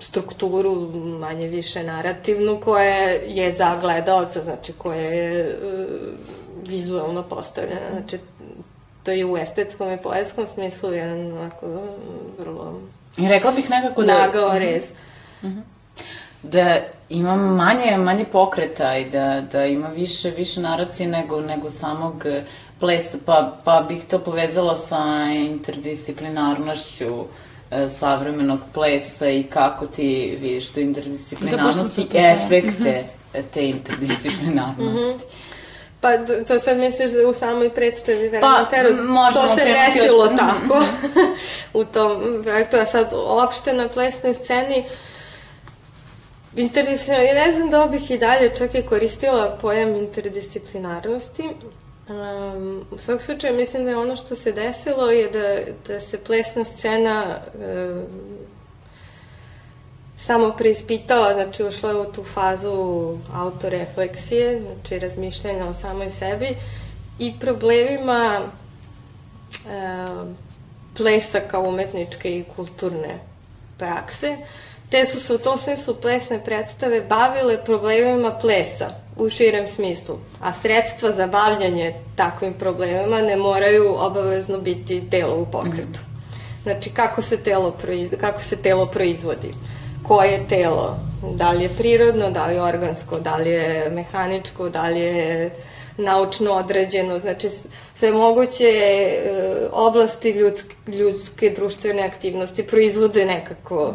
strukturu 0.00 0.74
manje 1.18 1.48
više 1.48 1.82
narativnu 1.82 2.60
koja 2.64 3.08
je 3.26 3.52
za 3.52 3.76
gledalca, 3.80 4.42
znači 4.42 4.72
koja 4.72 5.00
je 5.00 5.58
uh, 5.62 6.68
vizualno 6.68 7.22
postavljena. 7.22 7.90
Znači, 7.92 8.18
to 9.02 9.10
je 9.10 9.26
u 9.26 9.36
estetskom 9.36 9.92
i 9.92 9.96
poetskom 9.96 10.46
smislu 10.46 10.92
jedan 10.92 11.32
onako 11.32 11.66
vrlo... 12.38 12.80
I 13.16 13.28
rekla 13.28 13.52
bih 13.52 13.70
nekako 13.70 14.02
da... 14.02 14.18
Nagao 14.18 14.58
rez. 14.58 14.82
Mm 15.42 15.46
-hmm. 15.46 15.62
Da 16.42 16.76
ima 17.08 17.36
manje, 17.36 17.96
manje 17.96 18.24
pokreta 18.24 18.96
i 18.96 19.10
da, 19.10 19.42
da 19.52 19.66
ima 19.66 19.88
više, 19.88 20.30
više 20.30 20.60
naracije 20.60 21.08
nego, 21.08 21.40
nego 21.40 21.70
samog 21.70 22.24
plesa, 22.82 23.18
pa, 23.24 23.58
pa 23.64 23.84
bih 23.88 24.02
to 24.10 24.18
povezala 24.18 24.74
sa 24.74 25.02
interdisciplinarnošću 25.34 27.24
e, 27.70 27.88
savremenog 27.98 28.60
plesa 28.74 29.28
i 29.28 29.42
kako 29.42 29.86
ti 29.86 30.38
vidiš 30.40 30.72
tu 30.72 30.80
interdisciplinarnost 30.80 31.96
da, 31.96 32.18
i 32.18 32.22
efekte 32.22 33.04
-hmm. 33.34 33.42
te 33.54 33.68
interdisciplinarnosti. 33.68 35.06
Mm 35.06 35.18
-hmm. 35.18 35.42
Pa 36.00 36.16
to 36.48 36.58
sad 36.58 36.78
misliš 36.78 37.10
da 37.10 37.28
u 37.28 37.34
samoj 37.34 37.70
predstavi 37.70 38.28
Veronateru, 38.28 38.88
pa, 39.14 39.32
to 39.32 39.48
se 39.48 39.64
desilo 39.64 40.24
od... 40.24 40.36
tako 40.36 40.84
u 41.80 41.84
tom 41.84 42.40
projektu, 42.42 42.76
a 42.76 42.86
sad 42.86 43.12
uopšte 43.12 43.72
na 43.72 43.88
plesnoj 43.88 44.34
sceni 44.34 44.84
interdisciplinarno, 46.56 47.26
ja 47.26 47.46
ne 47.46 47.52
znam 47.52 47.70
da 47.70 47.86
bih 47.86 48.10
i 48.10 48.18
dalje 48.18 48.52
čak 48.58 48.74
i 48.74 48.82
koristila 48.82 49.58
pojam 49.60 49.96
interdisciplinarnosti, 49.96 51.48
Um, 52.12 52.86
u 52.90 52.98
svog 52.98 53.22
slučaju 53.22 53.56
mislim 53.56 53.84
da 53.84 53.90
je 53.90 53.96
ono 53.96 54.16
što 54.16 54.34
se 54.34 54.52
desilo 54.52 55.10
je 55.10 55.30
da, 55.30 55.72
da 55.88 56.00
se 56.00 56.18
plesna 56.18 56.64
scena 56.64 57.38
um, 57.54 58.02
samo 60.16 60.54
preispitala, 60.58 61.34
znači 61.34 61.64
ušla 61.64 61.90
je 61.90 61.96
u 61.96 62.12
tu 62.12 62.24
fazu 62.24 63.18
autorefleksije, 63.34 64.62
znači 64.62 64.98
razmišljanja 64.98 65.66
o 65.66 65.72
samoj 65.72 66.10
sebi 66.10 66.56
i 67.18 67.32
problemima 67.40 68.40
e, 68.40 68.48
plesa 70.96 71.40
kao 71.50 71.62
umetničke 71.62 72.38
i 72.38 72.44
kulturne 72.56 73.18
prakse, 73.78 74.36
te 74.90 75.06
su 75.06 75.20
se 75.20 75.34
u 75.34 75.38
tom 75.38 75.58
smislu 75.58 75.94
plesne 75.94 76.44
predstave 76.44 77.00
bavile 77.00 77.64
problemima 77.64 78.38
plesa 78.38 79.01
u 79.16 79.28
širem 79.28 79.66
smislu, 79.66 80.18
a 80.40 80.52
sredstva 80.52 81.12
za 81.12 81.26
bavljanje 81.26 81.94
takvim 82.16 82.54
problemima 82.54 83.20
ne 83.20 83.36
moraju 83.36 83.94
obavezno 83.98 84.58
biti 84.58 85.10
telo 85.10 85.36
u 85.36 85.46
pokretu. 85.46 86.00
Znači, 86.62 86.90
kako 86.90 87.22
se 87.22 87.36
telo, 87.36 87.70
proiz... 87.70 88.10
kako 88.20 88.40
se 88.40 88.56
telo 88.56 88.86
proizvodi? 88.86 89.54
Koje 90.02 90.48
telo, 90.48 90.96
da 91.34 91.52
li 91.52 91.62
je 91.62 91.68
prirodno, 91.78 92.30
da 92.30 92.46
li 92.46 92.54
je 92.54 92.62
organsko, 92.62 93.20
da 93.20 93.36
li 93.36 93.50
je 93.50 93.90
mehaničko, 93.90 94.68
da 94.68 94.88
li 94.88 95.00
je 95.00 95.50
naučno 95.96 96.52
određeno, 96.52 97.18
znači 97.18 97.48
sve 97.94 98.12
moguće 98.12 98.64
e, 98.64 99.20
oblasti 99.72 100.30
ljudske, 100.30 100.74
ljudske 100.86 101.50
društvene 101.50 102.02
aktivnosti 102.02 102.66
proizvode 102.66 103.24
nekako 103.24 103.94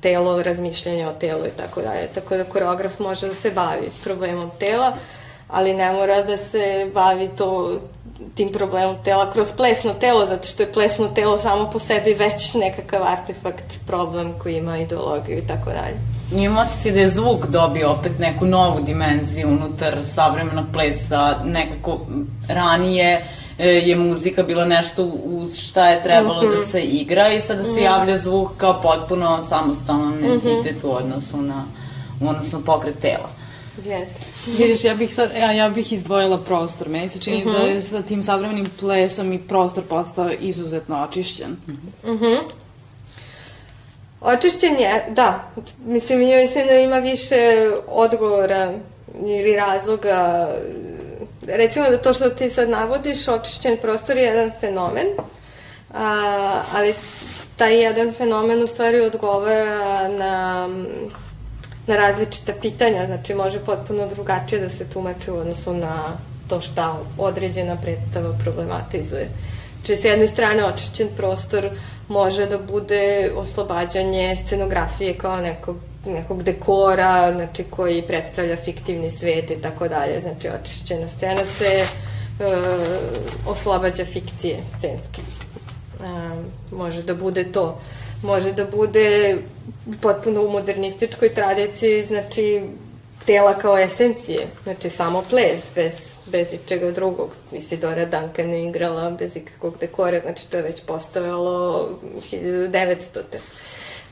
telo, 0.00 0.42
razmišljanje 0.42 1.08
o 1.08 1.12
telu 1.12 1.46
i 1.46 1.56
tako 1.56 1.80
dalje. 1.82 2.06
Tako 2.14 2.36
da 2.36 2.44
koreograf 2.44 2.98
može 2.98 3.28
da 3.28 3.34
se 3.34 3.50
bavi 3.50 3.90
problemom 4.04 4.50
tela, 4.58 4.96
ali 5.48 5.74
ne 5.74 5.92
mora 5.92 6.22
da 6.22 6.36
se 6.36 6.90
bavi 6.94 7.28
to 7.38 7.80
tim 8.34 8.52
problemom 8.52 8.96
tela 9.04 9.32
kroz 9.32 9.46
plesno 9.56 9.94
telo, 9.94 10.26
zato 10.26 10.48
što 10.48 10.62
je 10.62 10.72
plesno 10.72 11.08
telo 11.08 11.38
samo 11.38 11.70
po 11.72 11.78
sebi 11.78 12.14
već 12.14 12.54
nekakav 12.54 13.02
artefakt, 13.02 13.86
problem 13.86 14.34
koji 14.42 14.56
ima 14.56 14.78
ideologiju 14.78 15.38
i 15.38 15.46
tako 15.46 15.70
dalje. 15.70 15.96
Nije 16.32 16.50
osjećaj 16.50 16.92
da 16.92 17.00
je 17.00 17.08
zvuk 17.08 17.46
dobio 17.46 17.90
opet 17.90 18.18
neku 18.18 18.46
novu 18.46 18.80
dimenziju 18.80 19.48
unutar 19.48 19.98
savremenog 20.04 20.64
plesa, 20.72 21.36
nekako 21.44 22.00
ranije 22.48 23.24
je 23.58 23.96
muzika 23.96 24.42
bila 24.42 24.64
nešto 24.64 25.04
uz 25.24 25.58
šta 25.58 25.88
je 25.88 26.02
trebalo 26.02 26.42
mm 26.42 26.46
-hmm. 26.46 26.54
da 26.54 26.60
mhm. 26.60 26.70
se 26.70 26.82
igra 26.82 27.32
i 27.32 27.40
sada 27.40 27.62
se 27.62 27.70
mm 27.70 27.74
-hmm. 27.74 27.84
javlja 27.84 28.18
zvuk 28.18 28.50
kao 28.56 28.82
potpuno 28.82 29.46
samostalan 29.48 30.14
mhm. 30.14 30.24
entitet 30.24 30.76
mm 30.76 30.86
-hmm. 30.86 30.90
u 30.90 30.96
odnosu 30.96 31.42
na, 31.42 31.64
u 32.20 32.28
odnosu 32.28 32.58
na 32.58 32.64
pokret 32.64 32.98
tela. 32.98 33.28
Jeste. 33.84 34.26
Vidiš, 34.58 34.84
ja 34.84 34.94
bih, 34.94 35.14
sad, 35.14 35.30
ja, 35.36 35.52
ja 35.52 35.68
bih 35.68 35.92
izdvojila 35.92 36.38
prostor. 36.38 36.88
Meni 36.88 37.08
se 37.08 37.20
čini 37.20 37.44
uh 37.44 37.52
-huh. 37.52 37.58
da 37.58 37.58
je 37.58 37.74
mhm. 37.74 37.80
sa 37.80 38.02
tim 38.02 38.22
savremenim 38.22 38.70
plesom 38.80 39.32
i 39.32 39.38
prostor 39.38 39.84
postao 39.84 40.30
izuzetno 40.40 41.02
očišćen. 41.02 41.56
Uh 41.66 41.74
-huh. 41.74 42.14
Uh 42.14 42.20
-huh. 42.20 42.38
Očišćen 44.20 44.74
je, 44.74 45.06
da. 45.10 45.50
Mislim, 45.86 46.22
ja 46.22 46.40
mislim 46.40 46.66
da 46.66 46.72
ima 46.72 46.98
više 46.98 47.70
odgovora 47.88 48.72
ili 49.26 49.56
razloga. 49.56 50.48
Recimo 51.56 51.90
da 51.90 52.02
to 52.02 52.12
što 52.12 52.30
ti 52.30 52.48
sad 52.50 52.68
navodiš, 52.68 53.28
očišćen 53.28 53.76
prostor 53.82 54.16
je 54.16 54.22
jedan 54.22 54.50
fenomen, 54.60 55.06
a, 55.94 56.62
ali 56.74 56.94
taj 57.56 57.82
jedan 57.82 58.12
fenomen 58.12 58.62
u 58.62 58.66
stvari 58.66 59.00
odgovara 59.00 60.08
na 60.08 60.68
na 61.88 61.96
različita 61.96 62.52
pitanja, 62.60 63.06
znači 63.06 63.34
može 63.34 63.64
potpuno 63.64 64.08
drugačije 64.08 64.60
da 64.60 64.68
se 64.68 64.90
tumači 64.90 65.30
u 65.30 65.36
odnosu 65.36 65.74
na 65.74 66.16
to 66.48 66.60
šta 66.60 66.98
određena 67.18 67.76
predstava 67.76 68.38
problematizuje. 68.44 69.28
Znači, 69.76 69.96
s 69.96 70.04
jedne 70.04 70.28
strane, 70.28 70.64
očišćen 70.64 71.08
prostor 71.16 71.70
može 72.08 72.46
da 72.46 72.58
bude 72.58 73.30
oslobađanje 73.36 74.36
scenografije 74.44 75.18
kao 75.18 75.36
nekog, 75.36 75.76
nekog 76.06 76.42
dekora, 76.42 77.32
znači, 77.32 77.64
koji 77.70 78.02
predstavlja 78.02 78.56
fiktivni 78.56 79.10
svet 79.10 79.50
i 79.50 79.62
tako 79.62 79.88
dalje. 79.88 80.20
Znači, 80.20 80.48
očišćena 80.48 81.08
scena 81.08 81.42
se 81.58 81.64
e, 81.64 81.86
oslobađa 83.46 84.04
fikcije 84.04 84.56
scenske. 84.78 85.20
E, 85.20 86.76
može 86.76 87.02
da 87.02 87.14
bude 87.14 87.52
to 87.52 87.80
može 88.22 88.52
da 88.52 88.64
bude 88.64 89.36
potpuno 90.00 90.42
u 90.42 90.50
modernističkoj 90.50 91.34
tradiciji, 91.34 92.04
znači 92.04 92.62
tela 93.26 93.58
kao 93.58 93.78
esencije, 93.78 94.46
znači 94.62 94.90
samo 94.90 95.22
ples, 95.30 95.70
bez, 95.74 95.92
bez 96.26 96.52
ičega 96.52 96.90
drugog. 96.90 97.36
Isidora 97.52 98.04
Duncan 98.04 98.50
je 98.50 98.66
igrala 98.66 99.10
bez 99.10 99.36
ikakvog 99.36 99.74
dekora, 99.80 100.20
znači 100.20 100.48
to 100.50 100.56
je 100.56 100.62
već 100.62 100.80
postavilo 100.86 101.88
1900. 102.32 103.20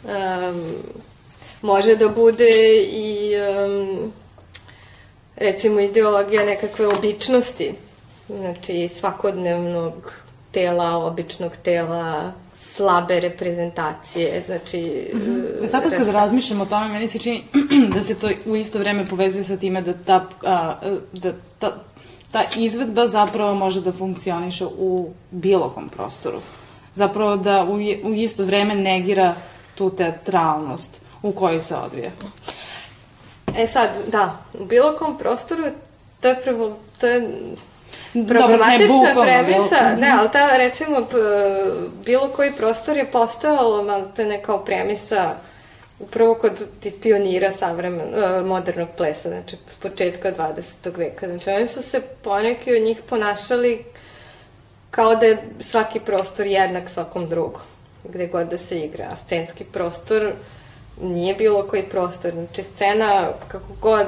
Um, 0.05 0.75
može 1.63 1.97
da 1.97 2.09
bude 2.09 2.49
i 2.93 3.33
um, 3.37 4.13
recimo 5.37 5.81
ideologija 5.81 6.45
nekakve 6.45 6.87
običnosti, 6.87 7.75
znači 8.29 8.89
svakodnevnog 8.89 10.13
tela, 10.53 10.97
običnog 10.97 11.53
tela, 11.63 12.33
slabe 12.75 13.21
reprezentacije, 13.21 14.43
znači... 14.47 15.11
Mm 15.15 15.19
-hmm. 15.19 15.69
Sad 15.69 15.91
kad 15.91 16.09
razmišljam 16.09 16.61
o 16.61 16.67
tome, 16.67 16.89
meni 16.89 17.09
se 17.09 17.19
čini 17.19 17.45
da 17.95 18.03
se 18.03 18.15
to 18.15 18.29
u 18.47 18.57
isto 18.57 18.79
vreme 18.79 19.05
povezuje 19.07 19.45
sa 19.45 19.57
time 19.57 19.83
da 19.83 19.93
ta, 19.93 20.29
a, 20.43 20.75
da 21.13 21.33
ta, 21.59 21.77
ta 22.33 22.45
izvedba 22.57 23.07
zapravo 23.09 23.55
može 23.55 23.81
da 23.81 23.93
funkcioniše 23.93 24.67
u 24.79 25.11
bilo 25.31 25.71
kom 25.71 25.89
prostoru. 25.89 26.39
Zapravo 26.95 27.37
da 27.37 27.65
u, 27.65 27.75
u 28.09 28.15
isto 28.15 28.45
vreme 28.45 28.75
negira 28.75 29.35
tu 29.75 29.91
teatralnost 29.91 31.06
u 31.29 31.33
kojoj 31.33 31.61
se 31.61 31.77
odvija. 31.77 32.11
E 33.59 33.67
sad, 33.67 33.91
da, 34.07 34.37
u 34.61 34.65
bilo 34.65 34.97
kom 34.99 35.19
prostoru 35.19 35.65
to 36.21 36.29
je 36.29 36.43
prvo, 36.45 36.77
to 37.01 37.07
je 37.07 37.31
problematična 38.29 39.15
Dobro, 39.15 39.25
ne, 39.25 39.45
premisa, 39.45 39.97
ne, 39.99 40.15
ali 40.19 40.29
ta, 40.33 40.57
recimo, 40.57 40.97
bilo 42.05 42.29
koji 42.29 42.53
prostor 42.53 42.97
je 42.97 43.11
postojalo, 43.11 43.83
malo 43.83 44.05
to 44.17 44.23
je 44.23 44.29
neka 44.29 44.59
premisa 44.59 45.35
upravo 45.99 46.35
kod 46.35 46.53
tih 46.81 46.95
pionira 47.03 47.53
savremen, 47.53 48.09
uh, 48.09 48.47
modernog 48.47 48.89
plesa, 48.97 49.29
znači 49.29 49.57
s 49.71 49.77
početka 49.77 50.33
20. 50.33 50.97
veka. 50.97 51.27
Znači 51.27 51.51
oni 51.51 51.67
su 51.67 51.83
se 51.83 52.01
poneki 52.01 52.77
od 52.77 52.83
njih 52.83 52.99
ponašali 53.09 53.85
kao 54.91 55.17
da 55.17 55.27
je 55.27 55.43
svaki 55.61 56.01
prostor 56.01 56.47
jednak 56.47 56.89
svakom 56.89 57.29
drugom, 57.29 57.61
gde 58.05 58.27
god 58.27 58.49
da 58.49 58.59
se 58.59 58.79
igra. 58.79 59.09
A 59.13 59.17
scenski 59.17 59.65
prostor 59.65 60.33
nije 61.03 61.35
bilo 61.35 61.63
koji 61.63 61.89
prostor. 61.89 62.33
Znači 62.33 62.63
scena, 62.63 63.29
kako 63.49 63.73
god 63.81 64.07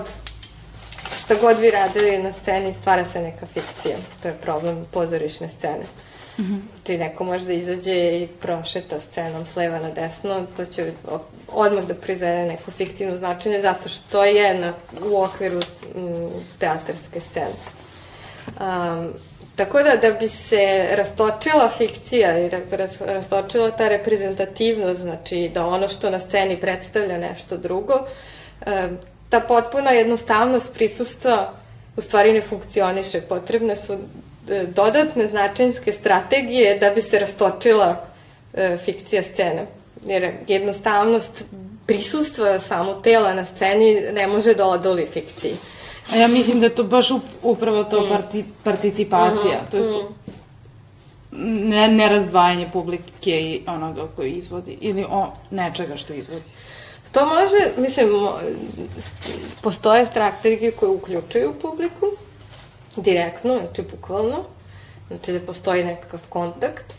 šta 1.21 1.35
god 1.35 1.59
vi 1.59 1.71
radili 1.71 2.19
na 2.19 2.33
sceni, 2.33 2.75
stvara 2.81 3.05
se 3.05 3.23
neka 3.23 3.47
fikcija. 3.47 3.97
To 4.23 4.29
je 4.29 4.35
problem 4.35 4.87
pozorišne 4.91 5.49
scene. 5.49 5.85
Mm 6.39 6.43
-hmm. 6.43 6.61
Znači 6.77 6.99
neko 6.99 7.25
može 7.25 7.45
da 7.45 7.53
izađe 7.53 8.19
i 8.19 8.29
prošeta 8.41 9.01
scenom 9.01 9.47
s 9.47 9.57
leva 9.57 9.79
na 9.79 9.91
desno, 9.91 10.47
to 10.57 10.65
će 10.65 10.93
odmah 11.49 11.85
da 11.85 11.95
proizvede 11.95 12.47
neko 12.47 12.71
fiktivno 12.71 13.17
značenje 13.17 13.61
zato 13.61 13.89
što 13.89 14.25
je 14.25 14.61
na, 14.61 14.73
u 15.11 15.23
okviru 15.23 15.61
m, 15.95 16.31
teatarske 16.59 17.21
scene. 17.21 17.55
Um, 18.61 19.13
tako 19.59 19.83
da, 19.83 19.97
da 19.97 20.15
bi 20.21 20.29
se 20.29 20.89
rastočila 20.91 21.71
fikcija 21.79 22.39
i 22.39 22.51
rastočila 23.01 23.71
ta 23.71 23.89
reprezentativnost, 23.89 25.01
znači 25.01 25.51
da 25.55 25.67
ono 25.67 25.89
što 25.89 26.11
na 26.11 26.19
sceni 26.19 26.61
predstavlja 26.61 27.19
nešto 27.19 27.57
drugo, 27.57 27.95
um, 27.95 28.99
ta 29.29 29.41
potpuna 29.41 29.91
jednostavnost 29.91 30.75
prisustva 30.75 31.53
u 31.97 32.01
stvari 32.01 32.33
ne 32.33 32.41
funkcioniše. 32.43 33.21
Potrebne 33.21 33.77
su 33.77 33.93
e, 33.93 34.65
dodatne 34.67 35.27
značajnske 35.27 35.93
strategije 35.93 36.79
da 36.79 36.91
bi 36.91 37.03
se 37.03 37.19
rastočila 37.19 38.07
e, 38.55 38.77
fikcija 38.85 39.23
scene. 39.23 39.67
Jer 40.07 40.33
jednostavnost 40.49 41.45
prisustva 41.87 42.59
samo 42.59 42.95
tela 42.95 43.35
na 43.35 43.45
sceni 43.45 44.01
ne 44.13 44.27
može 44.27 44.55
da 44.55 44.67
odoli 44.67 45.07
fikciji. 45.13 45.55
A 46.13 46.17
ja 46.17 46.29
mislim 46.29 46.61
da 46.61 46.67
je 46.67 46.75
to 46.75 46.85
baš 46.85 47.09
upravo 47.43 47.85
to 47.85 48.01
mm. 48.01 48.09
parti, 48.09 48.45
participacija, 48.65 49.61
mm. 49.63 49.71
to 49.71 49.77
je 49.77 50.03
mm. 50.03 51.69
ne, 51.69 51.89
ne 51.89 52.09
razdvajanje 52.09 52.69
publike 52.73 53.41
i 53.43 53.63
onoga 53.67 54.09
koji 54.17 54.33
izvodi, 54.33 54.79
ili 54.81 55.05
o 55.11 55.33
nečega 55.51 55.97
što 55.97 56.13
izvodi. 56.13 56.45
To 57.13 57.27
može, 57.27 57.71
mislim, 57.77 58.09
postoje 59.63 60.07
strategije 60.07 60.71
koje 60.71 60.91
uključuju 60.91 61.55
publiku, 61.63 62.07
direktno, 62.97 63.59
znači 63.59 63.83
bukvalno, 63.91 64.45
znači 65.09 65.33
da 65.33 65.41
postoji 65.41 65.85
nekakav 65.85 66.21
kontakt, 66.29 66.95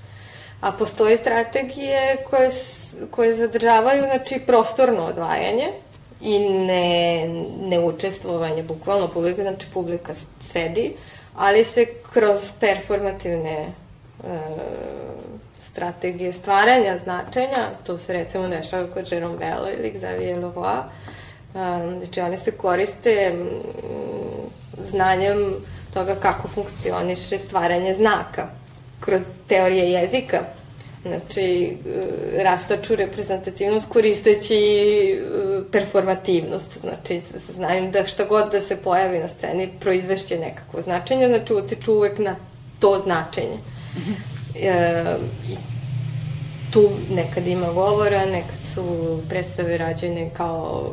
a 0.62 0.72
postoje 0.72 1.18
strategije 1.18 2.18
koje, 2.30 2.52
koje 3.12 3.36
zadržavaju, 3.36 4.04
znači, 4.04 4.40
prostorno 4.48 5.06
odvajanje 5.06 5.74
i 6.22 6.40
ne, 6.50 7.28
ne 7.62 7.80
učestvovanje, 7.80 8.64
bukvalno 8.64 9.08
publika, 9.08 9.42
znači 9.42 9.68
publika 9.74 10.14
sedi, 10.52 10.94
ali 11.36 11.64
se 11.66 11.86
kroz 12.14 12.40
performativne 12.60 13.52
e, 13.52 13.72
strategije 15.62 16.34
stvaranja 16.34 16.98
značenja, 16.98 17.70
to 17.86 17.98
se 17.98 18.14
recimo 18.14 18.48
dešava 18.48 18.88
kod 18.94 19.12
Jerome 19.12 19.38
Bell 19.38 19.68
ili 19.78 19.94
Xavier 19.94 20.40
Leroy, 20.40 20.82
um, 21.54 22.00
znači 22.00 22.22
oni 22.22 22.38
se 22.38 22.52
koriste 22.52 23.34
znanjem 24.84 25.56
toga 25.94 26.16
kako 26.16 26.48
funkcioniše 26.48 27.38
stvaranje 27.38 27.94
znaka 27.94 28.48
kroz 29.00 29.22
teorije 29.48 29.92
jezika. 29.92 30.59
Znači, 31.02 31.78
e, 32.38 32.44
rastaču 32.44 32.96
reprezentativnost 32.96 33.90
koristeći 33.90 34.56
e, 34.56 35.22
performativnost. 35.72 36.80
Znači, 36.80 37.22
znaju 37.56 37.92
da 37.92 38.06
šta 38.06 38.26
god 38.26 38.52
da 38.52 38.62
se 38.62 38.76
pojavi 38.76 39.20
na 39.20 39.28
sceni, 39.28 39.70
proizvešće 39.80 40.40
nekako 40.40 40.82
značenje, 40.82 41.28
znači 41.28 41.54
utiču 41.54 41.94
uvek 41.94 42.20
na 42.20 42.36
to 42.80 42.98
značenje. 42.98 43.58
E, 44.56 45.04
tu 46.74 46.90
nekad 47.10 47.48
ima 47.48 47.74
govora, 47.74 48.26
nekad 48.26 48.58
su 48.74 48.84
predstave 49.30 49.78
rađene 49.78 50.30
kao 50.34 50.92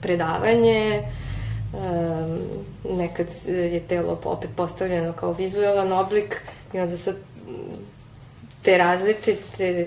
predavanje, 0.00 1.02
um, 1.72 2.38
nekad 2.96 3.26
je 3.46 3.80
telo 3.80 4.18
opet 4.24 4.50
postavljeno 4.56 5.12
kao 5.12 5.32
vizualan 5.32 5.92
oblik 5.92 6.42
i 6.72 6.78
onda 6.78 6.96
sad 6.96 7.16
te 8.62 8.78
različite, 8.78 9.86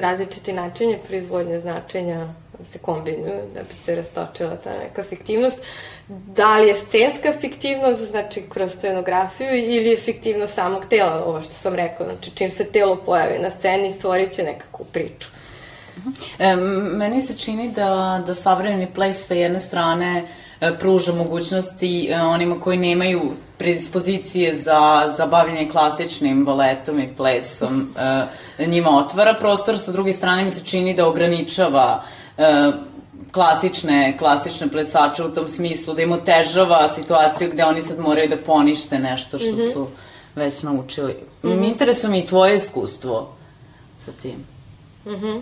različite 0.00 0.52
načinje 0.52 0.98
proizvodnje 1.08 1.58
značenja 1.58 2.28
se 2.70 2.78
kombinuju 2.78 3.40
da 3.54 3.60
bi 3.62 3.74
se 3.84 3.94
rastočila 3.96 4.56
ta 4.56 4.70
neka 4.78 5.02
fiktivnost. 5.02 5.58
Da 6.08 6.56
li 6.56 6.68
je 6.68 6.74
scenska 6.74 7.32
fiktivnost, 7.40 8.10
znači 8.10 8.42
kroz 8.48 8.72
scenografiju, 8.72 9.48
ili 9.54 9.88
je 9.88 9.96
fiktivnost 9.96 10.54
samog 10.54 10.84
tela, 10.90 11.24
ovo 11.24 11.40
što 11.40 11.52
sam 11.52 11.74
rekla, 11.74 12.06
znači 12.06 12.30
čim 12.30 12.50
se 12.50 12.64
telo 12.64 12.96
pojavi 12.96 13.38
na 13.38 13.50
sceni, 13.50 13.92
stvorit 13.92 14.32
će 14.32 14.42
nekakvu 14.42 14.86
priču. 14.92 15.28
E, 16.38 16.56
meni 16.96 17.20
se 17.20 17.38
čini 17.38 17.70
da, 17.70 18.22
da 18.26 18.34
savremeni 18.34 18.88
ples 18.94 19.26
sa 19.26 19.34
jedne 19.34 19.60
strane 19.60 20.18
e, 20.18 20.26
pruža 20.78 21.12
mogućnosti 21.12 22.08
e, 22.10 22.20
onima 22.20 22.60
koji 22.60 22.78
nemaju 22.78 23.20
predispozicije 23.58 24.56
za, 24.56 25.12
za 25.16 25.26
bavljanje 25.26 25.68
klasičnim 25.70 26.44
baletom 26.44 27.00
i 27.00 27.14
plesom, 27.16 27.94
e, 28.58 28.66
njima 28.66 28.90
otvara 28.90 29.34
prostor, 29.40 29.78
sa 29.78 29.92
druge 29.92 30.12
strane 30.12 30.44
mi 30.44 30.50
se 30.50 30.64
čini 30.64 30.94
da 30.94 31.08
ograničava 31.08 32.02
E, 32.38 32.72
klasične, 33.32 34.16
klasične 34.18 34.68
plesače 34.68 35.24
u 35.24 35.34
tom 35.34 35.48
smislu, 35.48 35.94
da 35.94 36.02
im 36.02 36.12
otežava 36.12 36.88
situaciju 36.94 37.50
gde 37.52 37.64
oni 37.64 37.82
sad 37.82 37.98
moraju 37.98 38.28
da 38.28 38.36
ponište 38.36 38.98
nešto 38.98 39.38
što 39.38 39.52
mm 39.52 39.58
-hmm. 39.58 39.72
su 39.72 39.86
već 40.34 40.62
naučili. 40.62 41.16
Mm 41.42 41.48
-hmm. 41.48 41.68
Interesuje 41.68 42.10
mi 42.10 42.18
i 42.18 42.26
tvoje 42.26 42.56
iskustvo 42.56 43.34
sa 43.98 44.12
tim. 44.22 44.44
Mm 45.06 45.10
-hmm. 45.10 45.40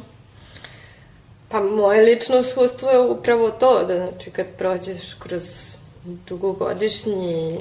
Pa 1.51 1.61
moje 1.61 2.03
lično 2.03 2.39
iskustvo 2.39 2.91
je 2.91 3.01
upravo 3.01 3.51
to, 3.51 3.85
da 3.85 3.97
znači 3.97 4.31
kad 4.31 4.47
prođeš 4.59 5.15
kroz 5.15 5.77
dugogodišnji 6.05 7.61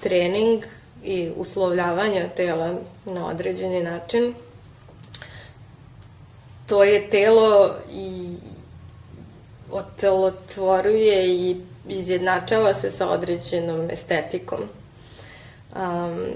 trening 0.00 0.64
i 1.04 1.30
uslovljavanja 1.36 2.28
tela 2.28 2.74
na 3.04 3.26
određeni 3.26 3.82
način, 3.82 4.34
to 6.66 6.84
je 6.84 7.10
telo 7.10 7.74
i 7.92 8.36
otelotvoruje 9.70 11.28
i 11.28 11.56
izjednačava 11.88 12.74
se 12.74 12.90
sa 12.90 13.08
određenom 13.08 13.90
estetikom. 13.90 14.60
Um, 15.76 16.26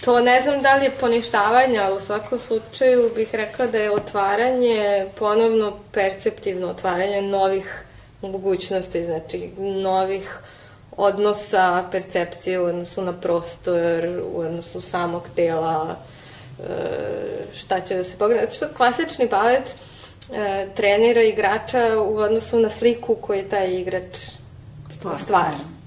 to 0.00 0.20
ne 0.20 0.42
znam 0.42 0.62
da 0.62 0.74
li 0.74 0.84
je 0.84 0.90
poništavanje, 1.00 1.78
ali 1.78 1.96
u 1.96 2.00
svakom 2.00 2.40
slučaju 2.40 3.10
bih 3.14 3.34
rekla 3.34 3.66
da 3.66 3.78
je 3.78 3.90
otvaranje, 3.90 5.06
ponovno 5.18 5.72
perceptivno 5.92 6.68
otvaranje 6.68 7.22
novih 7.22 7.84
mogućnosti, 8.22 9.04
znači 9.04 9.50
novih 9.58 10.38
odnosa, 10.96 11.84
percepcije 11.90 12.60
u 12.60 12.64
odnosu 12.64 13.02
na 13.02 13.20
prostor, 13.20 14.22
u 14.34 14.40
odnosu 14.40 14.80
samog 14.80 15.28
tela, 15.36 15.96
e, 16.58 16.64
šta 17.54 17.80
će 17.80 17.94
da 17.94 18.04
se 18.04 18.18
pogleda. 18.18 18.40
Znači, 18.40 18.56
što 18.56 18.66
klasični 18.76 19.28
balet 19.28 19.64
e, 20.32 20.66
trenira 20.74 21.22
igrača 21.22 22.00
u 22.00 22.16
odnosu 22.16 22.60
na 22.60 22.70
sliku 22.70 23.14
koju 23.14 23.48
taj 23.48 23.80
igrač 23.80 24.16
stvara. 24.90 25.18
stvara. 25.18 25.77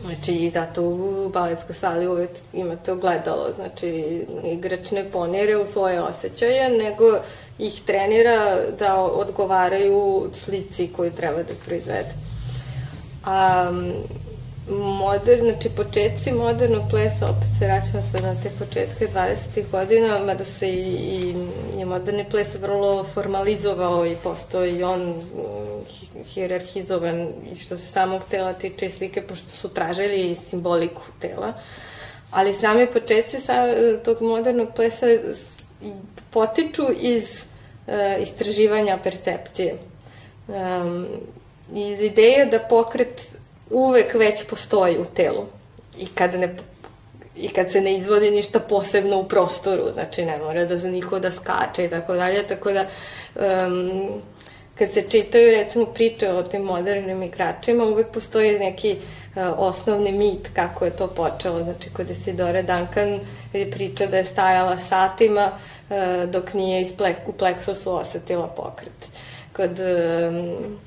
Znači, 0.00 0.32
i 0.32 0.50
zato 0.50 0.82
u 0.82 1.28
baletskoj 1.28 1.74
sali 1.74 2.06
uvek 2.06 2.30
imate 2.52 2.92
ogledalo, 2.92 3.52
znači, 3.54 3.88
igrač 4.44 4.90
ne 4.90 5.10
ponire 5.10 5.56
u 5.56 5.66
svoje 5.66 6.00
osjećaje, 6.00 6.70
nego 6.70 7.04
ih 7.58 7.82
trenira 7.86 8.56
da 8.78 9.00
odgovaraju 9.00 10.30
slici 10.34 10.92
koju 10.96 11.12
treba 11.12 11.42
da 11.42 11.54
proizvede. 11.66 12.14
A, 13.24 13.72
modern, 14.70 15.42
znači 15.44 15.68
početci 15.68 16.32
modernog 16.32 16.82
plesa, 16.90 17.30
opet 17.30 17.48
se 17.58 17.66
vraćamo 17.66 18.02
sve 18.10 18.20
na 18.20 18.34
te 18.42 18.50
početke 18.58 19.08
20. 19.14 19.70
godina, 19.70 20.18
mada 20.18 20.44
se 20.44 20.68
i, 20.68 20.74
i 20.76 21.34
je 21.78 21.84
moderni 21.84 22.24
ples 22.30 22.54
vrlo 22.54 23.04
formalizovao 23.14 24.06
i 24.06 24.16
postao 24.22 24.66
i 24.66 24.82
on 24.82 25.14
hierarhizovan 26.26 27.28
i 27.52 27.54
što 27.54 27.76
se 27.76 27.86
samog 27.86 28.22
tela 28.30 28.52
tiče 28.52 28.86
i 28.86 28.90
slike, 28.90 29.22
pošto 29.22 29.50
su 29.50 29.68
tražili 29.68 30.30
i 30.30 30.34
simboliku 30.34 31.02
tela. 31.20 31.52
Ali 32.30 32.54
sami 32.54 32.86
početci 32.86 33.40
sa, 33.40 33.54
tog 34.04 34.22
modernog 34.22 34.68
plesa 34.76 35.06
potiču 36.30 36.86
iz 37.00 37.44
uh, 37.86 38.22
istraživanja 38.22 38.98
percepcije. 39.04 39.74
Um, 40.48 41.06
iz 41.74 42.00
ideje 42.02 42.46
da 42.46 42.58
pokret 42.58 43.37
uvek 43.70 44.14
već 44.14 44.44
postoji 44.44 44.98
u 44.98 45.04
telu. 45.04 45.46
I 45.98 46.06
kad 46.06 46.34
ne 46.34 46.56
i 47.40 47.48
kad 47.48 47.72
se 47.72 47.80
ne 47.80 47.94
izvodi 47.94 48.30
ništa 48.30 48.60
posebno 48.60 49.18
u 49.18 49.28
prostoru, 49.28 49.82
znači 49.92 50.24
ne 50.24 50.38
mora 50.38 50.64
da 50.64 50.78
za 50.78 50.90
niko 50.90 51.18
da 51.18 51.30
skače 51.30 51.84
i 51.84 51.88
tako 51.88 52.14
dalje, 52.14 52.42
tako 52.42 52.72
da 52.72 52.84
um, 53.34 54.08
kad 54.78 54.92
se 54.92 55.02
čitaju 55.10 55.50
recimo 55.50 55.86
priče 55.86 56.30
o 56.30 56.42
tim 56.42 56.62
modernim 56.62 57.22
igračima, 57.22 57.84
uvek 57.84 58.06
postoji 58.08 58.58
neki 58.58 58.96
uh, 58.96 59.42
osnovni 59.56 60.12
mit 60.12 60.48
kako 60.54 60.84
je 60.84 60.96
to 60.96 61.06
počelo, 61.06 61.62
znači 61.62 61.90
kod 61.90 62.10
Isidore 62.10 62.62
Duncan 62.62 63.20
je 63.52 63.70
priča 63.70 64.06
da 64.06 64.16
je 64.16 64.24
stajala 64.24 64.78
satima 64.80 65.50
uh, 65.50 66.30
dok 66.30 66.54
nije 66.54 66.80
iz 66.80 66.92
plek, 66.96 67.16
u 67.26 67.32
pleksusu 67.32 67.92
osetila 67.92 68.46
pokret 68.46 69.08
kod 69.52 69.78
um, 69.78 70.78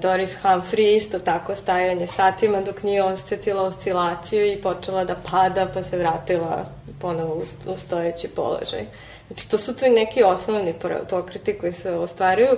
Doris 0.00 0.30
Humphrey 0.42 0.96
isto 0.96 1.18
tako 1.18 1.54
stajanje 1.54 2.06
satima 2.06 2.60
dok 2.60 2.82
nije 2.82 3.02
osetila 3.04 3.62
oscilaciju 3.62 4.52
i 4.52 4.62
počela 4.62 5.04
da 5.04 5.16
pada 5.30 5.66
pa 5.74 5.82
se 5.82 5.98
vratila 5.98 6.66
ponovo 7.00 7.44
u, 7.66 7.76
stojeći 7.76 8.28
položaj. 8.28 8.86
Znači, 9.26 9.50
to 9.50 9.58
su 9.58 9.76
tu 9.76 9.84
neki 9.88 10.22
osnovni 10.22 10.74
pokreti 11.10 11.58
koji 11.58 11.72
se 11.72 11.90
ostvaruju 11.90 12.56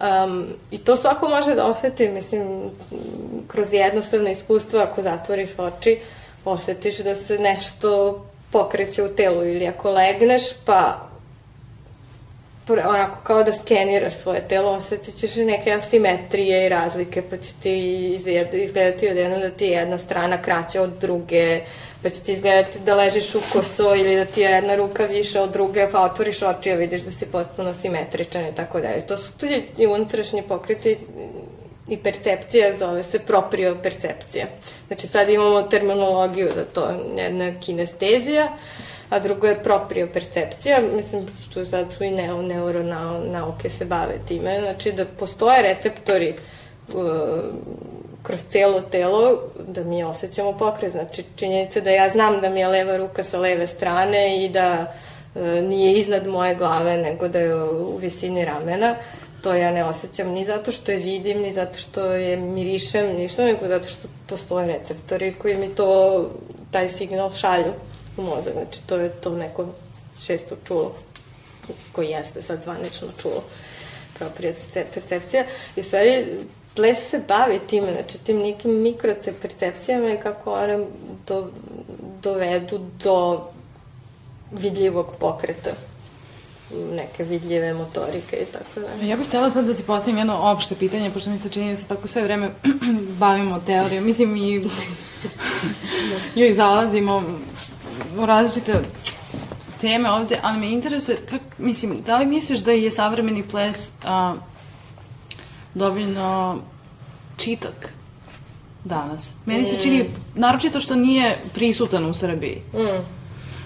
um, 0.00 0.46
i 0.70 0.78
to 0.78 0.96
svako 0.96 1.28
može 1.28 1.54
da 1.54 1.66
oseti, 1.66 2.08
mislim, 2.08 2.70
kroz 3.48 3.72
jednostavno 3.72 4.30
iskustvo 4.30 4.80
ako 4.80 5.02
zatvoriš 5.02 5.50
oči, 5.58 6.00
osetiš 6.44 6.98
da 6.98 7.14
se 7.14 7.38
nešto 7.38 8.20
pokreće 8.52 9.02
u 9.02 9.08
telu 9.08 9.44
ili 9.44 9.66
ako 9.66 9.90
legneš 9.90 10.42
pa 10.64 11.09
onako 12.72 13.16
kao 13.24 13.42
da 13.42 13.52
skeniraš 13.52 14.14
svoje 14.14 14.48
telo, 14.48 14.70
osjetit 14.70 15.16
ćeš 15.16 15.36
neke 15.36 15.72
asimetrije 15.72 16.66
i 16.66 16.68
razlike, 16.68 17.22
pa 17.30 17.36
će 17.36 17.48
ti 17.62 17.78
izgledati 18.52 19.08
odjedno 19.08 19.38
da 19.38 19.50
ti 19.50 19.64
je 19.64 19.70
jedna 19.70 19.98
strana 19.98 20.42
kraća 20.42 20.82
od 20.82 20.90
druge, 21.00 21.60
pa 22.02 22.10
će 22.10 22.20
ti 22.20 22.32
izgledati 22.32 22.78
da 22.78 22.94
ležiš 22.94 23.34
u 23.34 23.40
koso 23.52 23.94
ili 23.94 24.16
da 24.16 24.24
ti 24.24 24.40
je 24.40 24.50
jedna 24.50 24.74
ruka 24.74 25.04
više 25.04 25.40
od 25.40 25.52
druge, 25.52 25.88
pa 25.92 26.00
otvoriš 26.00 26.42
oči 26.42 26.72
a 26.72 26.74
vidiš 26.74 27.00
da 27.00 27.10
si 27.10 27.26
potpuno 27.26 27.72
simetričan 27.72 28.46
i 28.46 28.54
tako 28.54 28.80
dalje. 28.80 29.06
To 29.06 29.16
su 29.16 29.32
tu 29.38 29.46
i 29.78 29.86
unutrašnji 29.86 30.42
pokreti 30.42 30.96
i 31.88 31.96
percepcija 31.96 32.76
zove 32.78 33.04
se 33.04 33.18
percepcija. 33.82 34.46
Znači 34.86 35.06
sad 35.06 35.28
imamo 35.28 35.62
terminologiju 35.62 36.48
za 36.54 36.64
to, 36.64 36.90
jedna 37.16 37.52
kinestezija, 37.60 38.48
a 39.10 39.18
drugo 39.18 39.46
je 39.46 39.62
percepcija, 40.12 40.80
mislim 40.96 41.26
što 41.42 41.66
sad 41.66 41.92
su 41.92 42.04
i 42.04 42.10
neo, 42.10 42.42
neuronauke 42.42 43.70
se 43.70 43.84
bave 43.84 44.18
time, 44.28 44.60
znači 44.60 44.92
da 44.92 45.04
postoje 45.04 45.62
receptori 45.62 46.34
uh, 46.88 47.04
kroz 48.22 48.40
celo 48.48 48.80
telo 48.80 49.42
da 49.68 49.84
mi 49.84 50.04
osjećamo 50.04 50.58
pokret. 50.58 50.92
Znači, 50.92 51.24
činjenica 51.36 51.80
da 51.80 51.90
ja 51.90 52.08
znam 52.08 52.40
da 52.40 52.50
mi 52.50 52.60
je 52.60 52.68
leva 52.68 52.96
ruka 52.96 53.24
sa 53.24 53.38
leve 53.38 53.66
strane 53.66 54.44
i 54.44 54.48
da 54.48 54.94
uh, 55.34 55.42
nije 55.42 55.92
iznad 55.92 56.26
moje 56.26 56.54
glave, 56.54 56.96
nego 56.96 57.28
da 57.28 57.38
je 57.38 57.54
u 57.64 57.96
visini 57.96 58.44
ramena, 58.44 58.94
to 59.42 59.54
ja 59.54 59.70
ne 59.70 59.84
osjećam 59.84 60.28
ni 60.28 60.44
zato 60.44 60.72
što 60.72 60.92
je 60.92 60.98
vidim, 60.98 61.38
ni 61.38 61.52
zato 61.52 61.78
što 61.78 62.04
je 62.04 62.36
mirišem, 62.36 63.16
ništa, 63.16 63.44
nego 63.44 63.68
zato 63.68 63.88
što 63.88 64.08
postoje 64.26 64.66
receptori 64.66 65.34
koji 65.34 65.56
mi 65.56 65.68
to, 65.68 66.30
taj 66.70 66.88
signal 66.88 67.32
šalju 67.32 67.72
u 68.16 68.22
mozak. 68.22 68.52
Znači, 68.52 68.86
to 68.86 68.96
je 68.96 69.10
to 69.10 69.30
neko 69.30 69.66
šesto 70.20 70.56
čulo, 70.64 70.94
koji 71.92 72.08
jeste 72.08 72.42
sad 72.42 72.62
zvanično 72.62 73.08
čulo, 73.22 73.44
percepcija. 74.94 75.44
I 75.76 75.82
stvari, 75.82 76.26
ples 76.74 77.10
se 77.10 77.20
bavi 77.28 77.58
time, 77.66 77.92
znači 77.92 78.18
tim 78.18 78.38
nekim 78.38 78.82
mikropercepcijama 78.82 80.12
i 80.12 80.20
kako 80.22 80.52
one 80.52 80.84
do, 81.26 81.50
dovedu 82.22 82.80
do 83.04 83.46
vidljivog 84.52 85.14
pokreta 85.18 85.70
neke 86.92 87.24
vidljive 87.24 87.74
motorike 87.74 88.36
i 88.36 88.44
tako 88.52 88.80
da. 88.80 89.06
Ja 89.06 89.16
bih 89.16 89.26
htela 89.26 89.50
sad 89.50 89.64
da 89.64 89.74
ti 89.74 89.82
postavim 89.82 90.18
jedno 90.18 90.34
opšte 90.34 90.74
pitanje, 90.74 91.10
pošto 91.10 91.30
mi 91.30 91.38
se 91.38 91.48
čini 91.48 91.70
da 91.70 91.76
se 91.76 91.86
tako 91.86 92.08
sve 92.08 92.22
vreme 92.22 92.50
bavimo 93.20 93.60
teorijom. 93.66 94.04
Mislim 94.04 94.36
i 94.36 94.68
joj 96.40 96.52
zalazimo 96.52 97.22
u 98.18 98.26
različite 98.26 98.82
teme 99.80 100.10
ovde, 100.10 100.38
ali 100.42 100.58
me 100.58 100.72
interesuje, 100.72 101.18
kak, 101.30 101.40
mislim, 101.58 102.02
da 102.06 102.18
li 102.18 102.26
misliš 102.26 102.60
da 102.60 102.72
je 102.72 102.90
savremeni 102.90 103.42
ples 103.42 103.92
a, 104.04 104.34
dovoljno 105.74 106.58
čitak 107.36 107.92
danas? 108.84 109.32
Meni 109.46 109.64
se 109.64 109.80
čini, 109.80 110.02
mm. 110.02 110.40
naročito 110.40 110.80
što 110.80 110.94
nije 110.94 111.38
prisutan 111.54 112.04
u 112.04 112.14
Srbiji. 112.14 112.62
Mm. 112.74 113.19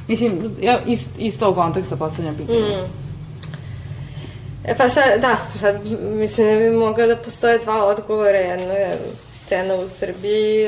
Mislim, 0.09 0.55
ja 0.61 0.81
iz, 0.87 1.07
iz 1.19 1.39
tog 1.39 1.55
konteksta 1.55 1.97
postavljam 1.97 2.37
pitanje. 2.37 2.61
Mm. 2.61 3.05
E 4.65 4.75
pa 4.77 4.89
sad, 4.89 5.21
da, 5.21 5.37
sad 5.61 5.81
mislim 6.01 6.47
da 6.47 6.55
bi 6.59 6.71
mogla 6.71 7.07
da 7.07 7.17
postoje 7.17 7.59
dva 7.59 7.85
odgovora. 7.85 8.39
Jedno 8.39 8.73
je 8.73 8.99
scena 9.45 9.75
u 9.75 9.89
Srbiji 9.89 10.67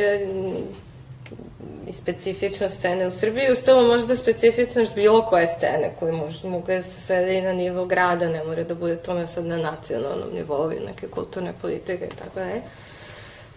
i 1.89 1.93
specifična 1.93 2.68
scena 2.68 3.07
u 3.07 3.11
Srbiji. 3.11 3.53
Ustalo 3.53 3.82
možda 3.82 4.16
specifičnost 4.16 4.95
bilo 4.95 5.22
koje 5.22 5.55
scene 5.59 5.91
koje 5.99 6.12
može, 6.12 6.49
mogu 6.49 6.66
da 6.66 6.82
se 6.82 7.01
svede 7.01 7.39
i 7.39 7.43
na 7.43 7.53
nivo 7.53 7.87
grada, 7.87 8.28
ne 8.28 8.45
mora 8.45 8.64
da 8.64 8.74
bude 8.74 8.97
tome 8.97 9.26
sad 9.26 9.45
na 9.45 9.57
nacionalnom 9.57 10.28
nivou 10.34 10.72
i 10.72 10.87
neke 10.87 11.07
kulturne 11.07 11.53
politike 11.62 12.05
i 12.05 12.16
tako 12.16 12.34
da 12.34 12.45
je. 12.45 12.62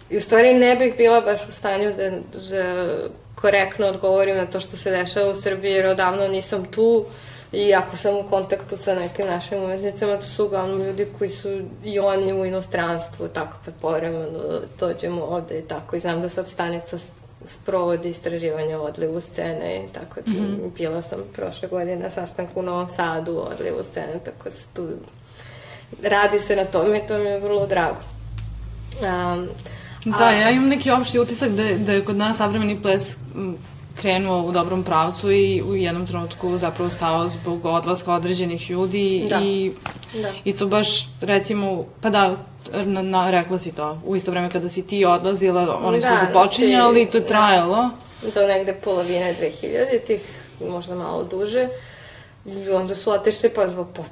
I 0.10 0.18
u 0.18 0.22
stvari 0.22 0.54
ne 0.54 0.76
bih 0.76 0.94
bila 0.98 1.22
baš 1.22 1.48
u 1.48 1.52
stanju 1.52 1.94
da, 1.98 2.10
da 2.50 2.98
korektno 3.42 3.88
odgovorim 3.88 4.38
na 4.38 4.46
to 4.46 4.60
što 4.60 4.78
se 4.78 4.92
dešava 4.92 5.30
u 5.30 5.42
Srbiji, 5.42 5.72
jer 5.72 5.88
odavno 5.88 6.28
nisam 6.28 6.66
tu 6.66 7.06
i 7.52 7.74
ako 7.74 7.98
sam 7.98 8.16
u 8.16 8.24
kontaktu 8.30 8.78
sa 8.78 8.96
nekim 8.96 9.28
našim 9.28 9.64
umetnicama, 9.64 10.18
to 10.18 10.26
su 10.26 10.46
uglavnom 10.46 10.82
ljudi 10.82 11.08
koji 11.18 11.30
su 11.30 11.62
i 11.84 12.00
oni 12.00 12.34
u 12.34 12.46
inostranstvu, 12.46 13.28
tako 13.28 13.58
pa 13.66 13.72
povremeno 13.82 14.30
dođemo 14.80 15.24
ovde 15.24 15.60
i 15.60 15.62
tako. 15.62 15.96
I 15.96 16.00
znam 16.00 16.22
da 16.22 16.30
sad 16.30 16.48
stanica 16.48 16.98
sprovodi 17.46 18.10
istraživanje 18.10 18.78
o 18.78 18.84
odlivu 18.84 19.22
scene 19.22 19.86
i 19.86 19.94
tako. 19.94 20.30
Mm 20.30 20.34
-hmm. 20.34 20.74
Bila 20.78 21.02
sam 21.02 21.20
prošle 21.36 21.68
godine 21.68 21.96
na 21.96 22.10
sastanku 22.10 22.60
u 22.60 22.64
Novom 22.64 22.90
Sadu 22.90 23.38
o 23.38 23.50
odlivu 23.54 23.84
scene, 23.84 24.20
tako 24.26 24.52
se 24.52 24.68
tu 24.74 24.88
radi 26.04 26.40
se 26.40 26.56
na 26.56 26.66
tome 26.66 26.98
i 26.98 27.08
to 27.08 27.18
mi 27.18 27.30
je 27.30 27.40
vrlo 27.40 27.66
drago. 27.66 28.00
Um, 29.02 29.50
Da, 30.06 30.26
a... 30.26 30.32
ja 30.32 30.50
imam 30.50 30.70
neki 30.70 30.92
opšti 30.92 31.20
utisak 31.20 31.50
da, 31.50 31.64
da 31.78 31.94
je 31.94 32.06
kod 32.06 32.18
nas 32.18 32.38
savremeni 32.38 32.82
ples 32.82 33.18
krenuo 34.02 34.42
u 34.42 34.52
dobrom 34.52 34.84
pravcu 34.84 35.32
i 35.32 35.62
u 35.62 35.76
jednom 35.76 36.08
trenutku 36.08 36.58
zapravo 36.58 36.90
stao 36.90 37.30
zbog 37.30 37.66
odlaska 37.66 38.14
određenih 38.14 38.72
ljudi 38.72 39.26
da. 39.30 39.40
i, 39.44 39.72
da. 40.22 40.32
i 40.46 40.54
to 40.54 40.68
baš 40.68 41.10
recimo, 41.22 41.86
pa 42.02 42.10
da, 42.10 42.36
na, 42.86 43.02
na, 43.02 43.32
rekla 43.32 43.60
si 43.60 43.72
to, 43.72 44.02
u 44.06 44.16
isto 44.16 44.32
vreme 44.32 44.52
kada 44.52 44.70
si 44.70 44.88
ti 44.88 45.06
odlazila, 45.06 45.80
oni 45.84 46.00
da, 46.00 46.08
su 46.08 46.26
započinjali, 46.26 47.00
znači, 47.00 47.12
to 47.12 47.18
je 47.18 47.28
trajalo. 47.28 47.90
Do 48.34 48.48
negde 48.48 48.74
polovine 48.74 49.36
2000 49.42 50.06
tih, 50.08 50.22
možda 50.70 50.96
malo 50.96 51.24
duže. 51.24 51.68
I 52.46 52.70
onda 52.70 52.96
su 52.96 53.12
otešli 53.12 53.50
pa 53.50 53.70
zbog 53.70 53.88
pot, 53.96 54.06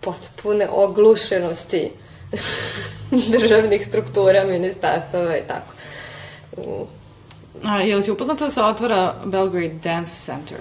potpune 0.00 0.68
oglušenosti 0.70 1.90
državnih 3.38 3.86
struktura, 3.86 4.44
ministarstava 4.44 5.36
i 5.36 5.42
tako. 5.48 5.72
A, 7.64 7.80
je 7.80 7.96
li 7.96 8.02
si 8.02 8.10
upoznata 8.10 8.44
da 8.44 8.50
se 8.50 8.62
otvara 8.62 9.14
Belgrade 9.24 9.74
Dance 9.82 10.24
Center? 10.24 10.58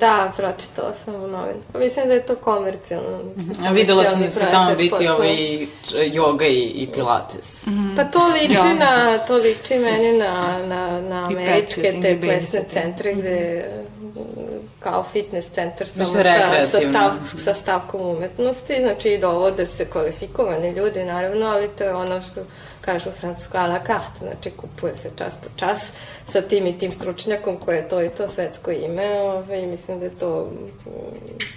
Da, 0.00 0.32
pročitala 0.36 0.94
sam 1.04 1.14
u 1.14 1.28
novinu. 1.28 1.60
Pa 1.72 1.78
mislim 1.78 2.08
da 2.08 2.14
je 2.14 2.26
to 2.26 2.34
komercijalno. 2.34 3.20
A 3.66 3.70
videla 3.70 4.04
sam 4.04 4.20
da 4.20 4.28
će 4.28 4.38
tamo 4.50 4.74
biti 4.74 5.08
ovaj 5.08 5.66
yoga 5.92 6.46
i, 6.46 6.62
i 6.62 6.88
pilates. 6.94 7.66
Mm 7.66 7.70
-hmm. 7.70 7.96
Pa 7.96 8.04
to 8.04 8.26
liči 8.26 8.52
ja. 8.52 8.74
na, 8.74 9.18
to 9.18 9.36
liči 9.36 9.78
meni 9.78 10.18
na, 10.18 10.58
na, 10.66 11.00
na 11.00 11.26
američke 11.26 11.98
te 12.02 12.18
plesne 12.20 12.64
centre 12.68 13.14
gde 13.14 13.64
kao 14.80 15.04
fitness 15.12 15.50
centar 15.50 15.88
samo 15.88 16.06
sa, 16.06 16.22
sa, 16.70 16.80
stav, 16.80 17.10
sa 17.44 17.54
stavkom 17.54 18.00
umetnosti, 18.00 18.74
znači 18.80 19.08
i 19.08 19.18
dovode 19.18 19.66
se 19.66 19.84
kvalifikovani 19.90 20.70
ljudi 20.70 21.04
naravno, 21.04 21.46
ali 21.46 21.68
to 21.68 21.84
je 21.84 21.94
ono 21.94 22.22
što 22.22 22.40
kažu 22.80 23.10
francusko 23.10 23.58
a 23.58 23.66
la 23.66 23.78
carte, 23.86 24.18
znači 24.20 24.50
kupuje 24.50 24.96
se 24.96 25.10
čas 25.16 25.36
po 25.36 25.48
čas 25.56 25.82
sa 26.28 26.42
tim 26.42 26.66
i 26.66 26.78
tim 26.78 26.92
stručnjakom 26.92 27.56
koje 27.56 27.76
je 27.76 27.88
to 27.88 28.02
i 28.02 28.08
to 28.08 28.28
svetsko 28.28 28.70
ime 28.70 29.20
ove, 29.20 29.62
i 29.62 29.66
mislim 29.66 29.98
da 29.98 30.04
je 30.04 30.18
to 30.18 30.50
mm, 30.52 30.90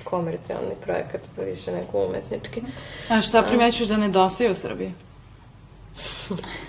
komercijalni 0.04 0.76
projekat, 0.84 1.22
pa 1.36 1.42
više 1.42 1.72
nego 1.72 2.06
umetnički. 2.08 2.62
A 3.10 3.22
šta 3.22 3.44
primećuješ 3.44 3.90
da 3.90 3.98
nedostaje 3.98 4.52
u 4.52 4.56
Srbiji? 4.56 4.94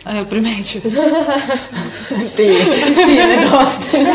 A 0.04 0.12
ja 0.12 0.24
primeću. 0.24 0.80
ti, 2.36 2.48
ti 3.06 3.14
nedostaje. 3.14 4.14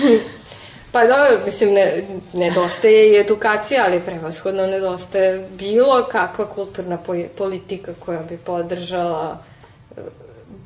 Pa 0.92 1.00
dobro, 1.00 1.46
mislim, 1.46 1.74
ne, 1.74 2.02
nedostaje 2.32 3.12
i 3.12 3.20
edukacija, 3.20 3.82
ali 3.86 4.00
prevashodno 4.00 4.66
nedostaje 4.66 5.48
bilo 5.50 6.06
kakva 6.10 6.46
kulturna 6.46 6.98
politika 7.36 7.92
koja 8.00 8.22
bi 8.22 8.36
podržala 8.36 9.38
e, 9.96 10.00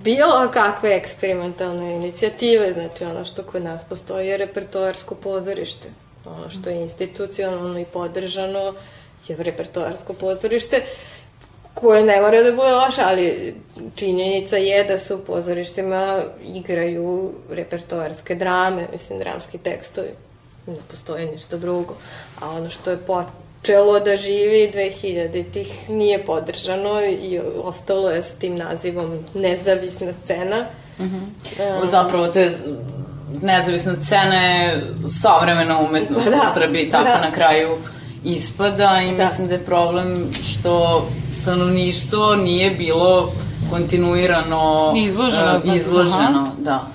bilo 0.02 0.50
kakve 0.52 0.94
eksperimentalne 0.94 1.94
inicijative, 1.94 2.72
znači 2.72 3.04
ono 3.04 3.24
što 3.24 3.42
kod 3.42 3.62
nas 3.62 3.80
postoji 3.88 4.28
je 4.28 4.36
repertoarsko 4.36 5.14
pozorište. 5.14 5.88
Ono 6.24 6.48
što 6.48 6.70
je 6.70 6.82
institucionalno 6.82 7.78
i 7.78 7.84
podržano 7.84 8.74
je 9.28 9.36
repertoarsko 9.36 10.12
pozorište 10.12 10.82
koje 11.74 12.04
ne 12.04 12.20
mora 12.20 12.42
da 12.42 12.52
bude 12.52 12.72
loše, 12.72 13.02
ali 13.04 13.54
činjenica 13.94 14.56
je 14.56 14.84
da 14.84 14.98
se 14.98 15.14
u 15.14 15.18
pozorištima 15.18 16.18
igraju 16.44 17.32
repertoarske 17.50 18.34
drame, 18.34 18.86
mislim, 18.92 19.18
dramski 19.18 19.58
tekstovi. 19.58 20.08
Ne 20.66 20.76
postoji 20.90 21.26
ništa 21.26 21.56
drugo. 21.56 21.94
A 22.40 22.50
ono 22.50 22.70
što 22.70 22.90
je 22.90 22.96
po, 22.96 23.24
počelo 23.64 24.00
da 24.00 24.16
živi 24.16 24.70
2000-ih 24.74 25.90
nije 25.90 26.24
podržano 26.24 27.00
i 27.22 27.40
ostalo 27.62 28.10
je 28.10 28.22
s 28.22 28.32
tim 28.32 28.56
nazivom 28.56 29.18
nezavisna 29.34 30.12
scena. 30.12 30.66
Mm 30.98 31.02
-hmm. 31.02 31.82
um, 31.82 31.88
Zapravo 31.90 32.26
te 32.26 32.52
nezavisna 33.42 33.94
scena 33.94 34.34
je 34.34 34.94
savremena 35.22 35.80
umetnost 35.80 36.30
da, 36.30 36.36
u 36.36 36.54
Srbiji, 36.54 36.90
tako 36.90 37.04
da. 37.04 37.20
na 37.20 37.32
kraju 37.32 37.68
ispada 38.24 39.00
i 39.12 39.16
da. 39.16 39.24
mislim 39.24 39.48
da 39.48 39.54
je 39.54 39.64
problem 39.64 40.30
što 40.44 41.06
stanovništvo 41.44 42.36
nije 42.36 42.70
bilo 42.70 43.32
kontinuirano 43.70 44.92
izloženo, 44.96 45.60
uh, 45.64 45.76
izloženo 45.76 46.48
da. 46.58 46.86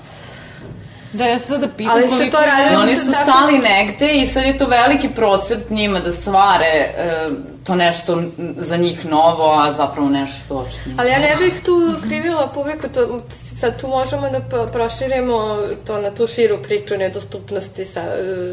Da, 1.12 1.26
ja 1.26 1.38
sada 1.38 1.68
pitam 1.76 1.92
Ali 1.94 2.08
koliko... 2.08 2.24
se 2.24 2.30
to 2.30 2.38
radi... 2.46 2.76
Oni 2.76 2.96
su 2.96 3.12
tako... 3.12 3.30
stali 3.30 3.58
negde 3.58 4.14
i 4.14 4.26
sad 4.26 4.44
je 4.44 4.58
to 4.58 4.66
veliki 4.66 5.08
procep 5.08 5.70
njima 5.70 6.00
da 6.00 6.10
svare 6.10 6.90
uh, 7.28 7.36
to 7.64 7.74
nešto 7.74 8.22
za 8.56 8.76
njih 8.76 9.06
novo, 9.06 9.52
a 9.52 9.72
zapravo 9.72 10.08
nešto 10.08 10.54
uopšte 10.54 10.90
Ali 10.96 11.10
ja 11.10 11.18
ne 11.18 11.36
bih 11.36 11.62
tu 11.64 11.94
krivila 12.08 12.46
publiku, 12.46 12.88
to, 12.94 13.20
sad 13.60 13.80
tu 13.80 13.88
možemo 13.88 14.28
da 14.30 14.66
proširimo 14.66 15.58
to 15.86 16.00
na 16.00 16.10
tu 16.10 16.26
širu 16.26 16.62
priču 16.62 16.96
nedostupnosti 16.96 17.84
sa, 17.84 18.02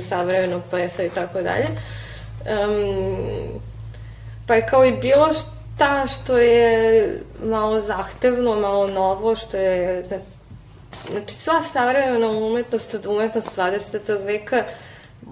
savremenog 0.09 0.61
plesa 0.69 1.03
i 1.03 1.09
tako 1.09 1.41
dalje. 1.41 1.67
Um, 1.67 3.17
pa 4.47 4.55
je 4.55 4.67
kao 4.67 4.85
i 4.85 4.91
bilo 4.91 5.29
šta 5.77 6.07
što 6.07 6.37
je 6.37 7.19
malo 7.43 7.81
zahtevno, 7.81 8.55
malo 8.55 8.87
novo, 8.87 9.35
što 9.35 9.57
je 9.57 10.03
Znači, 11.11 11.35
sva 11.35 11.63
savremena 11.73 12.29
umetnost, 12.29 13.05
umetnost 13.05 13.47
20. 13.57 14.25
veka 14.25 14.63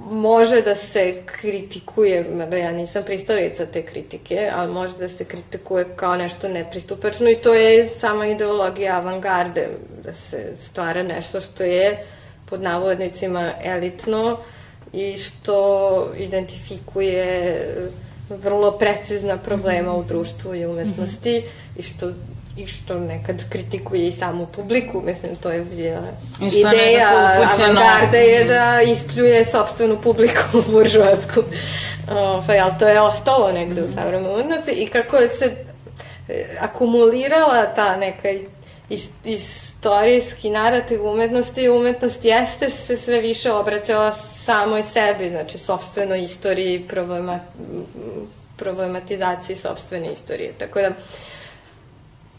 može 0.10 0.62
da 0.62 0.76
se 0.76 1.24
kritikuje, 1.26 2.26
mada 2.38 2.58
ja 2.58 2.72
nisam 2.72 3.04
pristalica 3.04 3.66
te 3.66 3.86
kritike, 3.86 4.52
ali 4.54 4.74
može 4.74 4.98
da 4.98 5.10
se 5.10 5.26
kritikuje 5.26 5.86
kao 5.96 6.16
nešto 6.16 6.48
nepristupačno 6.48 7.30
i 7.30 7.36
to 7.36 7.54
je 7.54 7.90
sama 8.00 8.28
ideologija 8.28 8.96
avangarde, 8.96 9.70
da 10.04 10.14
se 10.14 10.54
stvara 10.70 11.04
nešto 11.04 11.42
što 11.42 11.64
je 11.64 12.06
pod 12.46 12.62
navodnicima 12.62 13.52
elitno 13.64 14.38
i 14.94 15.18
što 15.18 16.12
identifikuje 16.18 17.58
vrlo 18.30 18.72
precizna 18.72 19.38
problema 19.38 19.94
u 19.94 20.04
društvu 20.04 20.56
i 20.56 20.66
umetnosti 20.66 21.32
mm 21.32 21.44
-hmm. 21.44 21.80
i 21.80 21.84
što 21.84 22.12
i 22.58 22.68
što 22.68 23.00
nekad 23.00 23.50
kritikuje 23.50 24.08
i 24.08 24.12
samu 24.12 24.48
publiku, 24.56 25.02
mislim, 25.02 25.36
to 25.36 25.50
je 25.50 25.62
bila 25.62 26.02
ideja 26.40 27.10
avangarde 27.58 28.18
je 28.18 28.44
da 28.44 28.82
ispljuje 28.82 29.46
sobstvenu 29.46 30.02
publiku 30.02 30.62
buržuazsku. 30.72 31.44
Pa 32.48 32.54
jel, 32.54 32.68
to 32.80 32.88
je 32.88 33.02
ostalo 33.02 33.52
negde 33.52 33.84
u 33.84 33.94
savremenoj 33.94 34.42
odnosi 34.42 34.72
i 34.72 34.88
kako 34.88 35.18
je 35.18 35.30
se 35.30 35.52
e, 36.30 36.58
akumulirala 36.60 37.66
ta 37.76 37.98
neka 37.98 38.30
is, 38.90 39.10
istorijski 39.26 40.50
narativ 40.50 41.06
umetnosti, 41.06 41.70
umetnost 41.70 42.26
jeste 42.26 42.70
se 42.70 42.98
sve 42.98 43.22
više 43.22 43.52
obraćala 43.52 44.16
samoj 44.46 44.84
sebi, 44.84 45.30
znači 45.30 45.58
sobstvenoj 45.58 46.24
istoriji, 46.24 46.88
problema, 46.88 47.40
problematizaciji 48.58 49.56
sobstvene 49.56 50.12
istorije. 50.12 50.54
Tako 50.60 50.80
da, 50.80 50.90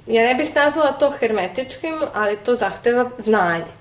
ja 0.06 0.24
ne 0.24 0.34
bih 0.34 0.54
nazvala 0.54 0.92
to 0.92 1.10
hermetičkim, 1.10 1.94
ali 2.14 2.36
to 2.36 2.54
zahteva 2.54 3.10
znanje. 3.18 3.72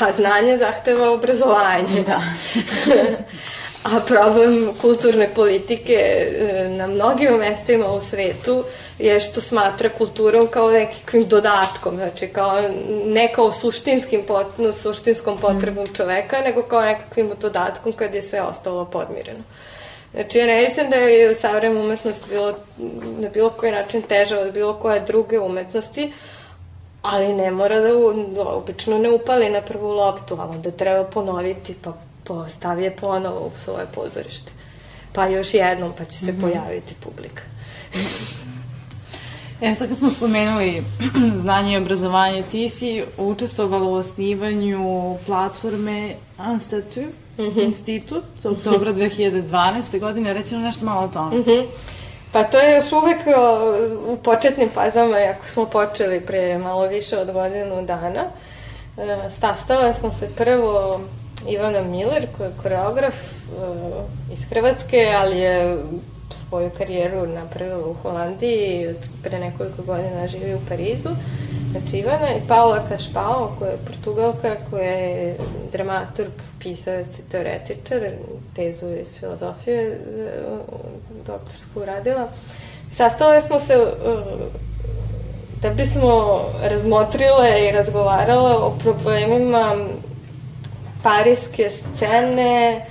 A 0.00 0.12
znanje 0.16 0.56
zahteva 0.56 1.10
obrazovanje. 1.10 2.02
Da. 2.06 2.22
A 3.82 4.00
problem 4.00 4.74
kulturne 4.80 5.30
politike 5.34 5.94
e, 5.94 6.68
na 6.68 6.86
mnogim 6.86 7.32
mestima 7.38 7.92
u 7.92 8.00
svetu 8.00 8.64
je 8.98 9.20
što 9.20 9.40
smatra 9.40 9.88
kulturom 9.98 10.46
kao 10.46 10.70
nekakvim 10.70 11.28
dodatkom, 11.28 11.96
znači 11.96 12.28
kao 12.28 12.60
ne 13.04 13.32
kao 13.32 13.52
suštinskim 13.52 14.22
pot, 14.28 14.46
suštinskom 14.82 15.38
potrebom 15.38 15.86
čoveka, 15.96 16.40
nego 16.40 16.62
kao 16.62 16.80
nekakvim 16.80 17.30
dodatkom 17.40 17.92
kad 17.92 18.14
je 18.14 18.22
sve 18.22 18.42
ostalo 18.42 18.84
podmireno. 18.84 19.42
Znači, 20.14 20.38
ja 20.38 20.46
ne 20.46 20.62
mislim 20.62 20.90
da 20.90 20.96
je 20.96 21.36
savremena 21.36 21.84
umetnost 21.84 22.28
bilo 22.28 22.54
na 23.18 23.28
bilo 23.28 23.50
koji 23.50 23.72
način 23.72 24.02
teža 24.02 24.38
od 24.38 24.52
bilo 24.52 24.74
koje 24.74 25.00
druge 25.00 25.38
umetnosti, 25.38 26.12
ali 27.02 27.32
ne 27.32 27.50
mora 27.50 27.80
da, 27.80 27.88
da 28.34 28.42
obično 28.42 28.98
ne 28.98 29.10
upali 29.10 29.50
na 29.50 29.60
prvu 29.60 29.88
loptu, 29.88 30.36
a 30.40 30.46
onda 30.46 30.70
treba 30.70 31.04
ponoviti, 31.04 31.74
pa 31.84 31.92
postavi 32.28 32.84
je 32.84 32.96
ponovo 32.96 33.40
u 33.40 33.50
svoje 33.64 33.86
pozorište. 33.94 34.52
Pa 35.12 35.26
još 35.26 35.54
jednom, 35.54 35.92
pa 35.98 36.04
će 36.04 36.18
se 36.18 36.32
mm 36.32 36.36
-hmm. 36.36 36.40
pojaviti 36.40 36.94
publika. 37.00 37.42
E, 39.60 39.74
sad 39.74 39.88
kad 39.88 39.98
smo 39.98 40.10
spomenuli 40.10 40.82
znanje 41.42 41.72
i 41.72 41.76
obrazovanje, 41.76 42.42
ti 42.50 42.68
si 42.68 43.04
učestvovala 43.16 43.88
u 43.88 43.94
osnivanju 43.94 45.16
platforme 45.26 46.14
Anstatu, 46.36 47.00
mm 47.00 47.42
-hmm. 47.42 47.64
institut, 47.64 48.24
oktobra 48.44 48.92
2012. 48.92 50.00
godine, 50.00 50.32
recimo 50.32 50.60
nešto 50.60 50.84
malo 50.84 51.02
o 51.02 51.08
tome. 51.08 51.36
Mm 51.36 51.42
-hmm. 51.42 51.66
Pa 52.32 52.44
to 52.44 52.58
je 52.58 52.76
još 52.76 52.92
uvek 52.92 53.18
u 54.06 54.16
početnim 54.16 54.68
fazama, 54.74 55.16
ako 55.16 55.48
smo 55.48 55.66
počeli 55.66 56.20
pre 56.20 56.58
malo 56.58 56.86
više 56.86 57.18
od 57.18 57.32
godinu 57.32 57.86
dana. 57.86 58.24
E, 58.96 59.30
sastala 59.30 59.94
smo 59.94 60.10
se 60.10 60.28
prvo 60.36 61.00
Ivana 61.46 61.82
Miller, 61.82 62.26
koja 62.36 62.46
je 62.46 62.52
koreograf 62.62 63.14
e, 63.14 64.32
iz 64.32 64.44
Hrvatske, 64.44 65.14
ali 65.16 65.38
je 65.38 65.78
svoju 66.48 66.70
karijeru 66.78 67.26
napravila 67.26 67.88
u 67.88 67.94
Holandiji 67.94 68.82
i 68.82 68.94
pre 69.22 69.38
nekoliko 69.38 69.82
godina 69.82 70.26
živi 70.26 70.54
u 70.54 70.60
Parizu. 70.68 71.08
Znači 71.70 71.96
Ivana 71.96 72.28
i 72.30 72.48
Paula 72.48 72.88
Kašpao, 72.88 73.54
koja 73.58 73.70
je 73.70 73.78
portugalka, 73.86 74.56
koja 74.70 74.92
je 74.92 75.36
dramaturg, 75.72 76.30
pisavac 76.58 77.18
i 77.18 77.28
teoretičar, 77.28 78.00
tezu 78.56 78.86
iz 79.00 79.18
filozofije 79.18 80.00
doktorsku 81.26 81.80
uradila. 81.80 82.28
Sastale 82.92 83.42
smo 83.42 83.60
se 83.60 83.74
da 85.62 85.70
bismo 85.70 86.40
razmotrile 86.62 87.68
i 87.68 87.72
razgovarale 87.72 88.52
o 88.52 88.74
problemima 88.82 89.76
parijske 91.02 91.70
scene, 91.70 92.86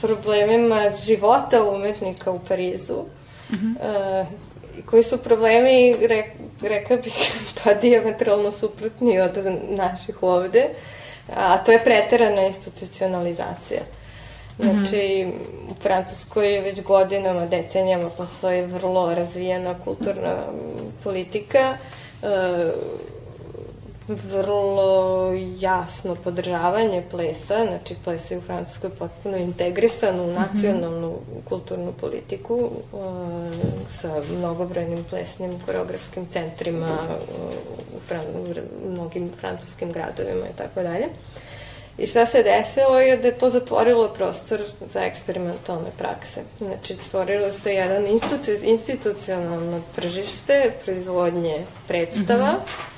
problemima 0.00 0.96
života 1.06 1.64
umetnika 1.64 2.30
u 2.30 2.38
Parizu, 2.48 3.02
mm 3.50 3.56
-hmm. 3.56 3.74
uh, 4.20 4.26
koji 4.86 5.02
su 5.02 5.18
problemi, 5.18 5.96
re, 6.06 6.24
rekla 6.62 6.96
bih, 6.96 7.14
pa 7.64 7.74
diametralno 7.74 8.52
suprotni 8.52 9.20
od 9.20 9.38
naših 9.68 10.22
ovde, 10.22 10.68
a 11.36 11.58
to 11.58 11.72
je 11.72 11.84
preterana 11.84 12.42
institucionalizacija. 12.46 13.80
Znači, 14.58 15.24
mm 15.26 15.30
-hmm. 15.30 15.70
u 15.70 15.74
Francuskoj 15.82 16.60
već 16.60 16.82
godinama, 16.82 17.46
decenijama 17.46 18.10
postoji 18.10 18.62
vrlo 18.62 19.14
razvijena 19.14 19.74
kulturna 19.84 20.36
politika, 21.04 21.76
uh, 22.22 22.28
vrlo 24.08 25.32
jasno 25.58 26.14
podržavanje 26.14 27.02
plesa, 27.10 27.66
znači 27.66 27.94
ples 28.04 28.30
je 28.30 28.38
u 28.38 28.40
Francuskoj 28.40 28.90
potpuno 28.90 29.36
integrisan 29.36 30.20
u 30.20 30.26
mhm. 30.26 30.34
nacionalnu 30.34 31.14
kulturnu 31.48 31.92
politiku 31.92 32.54
uh, 32.54 33.00
sa 33.90 34.22
mnogobrojnim 34.38 35.04
plesnim 35.10 35.60
koreografskim 35.66 36.26
centrima 36.26 36.98
uh, 37.00 37.96
u, 37.96 38.00
Fran 38.00 38.24
u 38.34 38.90
mnogim 38.90 39.30
francuskim 39.40 39.92
gradovima 39.92 40.46
i 40.54 40.56
tako 40.56 40.82
dalje. 40.82 41.06
I 41.98 42.06
šta 42.06 42.26
se 42.26 42.42
desilo 42.42 43.00
je 43.00 43.16
da 43.16 43.28
je 43.28 43.38
to 43.38 43.50
zatvorilo 43.50 44.08
prostor 44.08 44.62
za 44.86 45.00
eksperimentalne 45.00 45.90
prakse. 45.98 46.40
Znači, 46.58 46.94
stvorilo 46.94 47.52
se 47.52 47.74
jedan 47.74 48.06
institu 48.06 48.50
institucionalno 48.64 49.80
tržište 49.94 50.72
proizvodnje 50.84 51.66
predstava, 51.88 52.52
mm 52.52 52.56
-hmm 52.56 52.97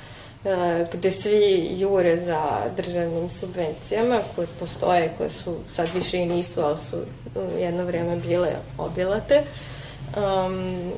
gde 0.93 1.11
svi 1.11 1.67
jure 1.77 2.17
za 2.17 2.41
državnim 2.77 3.29
subvencijama 3.29 4.19
koje 4.35 4.47
postoje, 4.59 5.13
koje 5.17 5.29
su 5.29 5.55
sad 5.75 5.87
više 5.93 6.17
i 6.17 6.25
nisu, 6.25 6.61
ali 6.61 6.77
su 6.79 6.97
jedno 7.59 7.85
vreme 7.85 8.15
bile 8.15 8.49
obilate. 8.77 9.43
Um, 10.17 10.91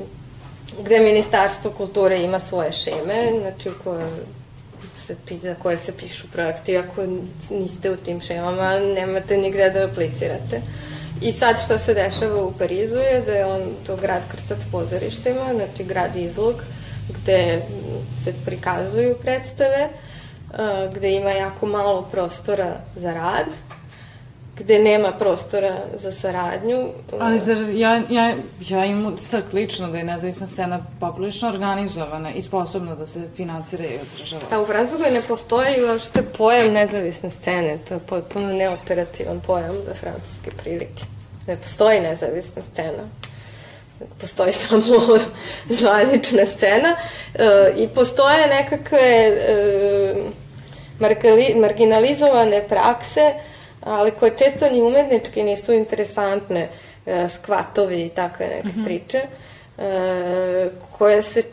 gde 0.81 0.99
Ministarstvo 0.99 1.71
kulture 1.71 2.21
ima 2.21 2.39
svoje 2.39 2.71
šeme, 2.71 3.31
znači 3.41 3.69
koje 3.83 4.07
se, 5.07 5.15
za 5.41 5.55
koje 5.55 5.77
se 5.77 5.97
pišu 5.97 6.27
projekti, 6.31 6.77
ako 6.77 7.05
niste 7.49 7.91
u 7.91 7.95
tim 7.95 8.21
šemama, 8.21 8.79
nemate 8.79 9.37
nigde 9.37 9.69
da 9.69 9.85
aplicirate. 9.85 10.61
I 11.21 11.31
sad 11.31 11.55
što 11.65 11.77
se 11.77 11.93
dešava 11.93 12.43
u 12.43 12.51
Parizu 12.51 12.97
je 12.97 13.21
da 13.21 13.31
je 13.31 13.45
on 13.45 13.61
to 13.85 13.95
grad 13.95 14.21
krcat 14.31 14.57
pozorištima, 14.71 15.53
znači 15.55 15.83
grad 15.83 16.15
izlog, 16.15 16.55
uh, 16.55 16.82
gde 17.09 17.61
se 18.23 18.33
prikazuju 18.45 19.15
predstave, 19.21 19.89
gde 20.95 21.11
ima 21.11 21.29
jako 21.29 21.65
malo 21.65 22.01
prostora 22.11 22.75
za 22.95 23.13
rad, 23.13 23.47
gde 24.57 24.79
nema 24.79 25.11
prostora 25.11 25.77
za 25.95 26.11
saradnju. 26.11 26.87
Ali 27.19 27.39
zar, 27.39 27.57
ja, 27.57 28.01
ja, 28.09 28.33
ja 28.59 28.85
imam 28.85 29.13
utisak 29.13 29.53
lično 29.53 29.87
da 29.87 29.97
je 29.97 30.03
nezavisna 30.03 30.47
scena 30.47 30.85
poprilično 30.99 31.49
organizovana 31.49 32.31
i 32.31 32.41
sposobna 32.41 32.95
da 32.95 33.05
se 33.05 33.27
financira 33.35 33.85
i 33.85 33.97
održava. 34.01 34.43
A 34.51 34.61
u 34.61 34.65
Francuskoj 34.65 35.11
ne 35.11 35.21
postoji 35.27 35.83
uopšte 35.89 36.23
pojam 36.37 36.73
nezavisne 36.73 37.29
scene, 37.29 37.77
to 37.87 37.93
je 37.93 37.99
potpuno 37.99 38.53
neoperativan 38.53 39.39
pojam 39.39 39.75
za 39.85 39.93
francuske 39.93 40.51
prilike. 40.51 41.03
Ne 41.47 41.57
postoji 41.57 41.99
nezavisna 41.99 42.61
scena 42.61 43.03
postoji 44.21 44.53
samo 44.53 44.83
zvanična 45.79 46.45
scena 46.45 46.95
e, 47.35 47.73
i 47.77 47.87
postoje 47.87 48.47
nekakve 48.47 48.99
e, 48.99 50.15
marginalizovane 51.55 52.67
prakse 52.67 53.33
ali 53.85 54.11
koje 54.11 54.37
često 54.37 54.69
ni 54.69 54.81
umetnički 54.81 55.43
nisu 55.43 55.73
interesantne, 55.73 56.69
e, 57.05 57.27
skvatovi 57.29 58.05
i 58.05 58.09
takve 58.09 58.47
neke 58.47 58.67
mm 58.67 58.71
-hmm. 58.71 58.85
priče, 58.85 59.21
e, 59.77 60.69
koje 60.97 61.23
se 61.23 61.43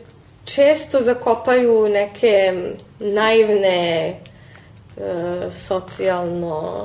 često 0.45 0.99
zakopaju 0.99 1.89
neke 1.89 2.53
naivne 2.99 4.07
e, 4.07 4.15
socijalno 5.55 6.83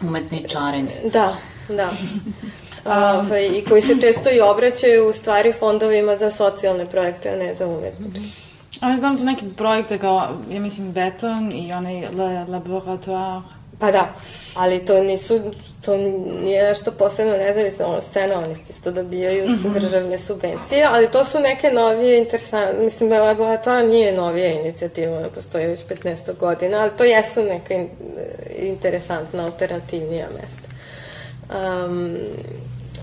umetničarenje. 0.00 0.92
Da, 1.12 1.36
da. 1.68 1.90
Ove, 2.86 3.46
I 3.46 3.64
koji 3.64 3.82
se 3.82 3.96
često 4.00 4.30
i 4.30 4.40
obraćaju 4.40 5.08
u 5.08 5.12
stvari 5.12 5.52
fondovima 5.52 6.16
za 6.16 6.30
socijalne 6.30 6.86
projekte, 6.86 7.30
a 7.30 7.36
ne 7.36 7.54
za 7.54 7.66
umetničke. 7.66 8.20
-hmm. 8.20 8.46
Ali 8.80 8.98
znam 8.98 9.16
za 9.16 9.24
neke 9.24 9.44
projekte 9.56 9.98
kao, 9.98 10.28
ja 10.50 10.60
mislim, 10.60 10.92
Beton 10.92 11.52
i 11.52 11.72
onaj 11.72 12.08
Le 12.08 12.44
Laboratoire 12.48 13.42
Pa 13.78 13.90
da, 13.90 14.08
ali 14.54 14.84
to 14.84 15.02
nisu, 15.02 15.40
to 15.84 15.96
nije 16.42 16.62
nešto 16.62 16.92
posebno 16.92 17.32
nezavisna 17.36 18.00
scena, 18.00 18.38
oni 18.38 18.54
isto 18.70 18.90
dobijaju 18.90 19.48
mm 19.48 19.54
-hmm. 19.54 19.72
državne 19.72 20.18
subvencije, 20.18 20.88
ali 20.90 21.10
to 21.10 21.24
su 21.24 21.40
neke 21.40 21.70
novije 21.70 22.18
interesantne, 22.18 22.84
mislim 22.84 23.10
da 23.10 23.24
laboratora 23.24 23.82
nije 23.82 24.12
novija 24.12 24.60
inicijativa, 24.60 25.18
ona 25.18 25.28
postoji 25.28 25.66
već 25.66 25.80
15 25.86 26.36
godina, 26.38 26.78
ali 26.78 26.90
to 26.98 27.04
jesu 27.04 27.44
neka 27.44 27.74
in, 27.74 27.88
interesantna, 28.58 29.44
alternativnija 29.44 30.26
mesta. 30.42 30.68
Um, 31.50 32.16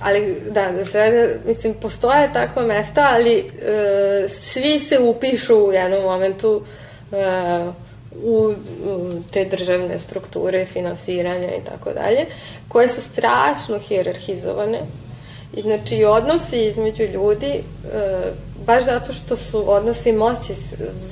ali 0.04 0.42
da, 0.52 0.72
da 0.72 0.86
se, 0.86 1.40
mislim, 1.46 1.74
postoje 1.74 2.34
takva 2.34 2.64
mesta, 2.64 3.10
ali 3.12 3.44
uh, 3.44 4.30
svi 4.30 4.80
se 4.80 5.00
upišu 5.00 5.56
u 5.56 5.72
jednom 5.72 6.04
momentu 6.04 6.64
uh, 7.12 7.74
u, 8.24 8.54
te 9.32 9.46
državne 9.46 10.00
strukture, 10.00 10.66
finansiranja 10.66 11.48
i 11.48 11.66
tako 11.66 11.92
dalje, 11.92 12.26
koje 12.68 12.88
su 12.88 13.02
strašno 13.02 13.80
hierarhizovane. 13.80 14.80
I 15.54 15.62
znači 15.62 16.04
odnosi 16.06 16.66
između 16.66 17.04
ljudi, 17.04 17.48
e, 17.48 17.62
baš 18.66 18.84
zato 18.84 19.14
što 19.14 19.38
su 19.38 19.72
odnosi 19.72 20.12
moći 20.12 20.54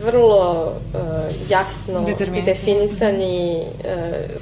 vrlo 0.03 0.71
e, 0.71 0.97
jasno 1.49 2.05
definisani, 2.45 3.61
e, 3.61 3.63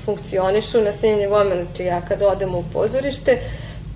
funkcionišu 0.05 0.81
na 0.81 0.91
svim 0.91 1.17
nivoima. 1.17 1.55
Znači 1.55 1.83
ja 1.83 2.01
kad 2.01 2.21
odem 2.21 2.55
u 2.55 2.63
pozorište, 2.73 3.37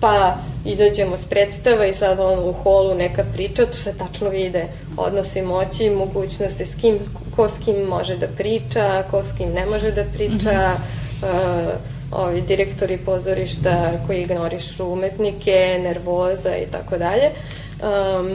pa 0.04 0.36
izađemo 0.64 1.16
s 1.16 1.24
predstava 1.24 1.86
i 1.86 1.94
sad 1.94 2.20
on 2.20 2.38
u 2.38 2.52
holu 2.52 2.94
neka 2.94 3.24
priča, 3.32 3.66
tu 3.66 3.76
se 3.76 3.94
tačno 3.98 4.28
vide 4.28 4.66
odnosi 4.96 5.42
moći, 5.42 5.90
mogućnosti 5.90 6.64
s 6.64 6.74
kim, 6.74 6.98
ko 7.36 7.48
s 7.48 7.64
kim 7.64 7.76
može 7.76 8.16
da 8.16 8.26
priča, 8.26 9.04
ko 9.10 9.24
s 9.24 9.36
kim 9.36 9.52
ne 9.52 9.66
može 9.66 9.90
da 9.90 10.04
priča, 10.04 10.34
mm 10.34 11.22
-hmm. 11.22 11.72
uh, 12.12 12.20
ovi 12.20 12.40
direktori 12.40 12.98
pozorišta 12.98 13.92
koji 14.06 14.22
ignorišu 14.22 14.86
umetnike, 14.86 15.80
nervoza 15.82 16.56
i 16.56 16.66
tako 16.66 16.98
dalje. 16.98 17.30
Um, 17.30 18.28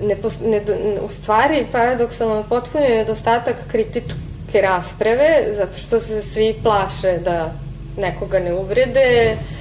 ne, 0.00 0.16
ne, 0.44 0.60
u 1.00 1.08
stvari, 1.08 1.66
paradoksalno, 1.72 2.44
potpuno 2.48 2.84
je 2.84 2.96
nedostatak 2.96 3.56
kritičke 3.70 4.60
rasprave, 4.62 5.44
zato 5.56 5.78
što 5.78 6.00
se 6.00 6.22
svi 6.22 6.54
plaše 6.62 7.18
da 7.24 7.52
nekoga 7.96 8.38
ne 8.38 8.54
uvrede, 8.54 9.36
E, 9.36 9.57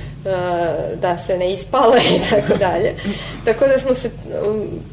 da 1.02 1.18
se 1.18 1.38
ne 1.38 1.54
ispale 1.54 2.00
i 2.16 2.30
tako 2.30 2.58
dalje. 2.60 2.96
Tako 3.46 3.66
da 3.68 3.80
smo 3.80 3.94
se 3.94 4.12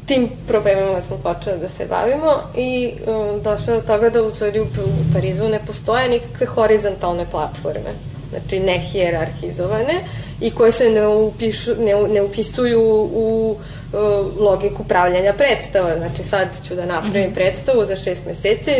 tim 0.05 0.29
problemima 0.47 1.01
smo 1.01 1.17
počeli 1.17 1.59
da 1.59 1.69
se 1.69 1.85
bavimo 1.85 2.33
i 2.57 2.93
um, 3.07 3.41
došlo 3.41 3.75
do 3.75 3.81
toga 3.81 4.09
da 4.09 4.23
u 4.23 4.35
stvari 4.35 4.59
u 4.59 4.65
Parizu 5.13 5.47
ne 5.47 5.59
postoje 5.65 6.09
nikakve 6.09 6.45
horizontalne 6.45 7.25
platforme 7.31 7.93
znači 8.29 8.59
ne 8.59 8.79
hijerarhizovane 8.79 9.93
i 10.41 10.51
koje 10.51 10.71
se 10.71 10.89
ne, 10.89 11.07
upišu, 11.07 11.71
ne, 11.79 12.13
ne 12.13 12.21
upisuju 12.21 12.81
u 13.13 13.57
uh, 13.93 14.41
logiku 14.41 14.83
pravljanja 14.83 15.33
predstava. 15.33 15.97
Znači 15.97 16.23
sad 16.23 16.47
ću 16.67 16.75
da 16.75 16.85
napravim 16.85 17.21
mm 17.21 17.31
-hmm. 17.31 17.33
predstavu 17.33 17.85
za 17.85 17.95
šest 17.95 18.25
meseci, 18.25 18.71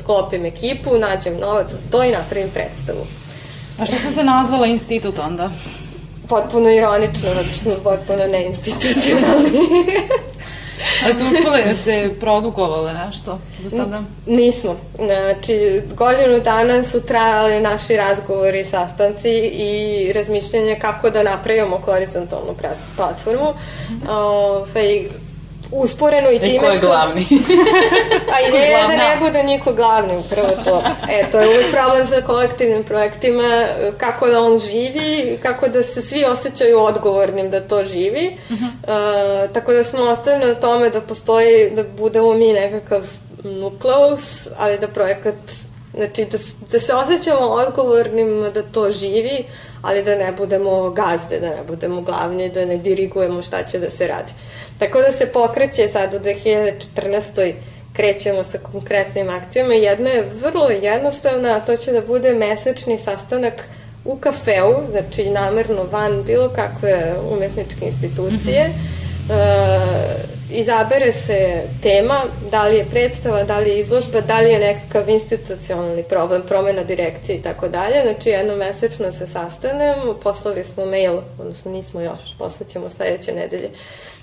sklopim 0.00 0.46
ekipu, 0.46 0.98
nađem 0.98 1.36
novac 1.40 1.70
za 1.70 1.78
to 1.90 2.04
i 2.04 2.10
napravim 2.10 2.50
predstavu. 2.50 3.06
A 3.78 3.86
što 3.86 3.96
sam 3.96 4.12
se 4.12 4.24
nazvala 4.24 4.66
institut 4.66 5.18
onda? 5.18 5.50
Potpuno 6.28 6.70
ironično, 6.70 7.28
zato 7.34 7.48
što 7.48 7.58
smo 7.58 7.74
potpuno 7.84 8.26
neinstitucionalni. 8.26 9.58
A 11.04 11.14
ste 11.14 11.24
uspeli, 11.24 11.58
jeste 11.58 12.14
produkovali 12.20 12.92
nešto 12.94 13.38
do 13.62 13.70
sada? 13.70 14.02
Nismo. 14.26 14.76
Znači, 14.96 15.82
godinu 15.94 16.40
dana 16.40 16.84
su 16.84 17.00
trajali 17.00 17.60
naši 17.60 17.96
razgovori, 17.96 18.64
sastanci 18.64 19.30
i 19.52 20.12
razmišljanje 20.12 20.78
kako 20.80 21.10
da 21.10 21.22
napravimo 21.22 21.78
horizontalnu 21.78 22.54
platformu. 22.96 23.50
Mm 23.50 23.94
-hmm. 23.94 24.10
Ove, 24.10 25.04
usporeno 25.72 26.30
i 26.30 26.38
time 26.38 26.58
što... 26.58 26.66
I 26.66 26.68
ko 26.68 26.74
je 26.74 26.80
glavni? 26.80 27.26
a 28.34 28.48
ideja 28.48 28.78
je 28.78 28.86
da 28.88 28.96
ne 28.96 29.16
bude 29.20 29.42
niko 29.42 29.72
glavni, 29.72 30.16
upravo 30.16 30.48
to. 30.64 30.82
E, 31.10 31.30
to 31.30 31.40
je 31.40 31.48
uvijek 31.48 31.70
problem 31.70 32.06
sa 32.06 32.22
kolektivnim 32.26 32.84
projektima, 32.84 33.64
kako 33.98 34.28
da 34.28 34.40
on 34.40 34.58
živi, 34.58 35.38
kako 35.42 35.68
da 35.68 35.82
se 35.82 36.02
svi 36.02 36.24
osjećaju 36.24 36.78
odgovornim 36.80 37.50
da 37.50 37.60
to 37.60 37.84
živi. 37.84 38.36
Uh 38.50 38.56
-huh. 38.56 39.44
uh, 39.44 39.52
tako 39.52 39.72
da 39.72 39.84
smo 39.84 40.02
ostali 40.02 40.46
na 40.46 40.54
tome 40.54 40.90
da 40.90 41.00
postoji, 41.00 41.70
da 41.70 41.82
budemo 41.82 42.34
mi 42.34 42.52
nekakav 42.52 43.02
nukleus, 43.44 44.48
ali 44.58 44.78
da 44.78 44.88
projekat 44.88 45.34
Znači, 45.96 46.24
da, 46.24 46.38
da 46.72 46.80
se 46.80 46.94
osjećamo 46.94 47.40
odgovornim 47.40 48.50
da 48.54 48.62
to 48.62 48.90
živi, 48.90 49.44
ali 49.82 50.02
da 50.02 50.14
ne 50.14 50.32
budemo 50.32 50.90
gazde, 50.90 51.40
da 51.40 51.48
ne 51.48 51.62
budemo 51.68 52.00
glavni, 52.00 52.48
da 52.48 52.64
ne 52.64 52.76
dirigujemo 52.76 53.42
šta 53.42 53.62
će 53.62 53.78
da 53.78 53.90
se 53.90 54.08
radi. 54.08 54.32
Tako 54.78 55.00
da 55.00 55.12
se 55.12 55.26
pokreće 55.26 55.88
sad 55.88 56.14
u 56.14 56.18
2014 56.18 57.52
krećemo 57.92 58.44
sa 58.44 58.58
konkretnim 58.58 59.30
akcijama. 59.30 59.74
Jedna 59.74 60.10
je 60.10 60.28
vrlo 60.42 60.70
jednostavna, 60.70 61.56
a 61.56 61.64
to 61.64 61.76
će 61.76 61.92
da 61.92 62.00
bude 62.00 62.34
mesečni 62.34 62.98
sastanak 62.98 63.62
u 64.04 64.16
kafeu, 64.16 64.90
znači 64.90 65.30
namerno 65.30 65.84
van 65.84 66.22
bilo 66.22 66.48
kakve 66.48 67.14
umetničke 67.32 67.86
institucije. 67.86 68.68
Mm 68.68 68.72
-hmm 68.72 69.05
izabere 70.50 71.12
se 71.12 71.62
tema, 71.82 72.22
da 72.50 72.66
li 72.66 72.76
je 72.76 72.86
predstava, 72.90 73.42
da 73.42 73.58
li 73.58 73.70
je 73.70 73.78
izložba, 73.78 74.20
da 74.20 74.40
li 74.40 74.50
je 74.50 74.58
nekakav 74.58 75.08
institucionalni 75.08 76.02
problem, 76.02 76.42
promena 76.46 76.84
direkcije 76.84 77.36
i 77.36 77.42
tako 77.42 77.68
dalje. 77.68 78.02
Znači 78.02 78.28
jednom 78.28 78.58
mesečno 78.58 79.12
se 79.12 79.26
sastanemo, 79.26 80.14
poslali 80.22 80.64
smo 80.64 80.86
mail, 80.86 81.20
odnosno 81.38 81.70
nismo 81.70 82.00
još, 82.00 82.38
poslaćemo 82.38 82.88
sledeće 82.88 83.32
nedelje, 83.32 83.70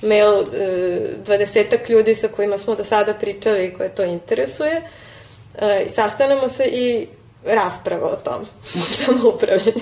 mail 0.01 0.39
e, 0.39 0.43
dvadesetak 1.25 1.89
ljudi 1.89 2.15
sa 2.15 2.27
kojima 2.27 2.57
smo 2.57 2.75
do 2.75 2.83
sada 2.83 3.13
pričali 3.13 3.65
i 3.65 3.73
koje 3.73 3.95
to 3.95 4.03
interesuje. 4.03 4.81
E, 5.61 5.85
sastanemo 5.95 6.49
se 6.49 6.65
i 6.65 7.07
rasprava 7.45 8.07
o 8.07 8.15
tom, 8.15 8.45
samoupravljanju. 9.05 9.73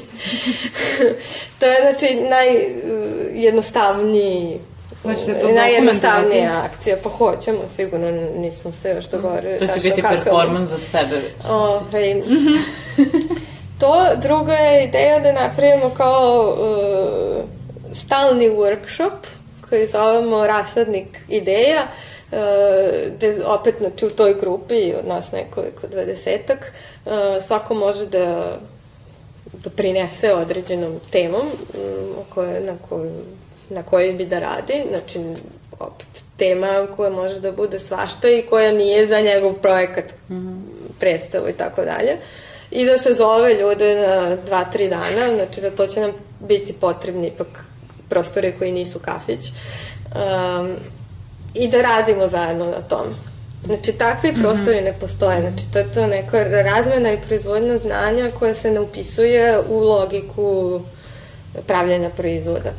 to 1.59 1.65
je 1.65 1.77
znači 1.81 2.15
najjednostavniji 2.15 4.59
Hoćete 5.03 5.39
to 5.39 5.51
Najjednostavnija 5.51 6.61
akcija, 6.65 6.97
pa 7.03 7.09
hoćemo, 7.09 7.59
sigurno 7.75 8.11
nismo 8.37 8.71
se 8.71 8.89
još 8.89 9.05
dogovorili. 9.05 9.59
To 9.59 9.67
će 9.67 9.89
biti 9.89 10.01
kakav... 10.01 10.17
performans 10.17 10.69
za 10.69 10.77
sebe 10.77 11.15
već. 11.15 11.45
O, 11.49 11.81
hej. 11.91 12.23
to, 13.79 14.05
druga 14.21 14.53
je 14.53 14.87
ideja 14.87 15.19
da 15.19 15.31
napravimo 15.31 15.89
kao 15.89 16.57
uh, 16.59 17.45
stalni 17.95 18.49
workshop 18.49 19.17
koji 19.69 19.87
zovemo 19.87 20.47
rasadnik 20.47 21.19
ideja, 21.29 21.87
uh, 22.31 22.37
gde 23.15 23.45
opet 23.45 23.75
znači, 23.79 24.05
u 24.05 24.09
toj 24.09 24.33
grupi 24.33 24.93
od 24.99 25.07
nas 25.07 25.31
nekoliko 25.31 25.87
dvadesetak 25.87 26.73
uh, 27.05 27.11
svako 27.47 27.73
može 27.73 28.05
da 28.05 28.57
doprinese 29.53 30.33
određenom 30.33 30.99
temom 31.11 31.41
um, 31.41 32.15
koje, 32.33 32.61
na 32.61 32.73
koju 32.89 33.11
na 33.71 33.83
kojoj 33.83 34.13
bi 34.13 34.25
da 34.25 34.39
radi, 34.39 34.83
znači 34.89 35.19
opet 35.79 36.07
tema 36.37 36.87
koja 36.95 37.09
može 37.09 37.39
da 37.39 37.51
bude 37.51 37.79
svašta 37.79 38.29
i 38.29 38.43
koja 38.49 38.71
nije 38.71 39.07
za 39.07 39.21
njegov 39.21 39.53
projekat 39.53 40.05
mm 40.29 40.35
-hmm. 40.35 40.61
predstavu 40.99 41.49
i 41.49 41.53
tako 41.53 41.81
dalje. 41.81 42.17
i 42.71 42.85
da 42.85 42.97
se 42.97 43.13
zove 43.13 43.53
ljude 43.53 43.95
na 43.95 44.35
dva, 44.35 44.63
tri 44.63 44.89
dana, 44.89 45.35
znači 45.35 45.61
za 45.61 45.71
to 45.71 45.87
će 45.87 45.99
nam 45.99 46.11
biti 46.39 46.73
potrebni 46.73 47.27
ipak 47.27 47.47
prostore 48.09 48.51
koji 48.51 48.71
nisu 48.71 48.99
kafić. 48.99 49.39
Um, 49.49 50.75
I 51.53 51.67
da 51.67 51.81
radimo 51.81 52.27
zajedno 52.27 52.65
na 52.65 52.81
tom. 52.81 53.07
Znači, 53.65 53.91
takvi 53.91 54.31
mhm. 54.31 54.41
prostori 54.41 54.75
mm 54.75 54.79
-hmm. 54.79 54.93
ne 54.93 54.99
postoje. 54.99 55.41
Znači, 55.41 55.71
to 55.73 55.79
je 55.79 55.91
to 55.91 56.07
neka 56.07 56.43
razmena 56.43 57.11
i 57.11 57.21
proizvodna 57.27 57.77
znanja 57.77 58.29
koja 58.39 58.53
se 58.53 58.71
ne 58.71 58.79
upisuje 58.79 59.59
u 59.69 59.79
logiku 59.79 60.81
pravljanja 61.67 62.09
proizvoda. 62.09 62.71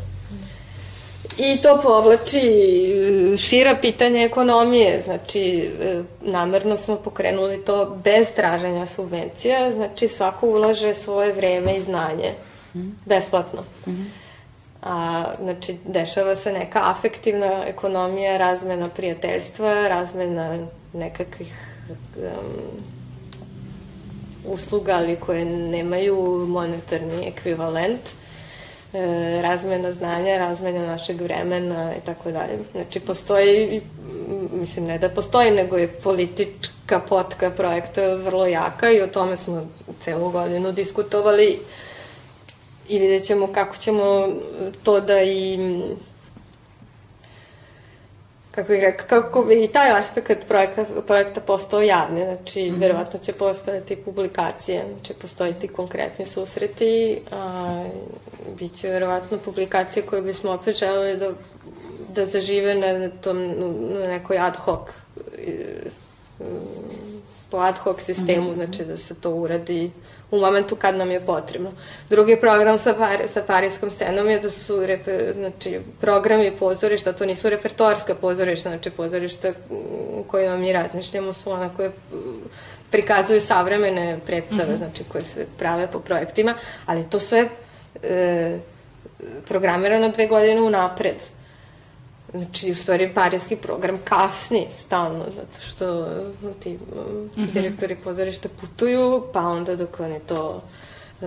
I 1.39 1.61
to 1.63 1.81
povlači 1.83 2.39
e, 2.39 3.37
šira 3.37 3.77
pitanja 3.81 4.23
ekonomije, 4.23 5.03
znači 5.05 5.71
e, 5.81 6.03
namerno 6.21 6.77
smo 6.77 6.97
pokrenuli 6.97 7.65
to 7.65 7.99
bez 8.05 8.27
traženja 8.37 8.87
subvencija, 8.87 9.73
znači 9.73 10.09
svako 10.09 10.47
ulaže 10.47 10.95
svoje 10.95 11.33
vreme 11.33 11.77
i 11.77 11.83
znanje, 11.83 12.33
mm. 12.75 12.89
besplatno. 13.07 13.63
Mm 13.87 13.91
-hmm. 13.91 14.05
A, 14.83 15.25
znači, 15.43 15.77
dešava 15.85 16.37
se 16.37 16.53
neka 16.53 16.81
afektivna 16.85 17.65
ekonomija, 17.67 18.37
razmena 18.37 18.89
prijateljstva, 18.89 19.89
razmena 19.89 20.67
nekakvih 20.93 21.55
um, 22.17 22.33
usluga, 24.53 24.95
ali 24.95 25.17
koje 25.17 25.45
nemaju 25.45 26.47
monetarni 26.49 27.27
ekvivalent 27.27 28.01
e, 28.93 29.43
razmena 29.43 29.93
znanja, 29.93 30.39
razmena 30.39 30.87
našeg 30.87 31.21
vremena 31.21 31.93
i 31.97 32.01
tako 32.07 32.31
dalje. 32.31 32.59
Znači, 32.73 33.01
postoji, 33.01 33.83
mislim, 34.53 34.85
ne 34.85 34.99
da 34.99 35.09
postoji, 35.09 35.51
nego 35.51 35.77
je 35.77 35.89
politička 35.89 37.01
potka 37.09 37.51
projekta 37.51 38.15
vrlo 38.15 38.47
jaka 38.47 38.91
i 38.91 39.01
o 39.01 39.07
tome 39.07 39.37
smo 39.37 39.67
celu 40.01 40.31
godinu 40.31 40.73
diskutovali 40.73 41.59
i 42.89 42.99
vidjet 42.99 43.25
ćemo 43.25 43.47
kako 43.47 43.77
ćemo 43.77 44.29
to 44.83 45.01
da 45.01 45.23
i 45.23 45.59
kako 48.55 48.69
bih 48.69 48.81
rekao, 48.81 49.07
kako 49.09 49.43
bi 49.43 49.65
i 49.65 49.69
taj 49.69 49.91
aspekt 49.91 50.49
projekta, 50.49 50.85
projekta 51.07 51.41
postao 51.41 51.83
javni, 51.83 52.25
znači, 52.25 52.71
mm 52.71 52.75
-hmm. 52.75 52.81
verovatno 52.81 53.19
će 53.19 53.33
postojati 53.33 53.97
publikacije, 53.97 54.85
će 55.03 55.15
postojiti 55.15 55.69
konkretni 55.69 56.27
susreti, 56.27 57.21
a, 57.31 57.85
bit 58.59 58.75
će 58.75 58.89
verovatno 58.89 59.39
publikacije 59.39 60.07
koje 60.07 60.23
bismo 60.23 60.51
opet 60.51 60.77
želeli 60.77 61.17
da, 61.17 61.31
da 62.15 62.27
zažive 62.27 62.75
na, 62.75 63.09
tom, 63.09 63.39
na 63.93 64.07
nekoj 64.07 64.39
ad 64.39 64.57
hoc 64.57 64.89
po 67.51 67.57
ad 67.59 67.79
hoc 67.79 68.03
sistemu, 68.03 68.43
mm 68.43 68.51
-hmm. 68.51 68.55
znači 68.55 68.85
da 68.85 68.97
se 68.97 69.15
to 69.15 69.31
uradi 69.31 69.91
u 70.33 70.41
momentu 70.41 70.77
kad 70.77 70.97
nam 70.97 71.11
je 71.11 71.21
potrebno. 71.21 71.73
Drugi 72.11 72.37
program 72.41 72.79
sa, 72.79 72.95
par, 72.95 73.19
sa 73.33 73.43
parijskom 73.43 73.91
scenom 73.91 74.29
je 74.29 74.39
da 74.41 74.51
su 74.51 74.87
reper, 74.87 75.35
znači, 75.37 75.81
programi 76.01 76.53
pozorišta, 76.59 77.13
to 77.13 77.27
nisu 77.27 77.51
repertoarska 77.51 78.15
pozorišta, 78.15 78.69
znači 78.69 78.91
pozorišta 78.91 79.53
u 80.19 80.25
kojima 80.29 80.57
mi 80.57 80.73
razmišljamo 80.73 81.33
su 81.33 81.51
ona 81.51 81.71
koje 81.77 81.93
prikazuju 82.91 83.41
savremene 83.41 84.19
predstave, 84.27 84.65
mm 84.65 84.75
-hmm. 84.75 84.77
znači 84.77 85.05
koje 85.13 85.25
se 85.25 85.47
prave 85.59 85.87
po 85.93 86.01
projektima, 86.01 86.55
ali 86.87 87.11
to 87.11 87.19
sve 87.19 87.49
e, 88.03 88.59
programirano 89.49 90.09
dve 90.09 90.27
godine 90.27 90.61
unapred. 90.61 91.17
Znači, 92.35 92.71
u 92.71 92.75
stvari, 92.75 93.11
parijski 93.15 93.57
program 93.57 93.99
kasni 94.05 94.67
stalno, 94.73 95.25
zato 95.37 95.67
što 95.67 96.07
ti 96.63 96.71
mm 96.71 96.79
-hmm. 97.37 97.53
direktori 97.53 97.97
pozorišta 97.97 98.49
putuju, 98.61 99.23
pa 99.33 99.41
onda 99.41 99.77
dok 99.77 100.01
oni 100.01 100.21
to 100.29 100.63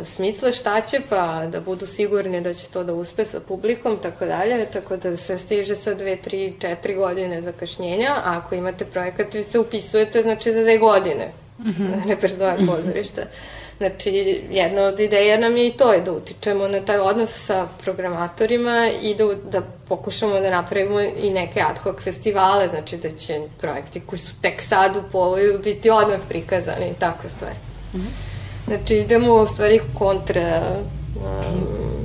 smisle 0.03 0.53
šta 0.53 0.81
će, 0.81 1.01
pa 1.09 1.45
da 1.45 1.61
budu 1.61 1.85
sigurni 1.85 2.41
da 2.41 2.53
će 2.53 2.67
to 2.67 2.83
da 2.83 2.93
uspe 2.93 3.25
sa 3.25 3.39
publikom, 3.39 3.97
tako 4.01 4.25
dalje, 4.25 4.65
tako 4.65 4.97
da 4.97 5.17
se 5.17 5.37
stiže 5.37 5.75
sa 5.75 5.93
dve, 5.93 6.15
tri, 6.15 6.53
četiri 6.59 6.95
godine 6.95 7.41
zakašnjenja, 7.41 8.13
a 8.15 8.37
ako 8.37 8.55
imate 8.55 8.85
projekat, 8.85 9.33
vi 9.33 9.43
se 9.43 9.59
upisujete, 9.59 10.21
znači, 10.21 10.51
za 10.51 10.61
dve 10.61 10.77
godine 10.77 11.31
mm 11.59 11.69
-hmm. 11.69 12.07
repertoar 12.09 12.57
pozorišta. 12.67 13.21
Mm 13.21 13.25
-hmm. 13.29 13.64
Znači, 13.77 14.41
jedna 14.51 14.81
od 14.81 14.99
ideja 14.99 15.39
nam 15.39 15.57
je 15.57 15.67
i 15.67 15.71
to, 15.71 15.93
je 15.93 16.01
da 16.01 16.11
utičemo 16.11 16.67
na 16.67 16.79
taj 16.79 16.97
odnos 16.97 17.45
sa 17.45 17.67
programatorima 17.83 18.89
i 19.01 19.15
da, 19.15 19.25
da 19.51 19.61
pokušamo 19.87 20.39
da 20.39 20.49
napravimo 20.49 21.01
i 21.01 21.29
neke 21.29 21.61
ad 21.61 21.77
hoc 21.77 21.95
festivale, 22.03 22.67
znači 22.67 22.97
da 22.97 23.09
će 23.09 23.39
projekti 23.57 24.01
koji 24.05 24.19
su 24.19 24.41
tek 24.41 24.61
sad 24.61 24.95
u 24.95 25.01
povoju 25.11 25.59
biti 25.63 25.89
odmah 25.89 26.19
prikazani 26.29 26.89
i 26.91 26.99
takve 26.99 27.29
stvari. 27.29 27.55
Mm 27.93 27.97
-hmm. 27.97 28.35
Znači, 28.67 28.95
idemo 28.95 29.33
u 29.33 29.47
stvari 29.47 29.81
kontra 29.97 30.77
um, 31.15 31.95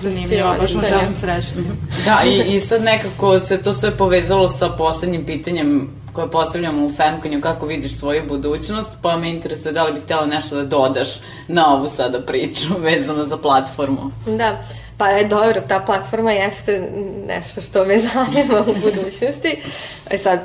Zanimljivo, 0.00 0.54
baš 0.60 0.74
vam 0.74 0.84
želim 0.88 1.14
sreću 1.14 1.46
s 1.46 1.54
tim. 1.54 1.78
Da, 2.04 2.22
i, 2.24 2.56
i 2.56 2.60
sad 2.60 2.82
nekako 2.82 3.40
se 3.40 3.62
to 3.62 3.72
sve 3.72 3.96
povezalo 3.96 4.48
sa 4.48 4.68
poslednjim 4.68 5.26
pitanjem 5.26 5.90
koje 6.12 6.30
postavljamo 6.30 6.86
u 6.86 6.92
Femkonju, 6.92 7.40
kako 7.40 7.66
vidiš 7.66 7.98
svoju 7.98 8.22
budućnost, 8.28 8.90
pa 9.02 9.16
me 9.16 9.30
interesuje 9.30 9.72
da 9.72 9.84
li 9.84 9.92
bih 9.92 10.02
htjela 10.02 10.26
nešto 10.26 10.56
da 10.56 10.64
dodaš 10.64 11.08
na 11.48 11.74
ovu 11.74 11.86
sada 11.86 12.20
priču 12.20 12.68
vezano 12.88 13.24
za 13.24 13.36
platformu. 13.36 14.10
Da, 14.26 14.64
pa 14.98 15.08
je 15.08 15.28
dobro, 15.28 15.60
ta 15.68 15.80
platforma 15.80 16.32
jeste 16.32 16.90
nešto 17.26 17.60
što 17.60 17.84
me 17.84 17.98
zanima 18.14 18.60
u 18.60 18.74
budućnosti. 18.74 19.62
E 20.10 20.18
sad, 20.18 20.40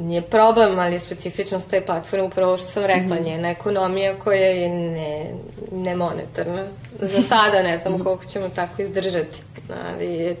nije 0.00 0.22
problem, 0.22 0.78
ali 0.78 0.92
je 0.92 0.98
specifičnost 0.98 1.70
te 1.70 1.80
platforme 1.80 2.24
upravo 2.24 2.58
što 2.58 2.66
sam 2.66 2.82
rekla, 2.82 3.16
mm 3.16 3.18
-hmm. 3.18 3.24
njena 3.24 3.50
ekonomija 3.50 4.14
koja 4.24 4.46
je 4.46 4.68
ne, 4.68 5.26
ne 5.72 5.96
monetarna. 5.96 6.66
Za 7.00 7.22
sada 7.28 7.62
ne 7.62 7.78
znam 7.78 8.04
koliko 8.04 8.24
ćemo 8.24 8.48
tako 8.48 8.82
izdržati, 8.82 9.38
ali 9.86 10.14
je 10.14 10.36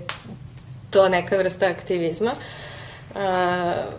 to 0.90 1.08
neka 1.08 1.36
vrsta 1.36 1.66
aktivizma. 1.66 2.30
Uh, 2.30 2.67
Uh, 3.14 3.92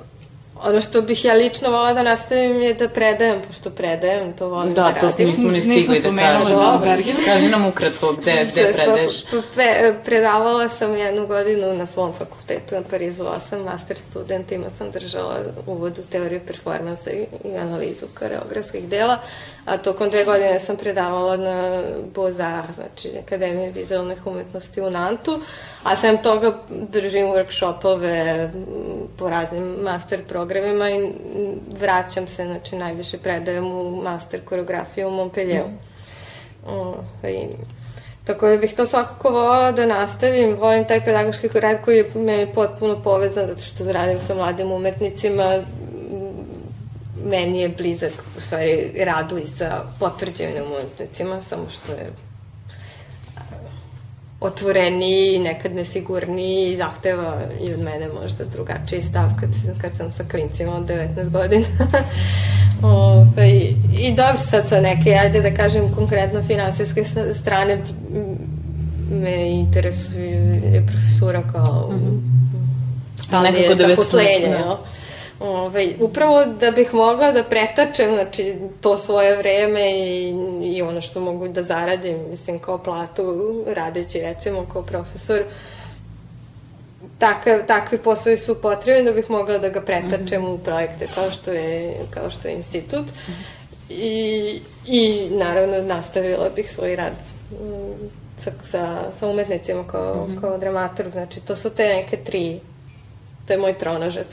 Ono 0.64 0.82
što 0.82 1.02
bih 1.02 1.26
ja 1.26 1.34
lično 1.34 1.70
volila 1.70 1.94
da 1.94 2.04
nastavim 2.04 2.62
je 2.62 2.74
da 2.74 2.90
predajem, 2.90 3.42
pošto 3.48 3.70
predajem, 3.70 4.34
to 4.34 4.50
volim 4.50 4.74
da, 4.74 4.82
da 4.82 4.88
radim. 4.88 5.10
Da, 5.10 5.16
to 5.16 5.24
nismo 5.24 5.52
ni 5.52 5.62
stigli 5.62 6.00
da 6.00 6.16
kažemo. 6.16 6.82
Kaži 7.26 7.50
nam 7.50 7.66
ukratko 7.66 8.14
gde, 8.14 8.48
gde 8.52 8.74
predaješ. 8.74 9.24
Pre, 9.54 9.96
predavala 10.06 10.70
sam 10.70 10.98
jednu 10.98 11.28
godinu 11.28 11.74
na 11.74 11.86
svom 11.86 12.14
fakultetu 12.14 12.76
na 12.76 12.82
Parizu 12.90 13.24
8, 13.24 13.64
master 13.66 13.98
studentima 14.10 14.66
sam 14.78 14.92
držala 14.92 15.40
uvod 15.68 15.98
u 15.98 16.02
teoriju 16.02 16.42
performansa 16.48 17.12
i, 17.12 17.28
i 17.44 17.58
analizu 17.58 18.06
koreografskih 18.20 18.90
dela, 18.90 19.20
a 19.66 19.78
tokom 19.78 20.10
dve 20.10 20.24
godine 20.26 20.60
sam 20.60 20.76
predavala 20.78 21.38
na 21.38 21.82
Bozar, 22.16 22.64
znači 22.76 23.12
Akademije 23.26 23.72
vizualnih 23.72 24.28
umetnosti 24.28 24.82
u 24.82 24.90
Nantu, 24.90 25.40
a 25.84 25.96
sem 25.96 26.18
toga 26.18 26.58
držim 26.70 27.28
workshopove 27.28 28.50
po 29.18 29.30
raznim 29.30 29.64
master 29.64 30.24
programima 30.24 30.49
i 30.58 31.12
vraćam 31.80 32.28
se, 32.28 32.46
znači 32.46 32.76
najviše 32.76 33.18
predajem 33.18 33.66
u 33.66 34.02
master 34.02 34.42
koreografiju 34.46 35.08
u 35.08 35.12
Montpellieru. 35.12 35.68
Mm. 35.68 36.70
O, 36.70 36.96
i, 37.24 37.48
tako 38.24 38.48
da 38.48 38.58
bih 38.58 38.74
to 38.74 38.86
svakako 38.86 39.30
volala 39.30 39.72
da 39.72 39.86
nastavim. 39.86 40.56
Volim 40.60 40.86
taj 40.86 41.06
pedagoški 41.06 41.50
rad 41.54 41.78
koji 41.86 41.98
je 41.98 42.12
me 42.16 42.54
potpuno 42.54 43.04
povezan 43.04 43.48
zato 43.48 43.62
što 43.62 43.92
radim 43.92 44.20
sa 44.20 44.36
mladim 44.36 44.72
umetnicima. 44.72 45.64
Meni 47.26 47.62
je 47.62 47.70
blizak, 47.70 48.14
u 48.38 48.42
stvari, 48.42 48.92
radu 49.06 49.38
i 49.38 49.46
sa 49.46 49.84
potvrđenim 50.00 50.64
umetnicima, 50.72 51.42
samo 51.42 51.70
što 51.70 51.92
je 51.92 52.29
otvoreniji, 54.42 55.40
nekad 55.40 55.76
nesigurniji 55.76 56.72
i 56.72 56.76
zahteva 56.76 57.38
i 57.62 57.74
od 57.74 57.80
mene 57.80 58.08
možda 58.22 58.46
drugačiji 58.46 59.02
stav 59.02 59.30
kad, 59.40 59.50
kad 59.82 59.92
sam 59.98 60.12
sa 60.12 60.24
klincima 60.32 60.76
od 60.76 60.86
19 60.86 61.30
godina. 61.30 61.66
Ove, 62.84 63.50
I 64.00 64.14
dobro 64.16 64.44
sad 64.50 64.70
sa 64.70 64.82
neke, 64.82 65.14
ajde 65.14 65.42
da 65.42 65.54
kažem 65.54 65.96
konkretno 65.96 66.44
finansijske 66.44 67.06
strane 67.40 67.82
me 69.12 69.50
interesuje 69.50 70.84
profesura 70.88 71.44
kao 71.52 71.90
mm 71.92 72.00
-hmm. 72.00 73.24
stalnije 73.24 73.76
zaposlenje. 73.76 74.48
Da. 74.50 74.80
Ove, 75.40 75.52
ovaj, 75.52 75.94
upravo 76.00 76.46
da 76.46 76.72
bih 76.72 76.94
mogla 76.94 77.32
da 77.32 77.44
pretačem 77.44 78.14
znači, 78.14 78.56
to 78.82 78.98
svoje 78.98 79.38
vreme 79.38 79.92
i, 79.92 80.34
i 80.64 80.82
ono 80.82 81.02
što 81.02 81.20
mogu 81.20 81.48
da 81.48 81.64
zaradim, 81.64 82.18
mislim, 82.30 82.60
kao 82.60 82.78
platu, 82.78 83.64
radeći 83.68 84.22
recimo 84.22 84.66
kao 84.74 84.82
profesor, 84.82 85.40
takav, 87.20 87.60
takvi 87.68 87.98
poslovi 87.98 88.38
su 88.38 88.62
potrebni 88.62 89.04
da 89.04 89.12
bih 89.12 89.30
mogla 89.30 89.58
da 89.58 89.70
ga 89.70 89.82
pretačem 89.82 90.42
mm 90.42 90.46
-hmm. 90.46 90.54
u 90.54 90.58
projekte 90.58 91.08
kao 91.16 91.32
što 91.32 91.52
je, 91.52 91.96
kao 92.10 92.30
što 92.30 92.48
je 92.48 92.54
institut. 92.54 93.06
Mm 93.06 93.32
-hmm. 93.32 93.60
I, 93.90 94.62
I 94.86 95.30
naravno 95.30 95.82
nastavila 95.82 96.50
bih 96.56 96.72
svoj 96.72 96.96
rad 96.96 97.14
mm, 97.52 98.10
sa, 98.44 98.52
sa, 98.72 99.12
sa 99.20 99.28
umetnicima 99.28 99.88
kao, 99.88 100.28
mm 100.28 100.32
-hmm. 100.32 100.42
kao 100.42 100.58
dramaturg. 100.58 101.12
Znači, 101.12 101.40
to 101.40 101.56
su 101.56 101.70
te 101.70 101.84
neke 101.84 102.18
tri 102.18 102.60
To 103.50 103.54
je 103.54 103.60
moj 103.60 103.74
tronožac. 103.78 104.28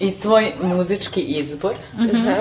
I 0.00 0.20
tvoj 0.20 0.52
muzički 0.62 1.20
izbor? 1.20 1.74
Mm 1.94 2.02
-hmm. 2.02 2.36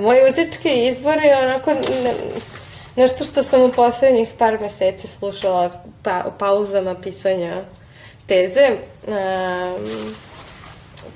Moj 0.00 0.16
muzički 0.26 0.88
izbor 0.88 1.18
je 1.22 1.38
onako 1.38 1.74
ne, 1.74 2.14
nešto 2.96 3.24
što 3.24 3.42
sam 3.42 3.62
u 3.62 3.72
poslednjih 3.72 4.28
par 4.38 4.60
meseci 4.60 5.08
slušala 5.08 5.84
pa, 6.02 6.24
u 6.26 6.38
pauzama 6.38 6.94
pisanja 6.94 7.54
teze. 8.26 8.76
Um, 9.06 10.14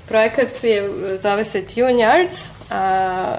projekat 0.07 0.63
je, 0.63 0.89
zove 1.21 1.45
se 1.45 1.65
Tune 1.65 1.93
Yards, 1.93 2.56
a 2.69 3.35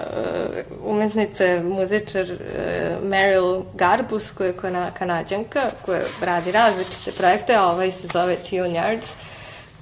umetnica 0.83 1.43
je 1.43 1.63
muzičar 1.63 2.23
uh, 2.23 3.09
Meryl 3.09 3.63
Garbus, 3.73 4.31
koja 4.31 4.47
je 4.47 4.53
kana, 4.53 4.91
kanadjanka, 4.91 5.71
koja 5.85 6.01
radi 6.21 6.51
različite 6.51 7.11
projekte, 7.11 7.55
a 7.55 7.65
ovaj 7.65 7.91
se 7.91 8.07
zove 8.13 8.35
Tune 8.35 8.69
Yards, 8.69 9.13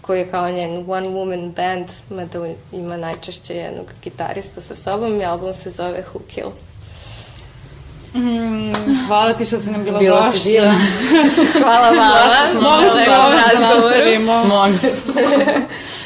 koji 0.01 0.19
je 0.19 0.31
kao 0.31 0.51
njen 0.51 0.85
one 0.87 1.07
woman 1.07 1.51
band, 1.53 1.85
mada 2.09 2.53
ima 2.71 2.97
najčešće 2.97 3.55
jednog 3.55 3.85
gitaristu 4.03 4.61
sa 4.61 4.75
sobom 4.75 5.21
i 5.21 5.25
album 5.25 5.55
se 5.55 5.69
zove 5.69 6.03
Who 6.13 6.19
Kill. 6.27 6.51
Mm, 8.15 8.71
hvala 9.07 9.33
ti 9.33 9.45
što 9.45 9.59
si 9.59 9.71
nam 9.71 9.83
bila 9.83 9.99
Bila 9.99 10.31
si 10.31 10.51
divna. 10.51 10.75
hvala 11.63 11.89
vama. 11.89 12.61
Mogli 12.61 12.89
smo 12.89 13.03
da 13.05 13.59
nastavimo. 13.59 14.43
Mogli 14.43 14.77
smo. 14.77 15.13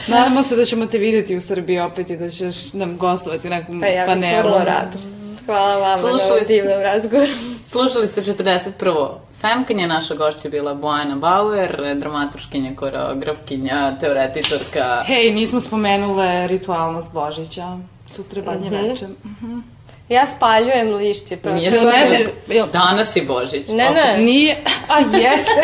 Nadamo 0.08 0.44
se 0.44 0.56
da 0.56 0.66
ćemo 0.66 0.86
te 0.86 0.98
videti 0.98 1.38
u 1.38 1.42
Srbiji 1.42 1.80
opet 1.80 2.10
i 2.10 2.18
da 2.18 2.30
ćeš 2.30 2.74
nam 2.74 2.98
gostovati 2.98 3.48
u 3.48 3.52
nekom 3.52 3.80
pa 3.80 3.88
ja 3.88 4.06
panelu. 4.06 4.32
Pa 4.32 4.38
ja 4.38 4.42
vrlo 4.42 4.64
rado. 4.66 4.98
Hvala 5.46 5.76
vama 5.76 5.98
Slušali 5.98 6.20
na 6.20 6.34
ovom 6.34 6.48
divnom 6.48 6.82
razgovoru. 6.82 7.32
Slušali 7.72 8.08
ste 8.08 8.22
41. 8.22 9.10
Femkinja, 9.42 9.88
naša 9.88 10.16
gošća 10.16 10.48
je 10.48 10.52
bila 10.52 10.74
Bojana 10.74 11.16
Bauer, 11.16 11.96
dramaturškinja, 12.00 12.76
koreografkinja, 12.76 13.98
teoretičarka. 14.00 15.04
Hej, 15.06 15.32
nismo 15.32 15.62
spomenule 15.62 16.48
ritualnost 16.48 17.14
Božića. 17.14 17.78
Sutra 18.10 18.42
badnje 18.42 18.70
mm 18.70 18.74
-hmm. 18.74 18.90
veče. 18.90 19.08
Mm 19.08 19.36
-hmm. 19.42 19.62
Ja 20.12 20.26
spaljujem 20.38 20.96
lišće. 20.96 21.38
Pa 21.38 21.50
Nije 21.50 21.72
sve. 21.72 22.68
Danas 22.74 23.16
je 23.16 23.24
Božić. 23.24 23.68
Ne, 23.68 23.90
ne. 23.90 24.18
Nije. 24.18 24.64
A, 24.90 25.00
jeste. 25.00 25.64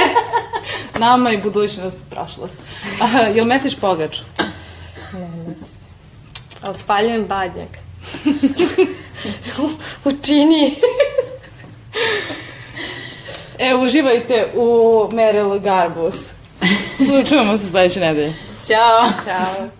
Nama 0.99 1.30
je 1.30 1.38
budućnost 1.38 1.98
prošlost. 2.10 2.57
A, 3.02 3.22
jel 3.22 3.45
mesiš 3.45 3.76
pogaču? 3.76 4.22
Ne, 5.14 5.19
ne. 5.19 5.56
Ali 6.61 6.80
spaljujem 6.80 7.26
badnjak. 7.26 7.69
u 10.06 10.11
čini. 10.26 10.76
e, 13.60 13.76
uživajte 13.76 14.48
u 14.56 14.65
Meryl 15.11 15.60
Garbus. 15.60 16.15
Slučujemo 17.07 17.57
se 17.57 17.69
sledeće 17.69 17.99
nedelje. 17.99 18.34
Ćao. 18.68 19.07
Ćao. 19.26 19.77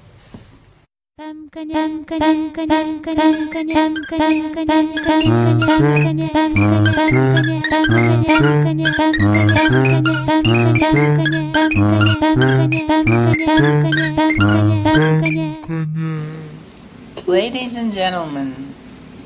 Ladies 17.26 17.76
and 17.76 17.92
gentlemen, 17.92 18.54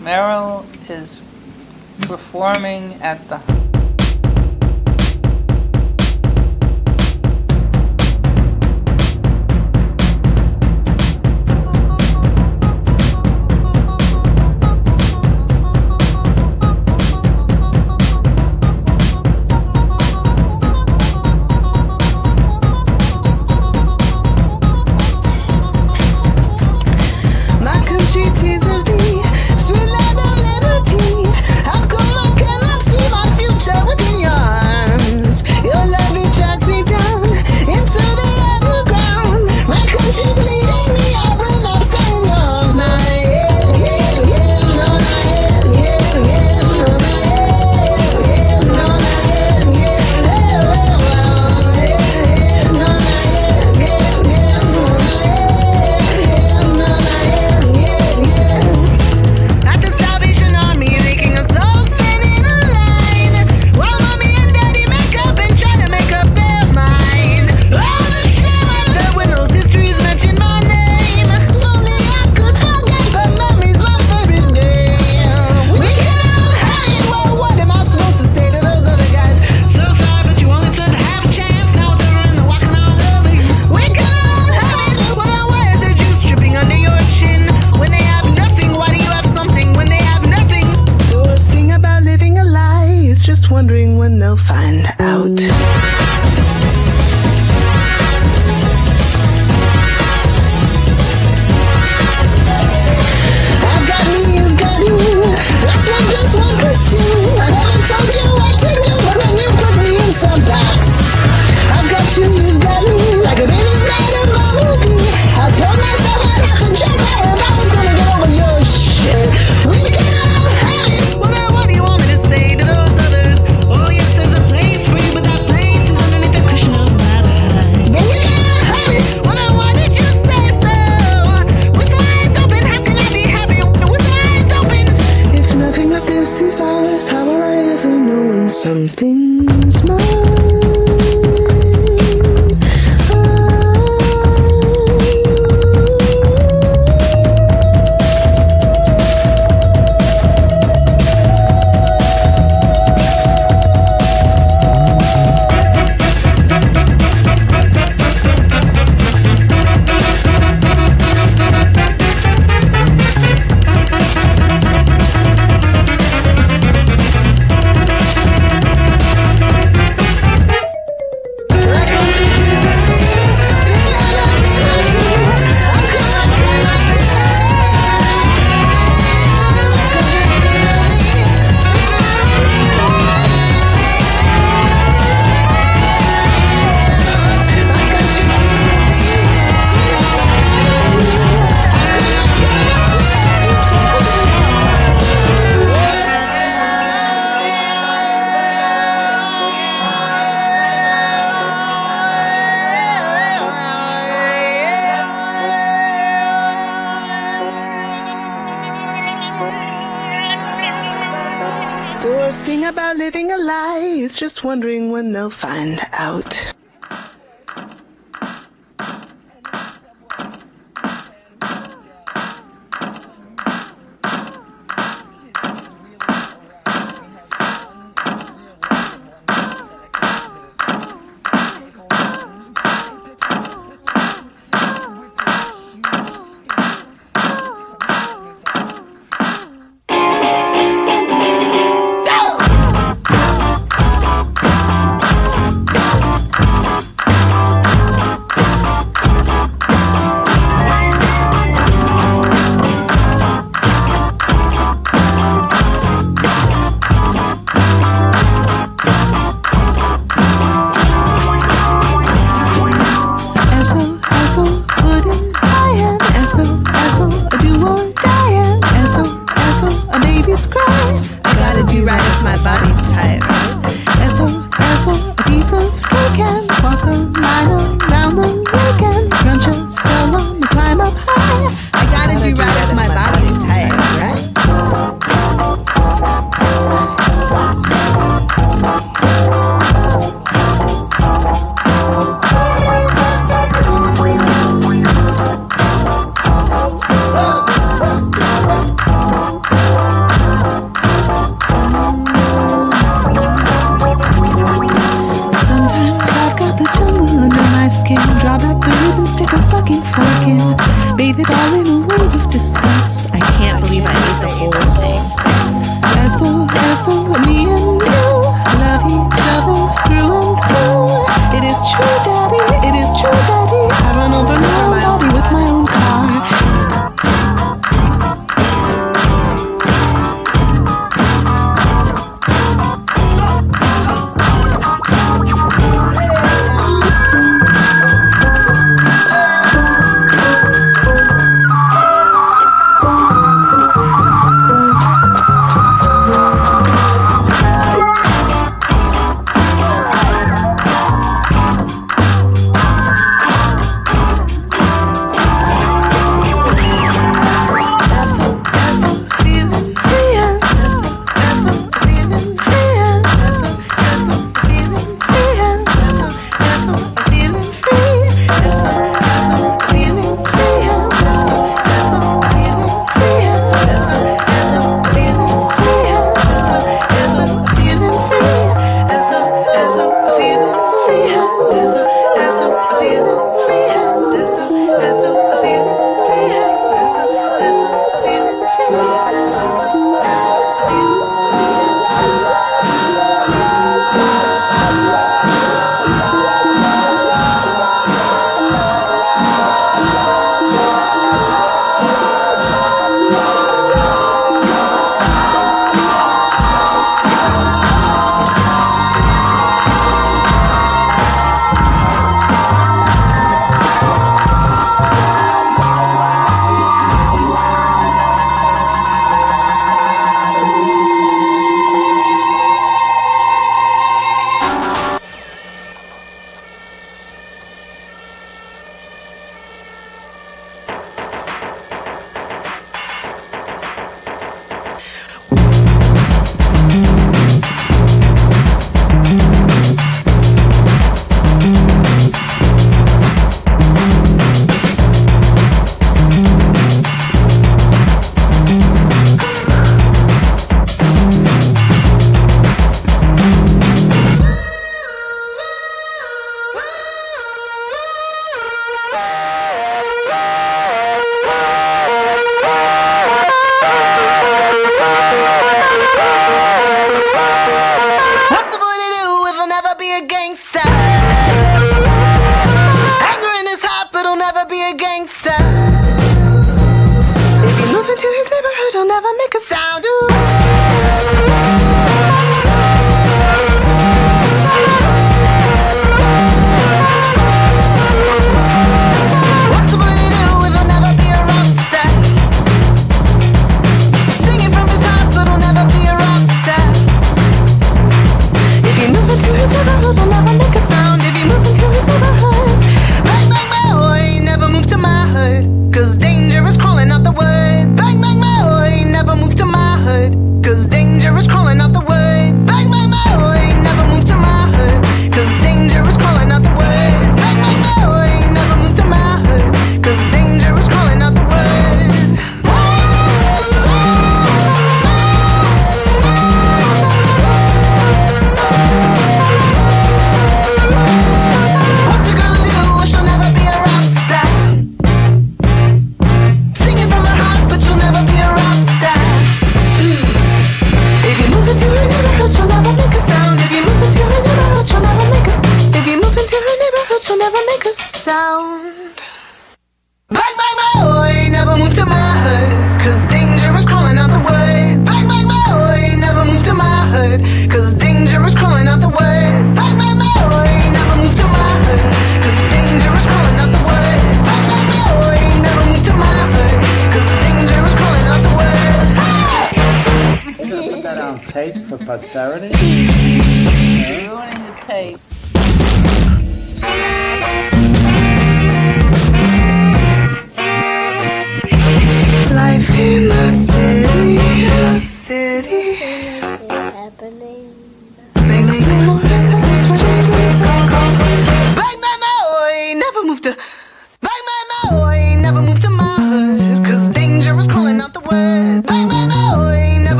Merrill 0.00 0.64
is 0.88 1.20
performing 2.08 2.94
at 3.02 3.28
the 3.28 3.63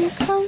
You 0.00 0.08
come 0.08 0.39